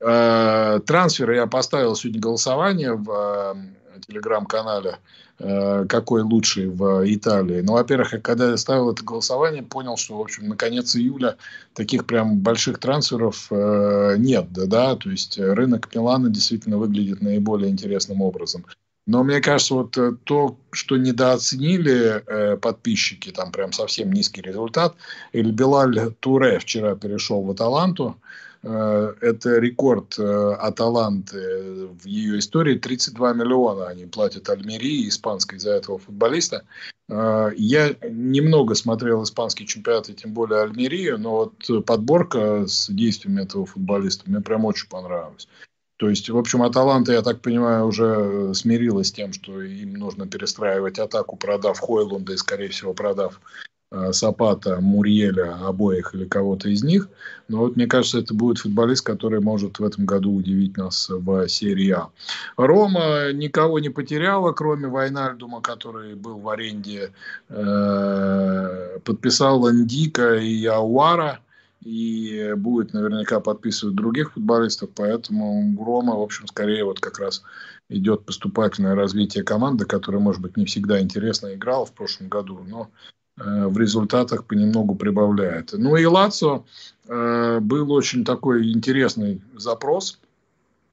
[0.00, 4.98] Э, трансферы я поставил сегодня голосование в э, телеграм-канале.
[5.40, 7.60] Э, какой лучший в Италии.
[7.60, 11.36] Ну, во-первых, когда я ставил это голосование, понял, что, в общем, на конец июля
[11.74, 17.70] таких прям больших трансферов э, нет, да, да, то есть рынок Милана действительно выглядит наиболее
[17.70, 18.64] интересным образом.
[19.06, 24.96] Но мне кажется, вот э, то, что недооценили э, подписчики, там прям совсем низкий результат.
[25.32, 28.16] Эльбилаль Туре вчера перешел в Аталанту.
[28.62, 32.78] Это рекорд э, Аталанты в ее истории.
[32.78, 36.64] 32 миллиона они платят Альмерии, испанской, за этого футболиста.
[37.08, 43.42] Э, я немного смотрел испанский чемпионат, и тем более Альмерию, но вот подборка с действиями
[43.42, 45.48] этого футболиста мне прям очень понравилась.
[45.96, 50.28] То есть, в общем, Аталанта, я так понимаю, уже смирилась с тем, что им нужно
[50.28, 53.77] перестраивать атаку, продав Хойлунда и, скорее всего, продав Э,
[54.12, 57.08] Сапата, Мурьеля, обоих или кого-то из них.
[57.48, 61.48] Но вот мне кажется, это будет футболист, который может в этом году удивить нас в
[61.48, 62.10] серии А.
[62.58, 67.12] Рома никого не потеряла, кроме Вайнальдума, который был в аренде.
[67.48, 71.40] Э, подписал Ландика и Ауара.
[71.84, 74.90] И будет наверняка подписывать других футболистов.
[74.96, 77.42] Поэтому Рома, в общем, скорее вот как раз
[77.88, 82.90] идет поступательное развитие команды, которая, может быть, не всегда интересно играла в прошлом году, но
[82.90, 85.72] Э, в результатах понемногу прибавляет.
[85.72, 86.64] Ну и Лацо
[87.06, 90.18] э, был очень такой интересный запрос.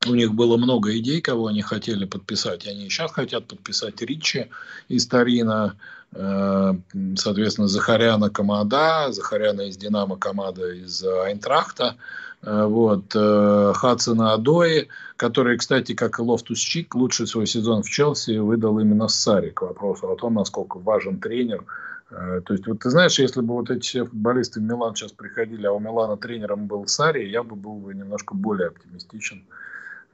[0.07, 2.67] У них было много идей, кого они хотели подписать.
[2.67, 4.47] Они сейчас хотят подписать Ричи
[4.87, 5.75] из Торино,
[6.13, 6.73] э,
[7.15, 11.95] соответственно, Захаряна Камада, Захаряна из Динамо Камада из Айнтрахта,
[12.43, 18.77] вот, Хадсона Адои, который, кстати, как и Лофтус Чик, лучший свой сезон в Челси выдал
[18.77, 23.17] именно Сари к вопросу о том, насколько важен тренер Э, то есть, вот ты знаешь,
[23.19, 27.27] если бы вот эти футболисты в Милан сейчас приходили, а у Милана тренером был Сари,
[27.27, 29.43] я бы был бы немножко более оптимистичен.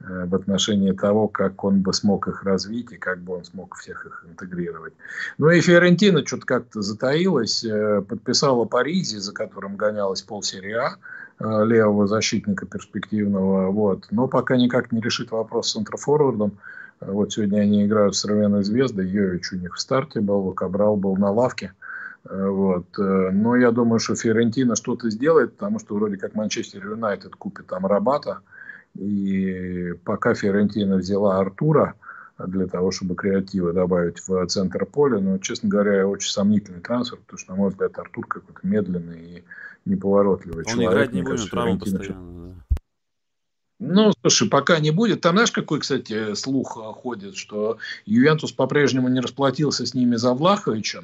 [0.00, 3.76] э, в отношении того, как он бы смог их развить и как бы он смог
[3.76, 4.94] всех их интегрировать.
[5.38, 10.96] Ну и Фиорентина что-то как-то затаилась, э, подписала Паризи, за которым гонялась полсерия
[11.38, 14.06] А, э, левого защитника перспективного, вот.
[14.10, 16.58] но пока никак не решит вопрос с центрофорвардом.
[17.00, 21.16] Вот сегодня они играют с Равеной Звездой, Йович у них в старте был, Кабрал был
[21.16, 21.72] на лавке.
[22.24, 22.86] Э, вот.
[22.98, 27.66] Э, но я думаю, что Фиорентина что-то сделает, потому что вроде как Манчестер Юнайтед купит
[27.66, 28.40] там Рабата.
[28.94, 31.94] И пока Фиорентина взяла Артура
[32.38, 37.38] для того, чтобы креатива добавить в центр поля, но, честно говоря, очень сомнительный трансфер, потому
[37.38, 39.44] что, на мой взгляд, Артур какой-то медленный и
[39.84, 40.92] неповоротливый Он человек.
[40.92, 42.64] играть не будет, травма постоянно.
[43.84, 45.22] Ну, слушай, пока не будет.
[45.22, 51.02] Там, знаешь, какой, кстати, слух ходит, что Ювентус по-прежнему не расплатился с ними за Влаховича.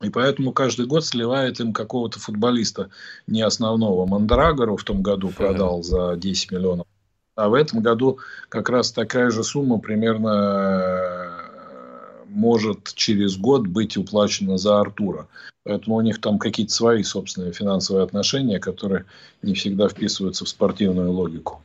[0.00, 2.90] И поэтому каждый год сливает им какого-то футболиста
[3.26, 4.06] не основного.
[4.06, 6.86] Мандрагору в том году продал за 10 миллионов.
[7.34, 8.18] А в этом году
[8.48, 15.28] как раз такая же сумма примерно э, может через год быть уплачена за Артура.
[15.64, 19.04] Поэтому у них там какие-то свои собственные финансовые отношения, которые
[19.42, 21.60] не всегда вписываются в спортивную логику.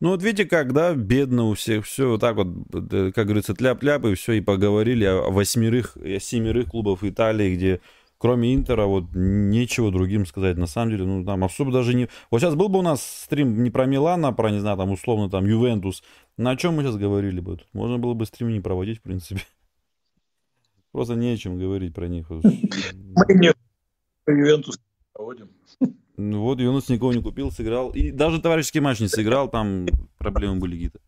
[0.00, 4.04] Ну вот видите как, да, бедно у всех, все вот так вот, как говорится, тляп-ляп,
[4.04, 7.80] и все, и поговорили о восьмерых, о семерых клубов Италии, где
[8.18, 12.08] кроме Интера вот нечего другим сказать, на самом деле, ну там особо даже не...
[12.30, 14.90] Вот сейчас был бы у нас стрим не про Милана, а про, не знаю, там
[14.90, 16.02] условно там Ювентус,
[16.36, 17.58] на чем мы сейчас говорили бы?
[17.72, 19.40] Можно было бы стрим не проводить, в принципе.
[20.92, 22.28] Просто не о чем говорить про них.
[22.28, 23.52] Мы не
[24.26, 24.78] Ювентус
[25.12, 25.55] проводим.
[26.16, 27.90] Ну вот, Юнус никого не купил, сыграл.
[27.90, 29.86] И даже товарищеский матч не сыграл, там
[30.18, 31.00] проблемы были какие-то.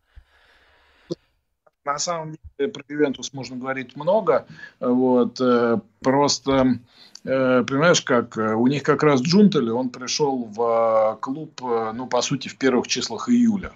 [1.85, 4.45] На самом деле про Ювентус можно говорить много.
[4.79, 6.79] Вот, э, просто,
[7.23, 12.21] э, понимаешь, как э, у них как раз Джунтели, он пришел в клуб, ну, по
[12.21, 13.71] сути, в первых числах июля.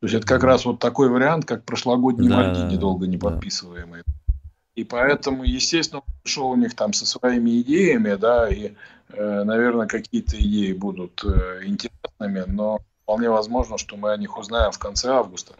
[0.00, 4.02] То есть это как раз вот такой вариант, как прошлогодний да, Мальди, недолго не подписываемый.
[4.06, 4.19] Да.
[4.80, 8.72] И поэтому, естественно, он пришел у них там со своими идеями, да, и
[9.12, 14.70] Э, наверное, какие-то идеи будут э, интересными, но вполне возможно, что мы о них узнаем
[14.70, 15.54] в конце августа.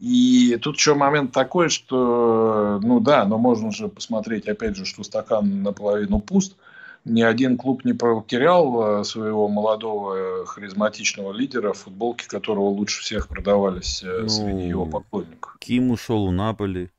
[0.00, 5.02] И тут еще момент такой, что, ну да, но можно же посмотреть, опять же, что
[5.02, 6.56] стакан наполовину пуст.
[7.04, 14.02] Ни один клуб не потерял э, своего молодого харизматичного лидера, футболки которого лучше всех продавались
[14.02, 15.56] ну, среди его поклонников.
[15.60, 16.90] Ким ушел в Наполи,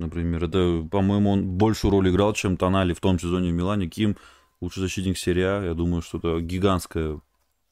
[0.00, 0.44] например.
[0.44, 3.88] Это, по-моему, он большую роль играл, чем Тонали в том сезоне в Милане.
[3.88, 4.16] Ким
[4.60, 5.62] лучший защитник серии а.
[5.64, 7.20] Я думаю, что это гигантская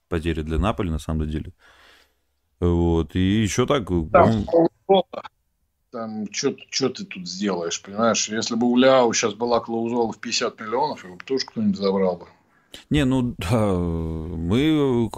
[0.08, 1.52] потеря для Наполи, на самом деле.
[2.60, 3.14] Вот.
[3.14, 3.88] И еще так...
[4.12, 4.46] Там,
[4.86, 5.02] он...
[5.90, 8.28] там что ты тут сделаешь, понимаешь?
[8.28, 12.16] Если бы у Ляу сейчас была клаузола в 50 миллионов, его бы тоже кто-нибудь забрал
[12.16, 12.26] бы.
[12.90, 15.10] Не, ну да, мы,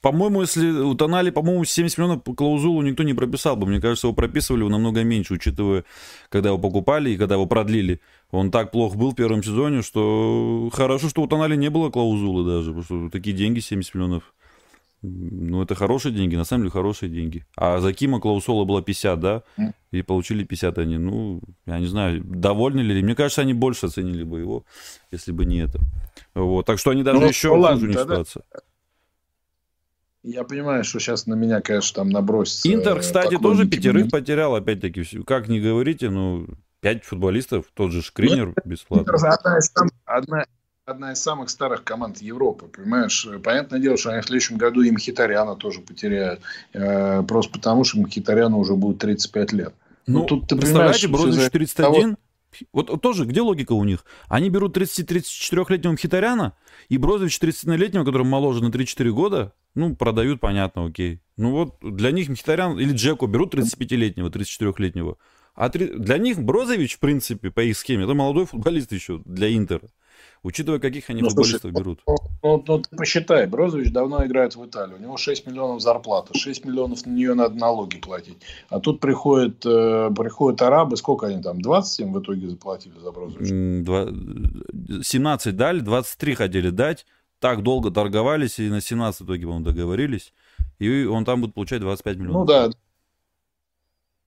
[0.00, 3.66] по-моему, если у Тонали, по-моему, 70 миллионов по клаузулу никто не прописал бы.
[3.66, 5.84] Мне кажется, его прописывали намного меньше, учитывая,
[6.28, 8.00] когда его покупали и когда его продлили.
[8.30, 12.44] Он так плохо был в первом сезоне, что хорошо, что у Тонали не было клаузулы
[12.44, 14.34] даже, потому что такие деньги 70 миллионов.
[15.00, 17.46] Ну, это хорошие деньги, на самом деле хорошие деньги.
[17.56, 19.42] А за Кима Клаусола было 50, да?
[19.92, 20.98] И получили 50 они.
[20.98, 23.00] Ну, я не знаю, довольны ли.
[23.00, 24.64] Мне кажется, они больше оценили бы его,
[25.12, 25.78] если бы не это.
[26.34, 26.66] Вот.
[26.66, 28.42] Так что они даже ну, еще хуже не ситуация.
[30.22, 32.72] Я понимаю, что сейчас на меня, конечно, там набросится.
[32.72, 35.04] Интер, кстати, тоже пятерых потерял, опять-таки.
[35.22, 36.46] Как не говорите, ну,
[36.80, 39.10] пять футболистов, тот же Шкринер ну, бесплатно.
[39.10, 39.72] Интер одна из,
[40.04, 40.46] одна,
[40.84, 43.26] одна из самых старых команд Европы, понимаешь?
[43.42, 46.40] Понятное дело, что они в следующем году и Мхитаряна тоже потеряют.
[46.72, 49.74] Э, просто потому, что Мхитаряну уже будет 35 лет.
[50.06, 52.16] Ну, ну тут ты представляете, Бродович 31, того...
[52.72, 54.04] вот, вот тоже, где логика у них?
[54.28, 56.56] Они берут 30-34-летнего Мхитаряна
[56.88, 61.20] и Брозович 31-летнего, который моложе на 3-4 года, ну, продают, понятно, окей.
[61.36, 65.16] Ну вот для них Мхитарян или Джеку берут 35-летнего, 34-летнего.
[65.54, 69.88] А для них Брозович, в принципе, по их схеме, это молодой футболист еще для Интера.
[70.42, 72.00] Учитывая, каких они ну, футболистов слушай, берут.
[72.06, 74.98] Ну, ну, ну, ты посчитай, Брозович давно играет в Италию.
[74.98, 76.36] У него 6 миллионов зарплата.
[76.36, 78.38] 6 миллионов на нее надо налоги платить.
[78.68, 80.96] А тут приходят, э, приходят арабы.
[80.96, 81.60] Сколько они там?
[81.60, 85.02] 20 им в итоге заплатили за Брозовича?
[85.02, 87.06] 17 дали, 23 хотели дать.
[87.40, 90.32] Так долго торговались и на 17 в итоге, по-моему, договорились.
[90.78, 92.40] И он там будет получать 25 миллионов.
[92.40, 92.70] Ну да,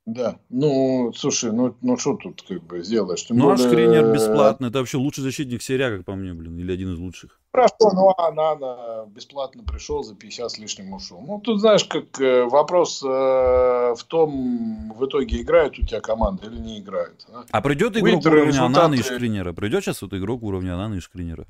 [0.08, 3.24] да, ну, слушай, ну, ну что тут как бы сделаешь?
[3.24, 3.66] Тем ну, более...
[3.66, 6.98] а Шкринер бесплатно, это вообще лучший защитник серия, как по мне, блин, или один из
[6.98, 7.40] лучших.
[7.54, 11.22] Хорошо, ну, а Нана бесплатно пришел, за 50 с лишним ушел.
[11.22, 16.48] Ну, тут, знаешь, как э, вопрос э, в том, в итоге играет у тебя команда
[16.48, 17.28] или не играет.
[17.32, 18.80] А, а придет игрок Интер уровня результаты...
[18.80, 19.54] Анана и Шкринера?
[19.54, 21.46] Придет сейчас вот игрок уровня Анана и Шкринера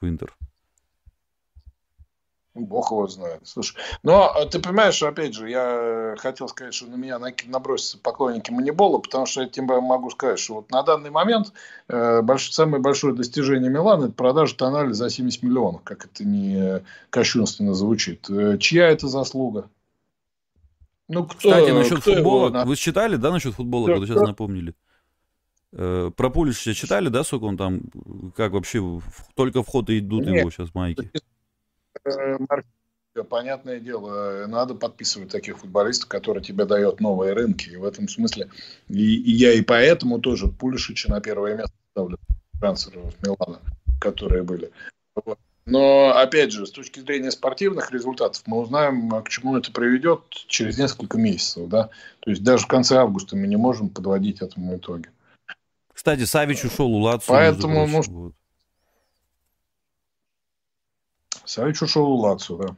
[0.00, 0.34] в Интер?
[2.54, 3.40] Бог его знает.
[3.44, 8.52] Слушай, но а, ты понимаешь, опять же, я хотел сказать, что на меня набросятся поклонники
[8.52, 11.52] манибола, потому что я тем могу сказать, что вот на данный момент
[11.88, 16.84] э, больш, самое большое достижение Милана– это продажа тонали за 70 миллионов, как это не
[17.10, 18.30] кощунственно звучит.
[18.30, 19.68] Э, чья это заслуга?
[21.08, 22.64] Ну, кто, Кстати, насчет кто футбола, его...
[22.64, 24.74] вы читали, да, насчет футбола, кто, когда сейчас напомнили?
[25.72, 27.80] Э, про Пулича читали, да, сколько он там,
[28.36, 29.00] как вообще,
[29.34, 30.36] только входы идут Нет.
[30.36, 31.10] его сейчас майки?
[32.04, 37.68] Э, понятное дело, надо подписывать таких футболистов, которые тебе дают новые рынки.
[37.68, 38.50] И в этом смысле
[38.88, 42.18] и, и я и поэтому тоже Пулишича на первое место ставлю
[42.60, 43.60] трансферов Милана,
[44.00, 44.70] которые были.
[45.66, 50.76] Но, опять же, с точки зрения спортивных результатов, мы узнаем, к чему это приведет через
[50.76, 51.68] несколько месяцев.
[51.68, 51.88] Да?
[52.20, 55.08] То есть даже в конце августа мы не можем подводить этому итоги.
[55.92, 57.24] Кстати, Савич ушел у Лацо.
[57.28, 58.34] Поэтому, ну, вот.
[61.44, 62.76] Савич ушел у Лацо, да.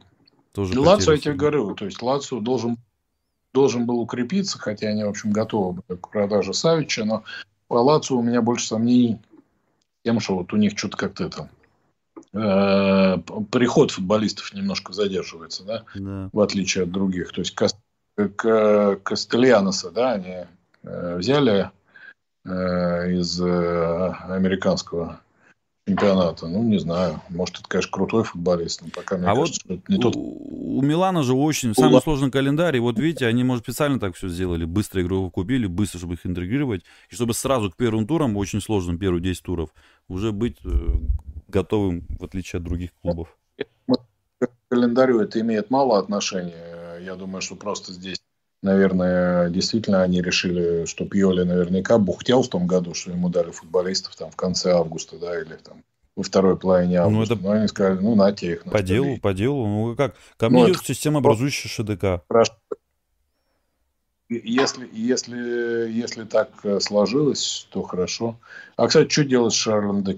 [0.53, 2.77] Тоже и Лацо, я тебе говорю, то есть Лацо должен,
[3.53, 7.23] должен был укрепиться, хотя они, в общем, готовы были к продаже Савича, но
[7.67, 9.19] по Лацо у меня больше сомнений
[10.03, 11.49] тем, что вот у них что-то как-то это
[12.33, 13.17] э,
[13.51, 16.29] приход футболистов немножко задерживается, да, да.
[16.31, 17.31] в отличие от других.
[17.33, 17.77] То есть Каст,
[18.15, 20.45] Кастельяноса, да, они
[20.83, 21.71] э, взяли
[22.45, 25.19] э, из американского
[25.87, 26.47] чемпионата.
[26.47, 27.21] Ну, не знаю.
[27.29, 30.15] Может, это, конечно, крутой футболист, но пока мне а кажется, вот это не у, тот...
[30.15, 32.01] У Милана же очень самый Ула...
[32.01, 32.75] сложный календарь.
[32.77, 34.65] И вот видите, они, может, специально так все сделали.
[34.65, 36.83] Быстро игроков купили, быстро, чтобы их интегрировать.
[37.09, 39.69] И чтобы сразу к первым турам, очень сложным, первые 10 туров,
[40.09, 40.69] уже быть э,
[41.47, 43.35] готовым, в отличие от других клубов.
[44.39, 46.97] К календарю это имеет мало отношения.
[46.99, 48.17] Я думаю, что просто здесь
[48.67, 54.15] наверное, действительно они решили, что Пьоли наверняка бухтел в том году, что ему дали футболистов
[54.15, 55.83] там в конце августа, да, или там
[56.15, 57.35] во второй половине ну, августа.
[57.35, 57.47] Ну, это...
[57.47, 58.63] Но они сказали, ну, на те их.
[58.63, 59.67] По делу, по делу.
[59.67, 60.15] Ну, как?
[60.37, 60.85] Ко мне ну, идет это...
[60.85, 62.23] система, образующая ШДК.
[62.29, 62.53] Хорошо.
[64.29, 68.37] Если, если, если так э, сложилось, то хорошо.
[68.75, 70.15] А, кстати, что делать с Шарлем де?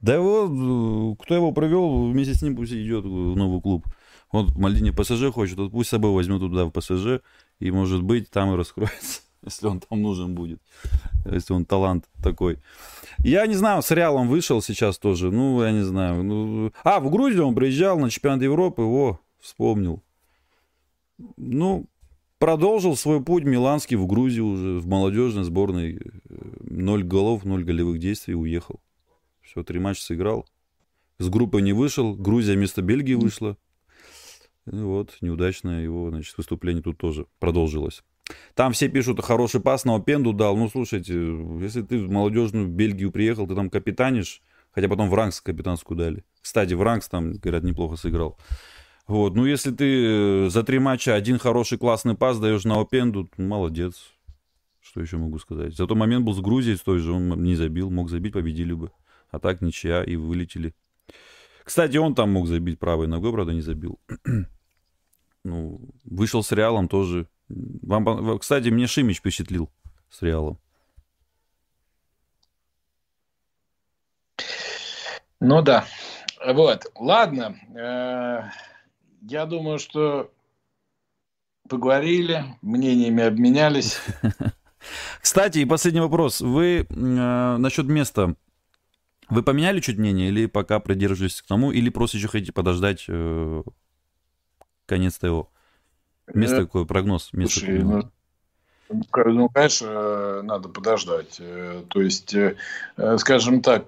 [0.00, 3.86] Да его, кто его провел, вместе с ним пусть идет в новый клуб.
[4.32, 7.22] Вот в Мальдине ПСЖ хочет, вот пусть с собой возьмет туда в ПСЖ,
[7.60, 10.60] и, может быть, там и раскроется, если он там нужен будет,
[11.26, 12.58] если он талант такой.
[13.18, 16.24] Я не знаю, с Реалом вышел сейчас тоже, ну, я не знаю.
[16.24, 16.72] Ну...
[16.82, 20.02] А, в Грузию он приезжал на чемпионат Европы, о, вспомнил.
[21.36, 21.86] Ну,
[22.38, 26.00] продолжил свой путь миланский в Грузию уже, в молодежной сборной.
[26.60, 28.80] Ноль голов, ноль голевых действий, уехал.
[29.42, 30.46] Все, три матча сыграл.
[31.18, 33.58] С группы не вышел, Грузия вместо Бельгии вышла.
[34.70, 38.02] И вот, неудачное его, значит, выступление тут тоже продолжилось.
[38.54, 40.56] Там все пишут, хороший пас на Опенду дал.
[40.56, 41.14] Ну, слушайте,
[41.60, 44.40] если ты в молодежную Бельгию приехал, ты там капитанишь,
[44.70, 46.24] хотя потом в Ранкс капитанскую дали.
[46.40, 48.38] Кстати, в Ранкс там, говорят, неплохо сыграл.
[49.08, 54.12] Вот, ну, если ты за три матча один хороший классный пас даешь на Опенду, молодец.
[54.80, 55.76] Что еще могу сказать?
[55.76, 58.92] Зато момент был с Грузией, с той же, он не забил, мог забить, победили бы.
[59.30, 60.74] А так ничья, и вылетели.
[61.64, 63.98] Кстати, он там мог забить правой ногой, правда, не забил.
[65.44, 67.28] ну, вышел с Реалом тоже.
[67.48, 69.70] Вам, кстати, мне Шимич впечатлил
[70.10, 70.58] с Реалом.
[75.40, 75.84] Ну да.
[76.46, 76.86] Вот.
[76.94, 77.56] Ладно.
[77.74, 78.50] Э,
[79.22, 80.30] я думаю, что
[81.68, 83.98] поговорили, мнениями обменялись.
[85.20, 86.40] Кстати, и последний вопрос.
[86.40, 88.34] Вы э, насчет места
[89.28, 93.62] вы поменяли чуть мнение или пока придерживаетесь к тому, или просто еще хотите подождать э,
[94.86, 95.48] конец ТО?
[96.34, 97.32] Место э, какой прогноз?
[97.32, 98.10] Место Слушай, ну,
[99.26, 101.36] ну, конечно, надо подождать.
[101.40, 102.56] Э, то есть, э,
[103.18, 103.86] скажем так...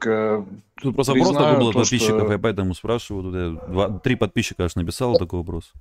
[0.81, 2.33] Тут просто вопрос такой был от подписчиков, что...
[2.33, 3.61] я поэтому спрашиваю.
[3.69, 5.73] Два, три подписчика аж написал такой вопрос.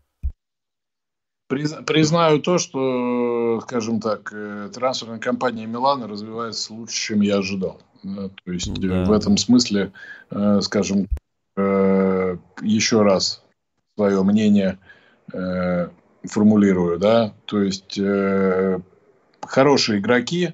[1.86, 4.34] Признаю то, что, скажем так,
[4.74, 7.80] трансферная компания Милана развивается лучше, чем я ожидал.
[8.04, 9.06] Да, то есть ну да.
[9.06, 9.94] в этом смысле,
[10.30, 11.08] э, скажем,
[11.56, 13.42] э, еще раз
[13.96, 14.78] свое мнение
[15.32, 15.88] э,
[16.24, 18.00] формулирую, да, то есть
[19.42, 20.54] хорошие игроки,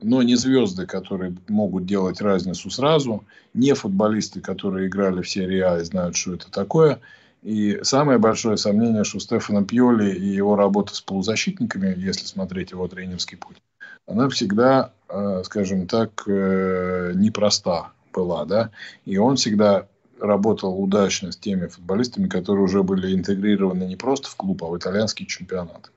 [0.00, 5.78] но не звезды, которые могут делать разницу сразу, не футболисты, которые играли в серии А
[5.78, 7.00] и знают, что это такое.
[7.42, 12.88] И самое большое сомнение, что Стефана Пьоли и его работа с полузащитниками, если смотреть его
[12.88, 13.62] тренерский путь,
[14.06, 18.70] она всегда, э, скажем так, э, непроста была, да,
[19.04, 19.86] и он всегда
[20.20, 24.76] работал удачно с теми футболистами, которые уже были интегрированы не просто в клуб, а в
[24.76, 25.92] итальянский чемпионат.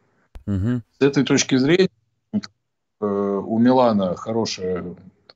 [0.45, 0.81] Угу.
[0.99, 1.89] С этой точки зрения
[2.31, 4.95] э, у Милана хорошая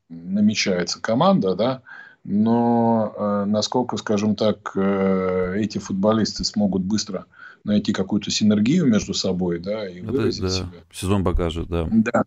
[0.10, 1.82] намечается команда, да,
[2.26, 7.26] но э, насколько, скажем так, э, эти футболисты смогут быстро
[7.64, 10.50] найти какую-то синергию между собой, да, и выразить да.
[10.50, 10.68] себя.
[10.92, 11.88] Сезон покажет, да.
[11.90, 12.24] Да.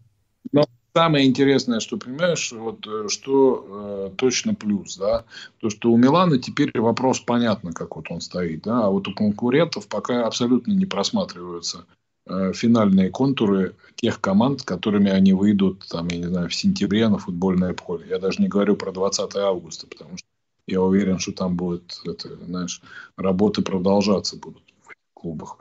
[0.53, 0.65] Но
[0.95, 5.25] самое интересное, что, понимаешь, вот э, что э, точно плюс, да,
[5.59, 9.15] то, что у Милана теперь вопрос понятно, как вот он стоит, да, а вот у
[9.15, 11.87] конкурентов пока абсолютно не просматриваются
[12.29, 17.75] финальные контуры тех команд, которыми они выйдут, там, я не знаю, в сентябре на футбольное
[17.75, 18.07] поле.
[18.09, 20.27] Я даже не говорю про 20 августа, потому что
[20.69, 22.83] я уверен, что там будет, это, знаешь,
[23.17, 25.57] работы продолжаться будут в клубах.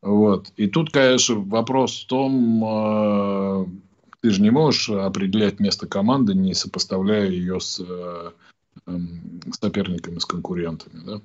[0.00, 0.52] Вот.
[0.56, 3.66] И тут, конечно, вопрос в том, э,
[4.20, 8.30] ты же не можешь определять место команды, не сопоставляя ее с э,
[8.86, 8.98] э,
[9.60, 11.02] соперниками, с конкурентами.
[11.04, 11.20] Да?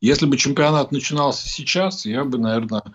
[0.00, 2.90] Если бы чемпионат начинался сейчас, я бы, наверное, э,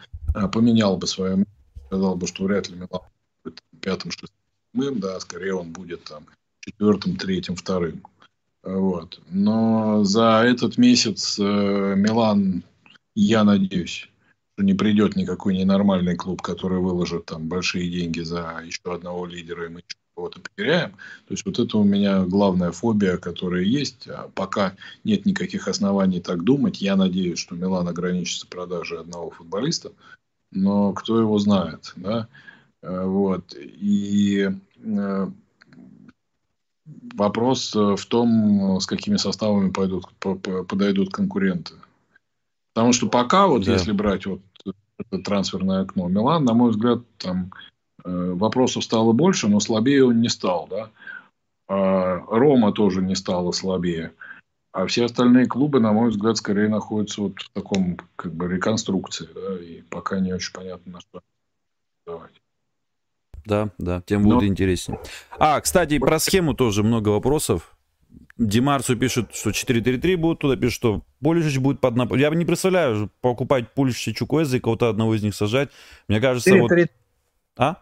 [0.54, 1.46] поменял бы свое.
[1.88, 3.02] Сказал бы, что вряд ли Милан
[3.44, 6.26] будет пятым, шестым, да, скорее он будет там
[6.60, 8.04] четвертым, третьим, вторым.
[8.64, 9.22] Вот.
[9.30, 11.44] Но за этот месяц э,
[11.96, 12.64] Милан,
[13.16, 14.10] я надеюсь,
[14.54, 19.66] что не придет никакой ненормальный клуб, который выложит там большие деньги за еще одного лидера,
[19.66, 19.84] и мы
[20.14, 20.92] кого-то потеряем.
[20.92, 24.08] То есть вот это у меня главная фобия, которая есть.
[24.10, 24.76] А пока
[25.06, 26.82] нет никаких оснований так думать.
[26.82, 29.94] Я надеюсь, что Милан ограничится продажей одного футболиста,
[30.52, 32.28] но кто его знает, да?
[32.82, 33.54] Э, вот.
[33.56, 34.50] И
[34.84, 35.28] э,
[37.16, 41.74] вопрос в том, с какими составами пойдут, подойдут конкуренты.
[42.74, 43.74] Потому что пока, вот да.
[43.74, 44.42] если брать вот
[45.00, 46.08] это трансферное окно.
[46.08, 47.52] Милан, на мой взгляд, там
[48.04, 50.90] э, вопросов стало больше, но слабее он не стал, да.
[51.68, 54.14] А Рома тоже не стала слабее.
[54.72, 59.28] А все остальные клубы, на мой взгляд, скорее находятся вот в таком как бы реконструкции,
[59.34, 61.22] да, и пока не очень понятно, на что
[62.06, 62.42] давать.
[63.46, 64.36] Да, да, тем Но...
[64.36, 65.00] будет интереснее.
[65.40, 67.76] А, кстати, про схему тоже много вопросов.
[68.38, 72.14] Димарсу пишут, что 4-3-3 будут, туда пишут, что Пулишич будет под нап...
[72.16, 75.72] Я не представляю, покупать Пулишича Чукуэзе и кого-то одного из них сажать.
[76.08, 76.80] Мне кажется, 4 -3...
[76.80, 76.90] вот...
[77.58, 77.82] А?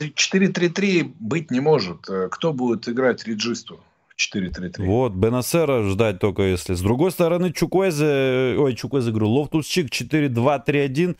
[0.00, 2.08] 4-3-3 быть не может.
[2.08, 3.80] Э, кто будет играть реджисту?
[4.18, 4.84] 4-3-3.
[4.84, 6.74] Вот, Бенасера ждать только если.
[6.74, 11.16] С другой стороны, Чукуэзе, ой, Чукуэзе, говорю, Лофтус-Чик 4-2-3-1,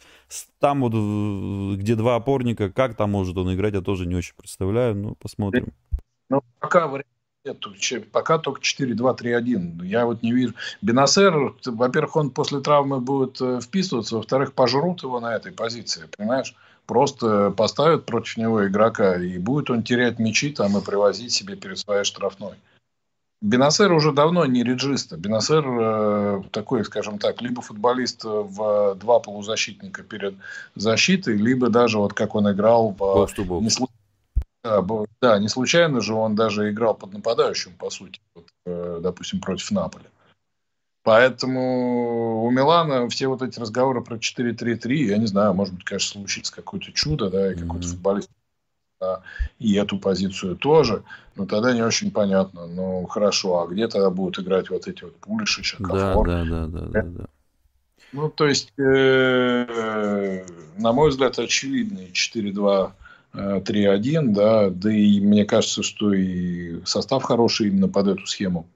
[0.58, 4.96] там вот, где два опорника, как там может он играть, я тоже не очень представляю,
[4.96, 5.68] ну, посмотрим.
[6.28, 7.06] Ну, пока вариант
[7.44, 9.84] нет, пока только 4-2-3-1.
[9.86, 10.54] Я вот не вижу.
[10.82, 16.54] Бенасер, во-первых, он после травмы будет э, вписываться, во-вторых, пожрут его на этой позиции, понимаешь?
[16.86, 21.78] Просто поставят против него игрока, и будет он терять мячи там и привозить себе перед
[21.78, 22.54] своей штрафной.
[23.40, 25.16] Бенасер уже давно не реджиста.
[25.16, 30.34] Бенасер э, такой, скажем так, либо футболист в два полузащитника перед
[30.74, 33.28] защитой, либо даже вот как он играл в...
[33.60, 33.70] Не,
[34.64, 34.84] да,
[35.22, 39.70] да, не случайно же он даже играл под нападающим, по сути, вот, э, допустим, против
[39.70, 40.06] Наполи.
[41.04, 46.20] Поэтому у Милана все вот эти разговоры про 4-3-3, я не знаю, может быть, конечно,
[46.20, 47.90] случится какое-то чудо, да, и какой-то mm-hmm.
[47.90, 48.30] футболист
[49.00, 49.22] да,
[49.58, 51.02] и эту позицию тоже,
[51.36, 52.66] но тогда не очень понятно.
[52.66, 56.26] Ну, хорошо, а где тогда будут играть вот эти вот Пулишич, Акафор?
[56.26, 57.26] Да, да, да, да, да, да.
[58.12, 60.44] Ну, то есть, э,
[60.78, 62.92] на мой взгляд, очевидный 4-2
[63.34, 68.66] 3-1, да, да и мне кажется, что и состав хороший именно под эту схему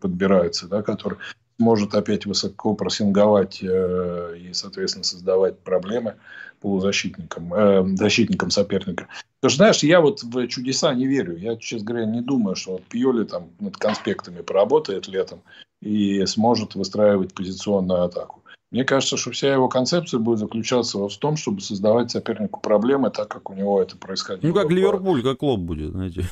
[0.00, 1.18] подбирается, да, который
[1.58, 6.16] может опять высоко просинговать э, и, соответственно, создавать проблемы
[6.60, 9.08] полузащитникам, э, защитникам соперника.
[9.40, 11.36] Потому что, знаешь, я вот в чудеса не верю.
[11.36, 15.42] Я, честно говоря, не думаю, что вот Пьоли там над конспектами поработает летом
[15.80, 18.42] и сможет выстраивать позиционную атаку.
[18.70, 23.28] Мне кажется, что вся его концепция будет заключаться в том, чтобы создавать сопернику проблемы, так
[23.28, 24.48] как у него это происходило.
[24.48, 26.24] Ну, как Ливерпуль, как Клоп будет, знаете.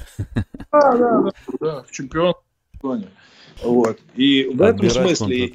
[0.73, 1.31] Да, да, да,
[1.61, 3.11] да в чемпионстве.
[3.63, 3.99] Вот.
[4.17, 5.53] И в этом смысле,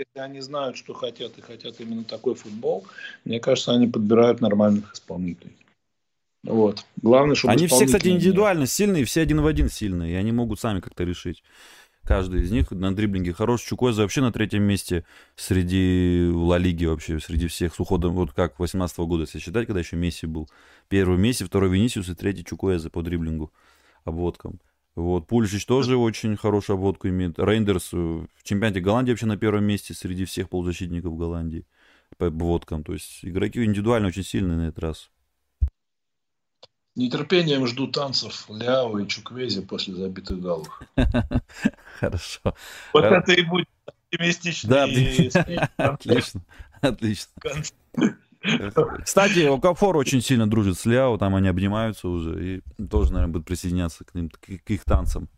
[0.00, 2.86] если они знают, что хотят, и хотят именно такой футбол,
[3.24, 5.56] мне кажется, они подбирают нормальных исполнителей.
[6.42, 6.84] Вот.
[7.02, 10.58] Главное, чтобы Они все, кстати, индивидуально сильные, все один в один сильные, и они могут
[10.58, 11.42] сами как-то решить.
[12.02, 13.62] Каждый из них на дриблинге хорош.
[13.62, 15.04] Чукойза вообще на третьем месте
[15.36, 19.66] среди Ла Лиги вообще, среди всех с уходом, вот как 18 -го года, если считать,
[19.66, 20.48] когда еще Месси был.
[20.88, 23.52] Первый Месси, второй Венисиус и третий Чукойза по дриблингу,
[24.04, 24.60] обводкам.
[24.96, 27.38] Вот, Пульшич тоже очень хорошую обводку имеет.
[27.38, 31.66] Рейндерс в чемпионате Голландии вообще на первом месте среди всех полузащитников Голландии
[32.18, 32.82] по обводкам.
[32.82, 35.10] То есть игроки индивидуально очень сильные на этот раз
[37.00, 40.80] нетерпением жду танцев Ляо и Чуквези после забитых голов.
[42.00, 42.54] Хорошо.
[42.92, 44.70] Вот это и будет оптимистичный.
[44.70, 44.84] Да,
[45.76, 46.42] отлично,
[46.80, 47.32] отлично.
[49.04, 53.46] Кстати, Окафор очень сильно дружит с Ляо, там они обнимаются уже, и тоже, наверное, будет
[53.46, 55.28] присоединяться к, ним, к их танцам.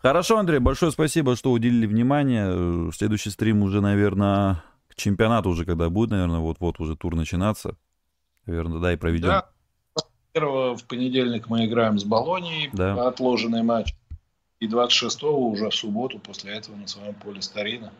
[0.00, 2.90] Хорошо, Андрей, большое спасибо, что уделили внимание.
[2.92, 7.76] Следующий стрим уже, наверное, к чемпионату уже, когда будет, наверное, вот-вот уже тур начинаться.
[8.46, 9.28] Наверное, да, и проведем.
[9.28, 9.48] Да.
[10.32, 13.08] Первого в понедельник мы играем с Болонией, да.
[13.08, 13.94] отложенный матч.
[14.58, 17.92] И 26-го уже в субботу после этого на своем поле Старина.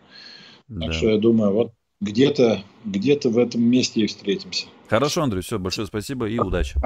[0.68, 0.92] Так да.
[0.92, 4.66] что я думаю, вот где-то где в этом месте и встретимся.
[4.88, 6.78] Хорошо, Андрей, все, большое спасибо и удачи.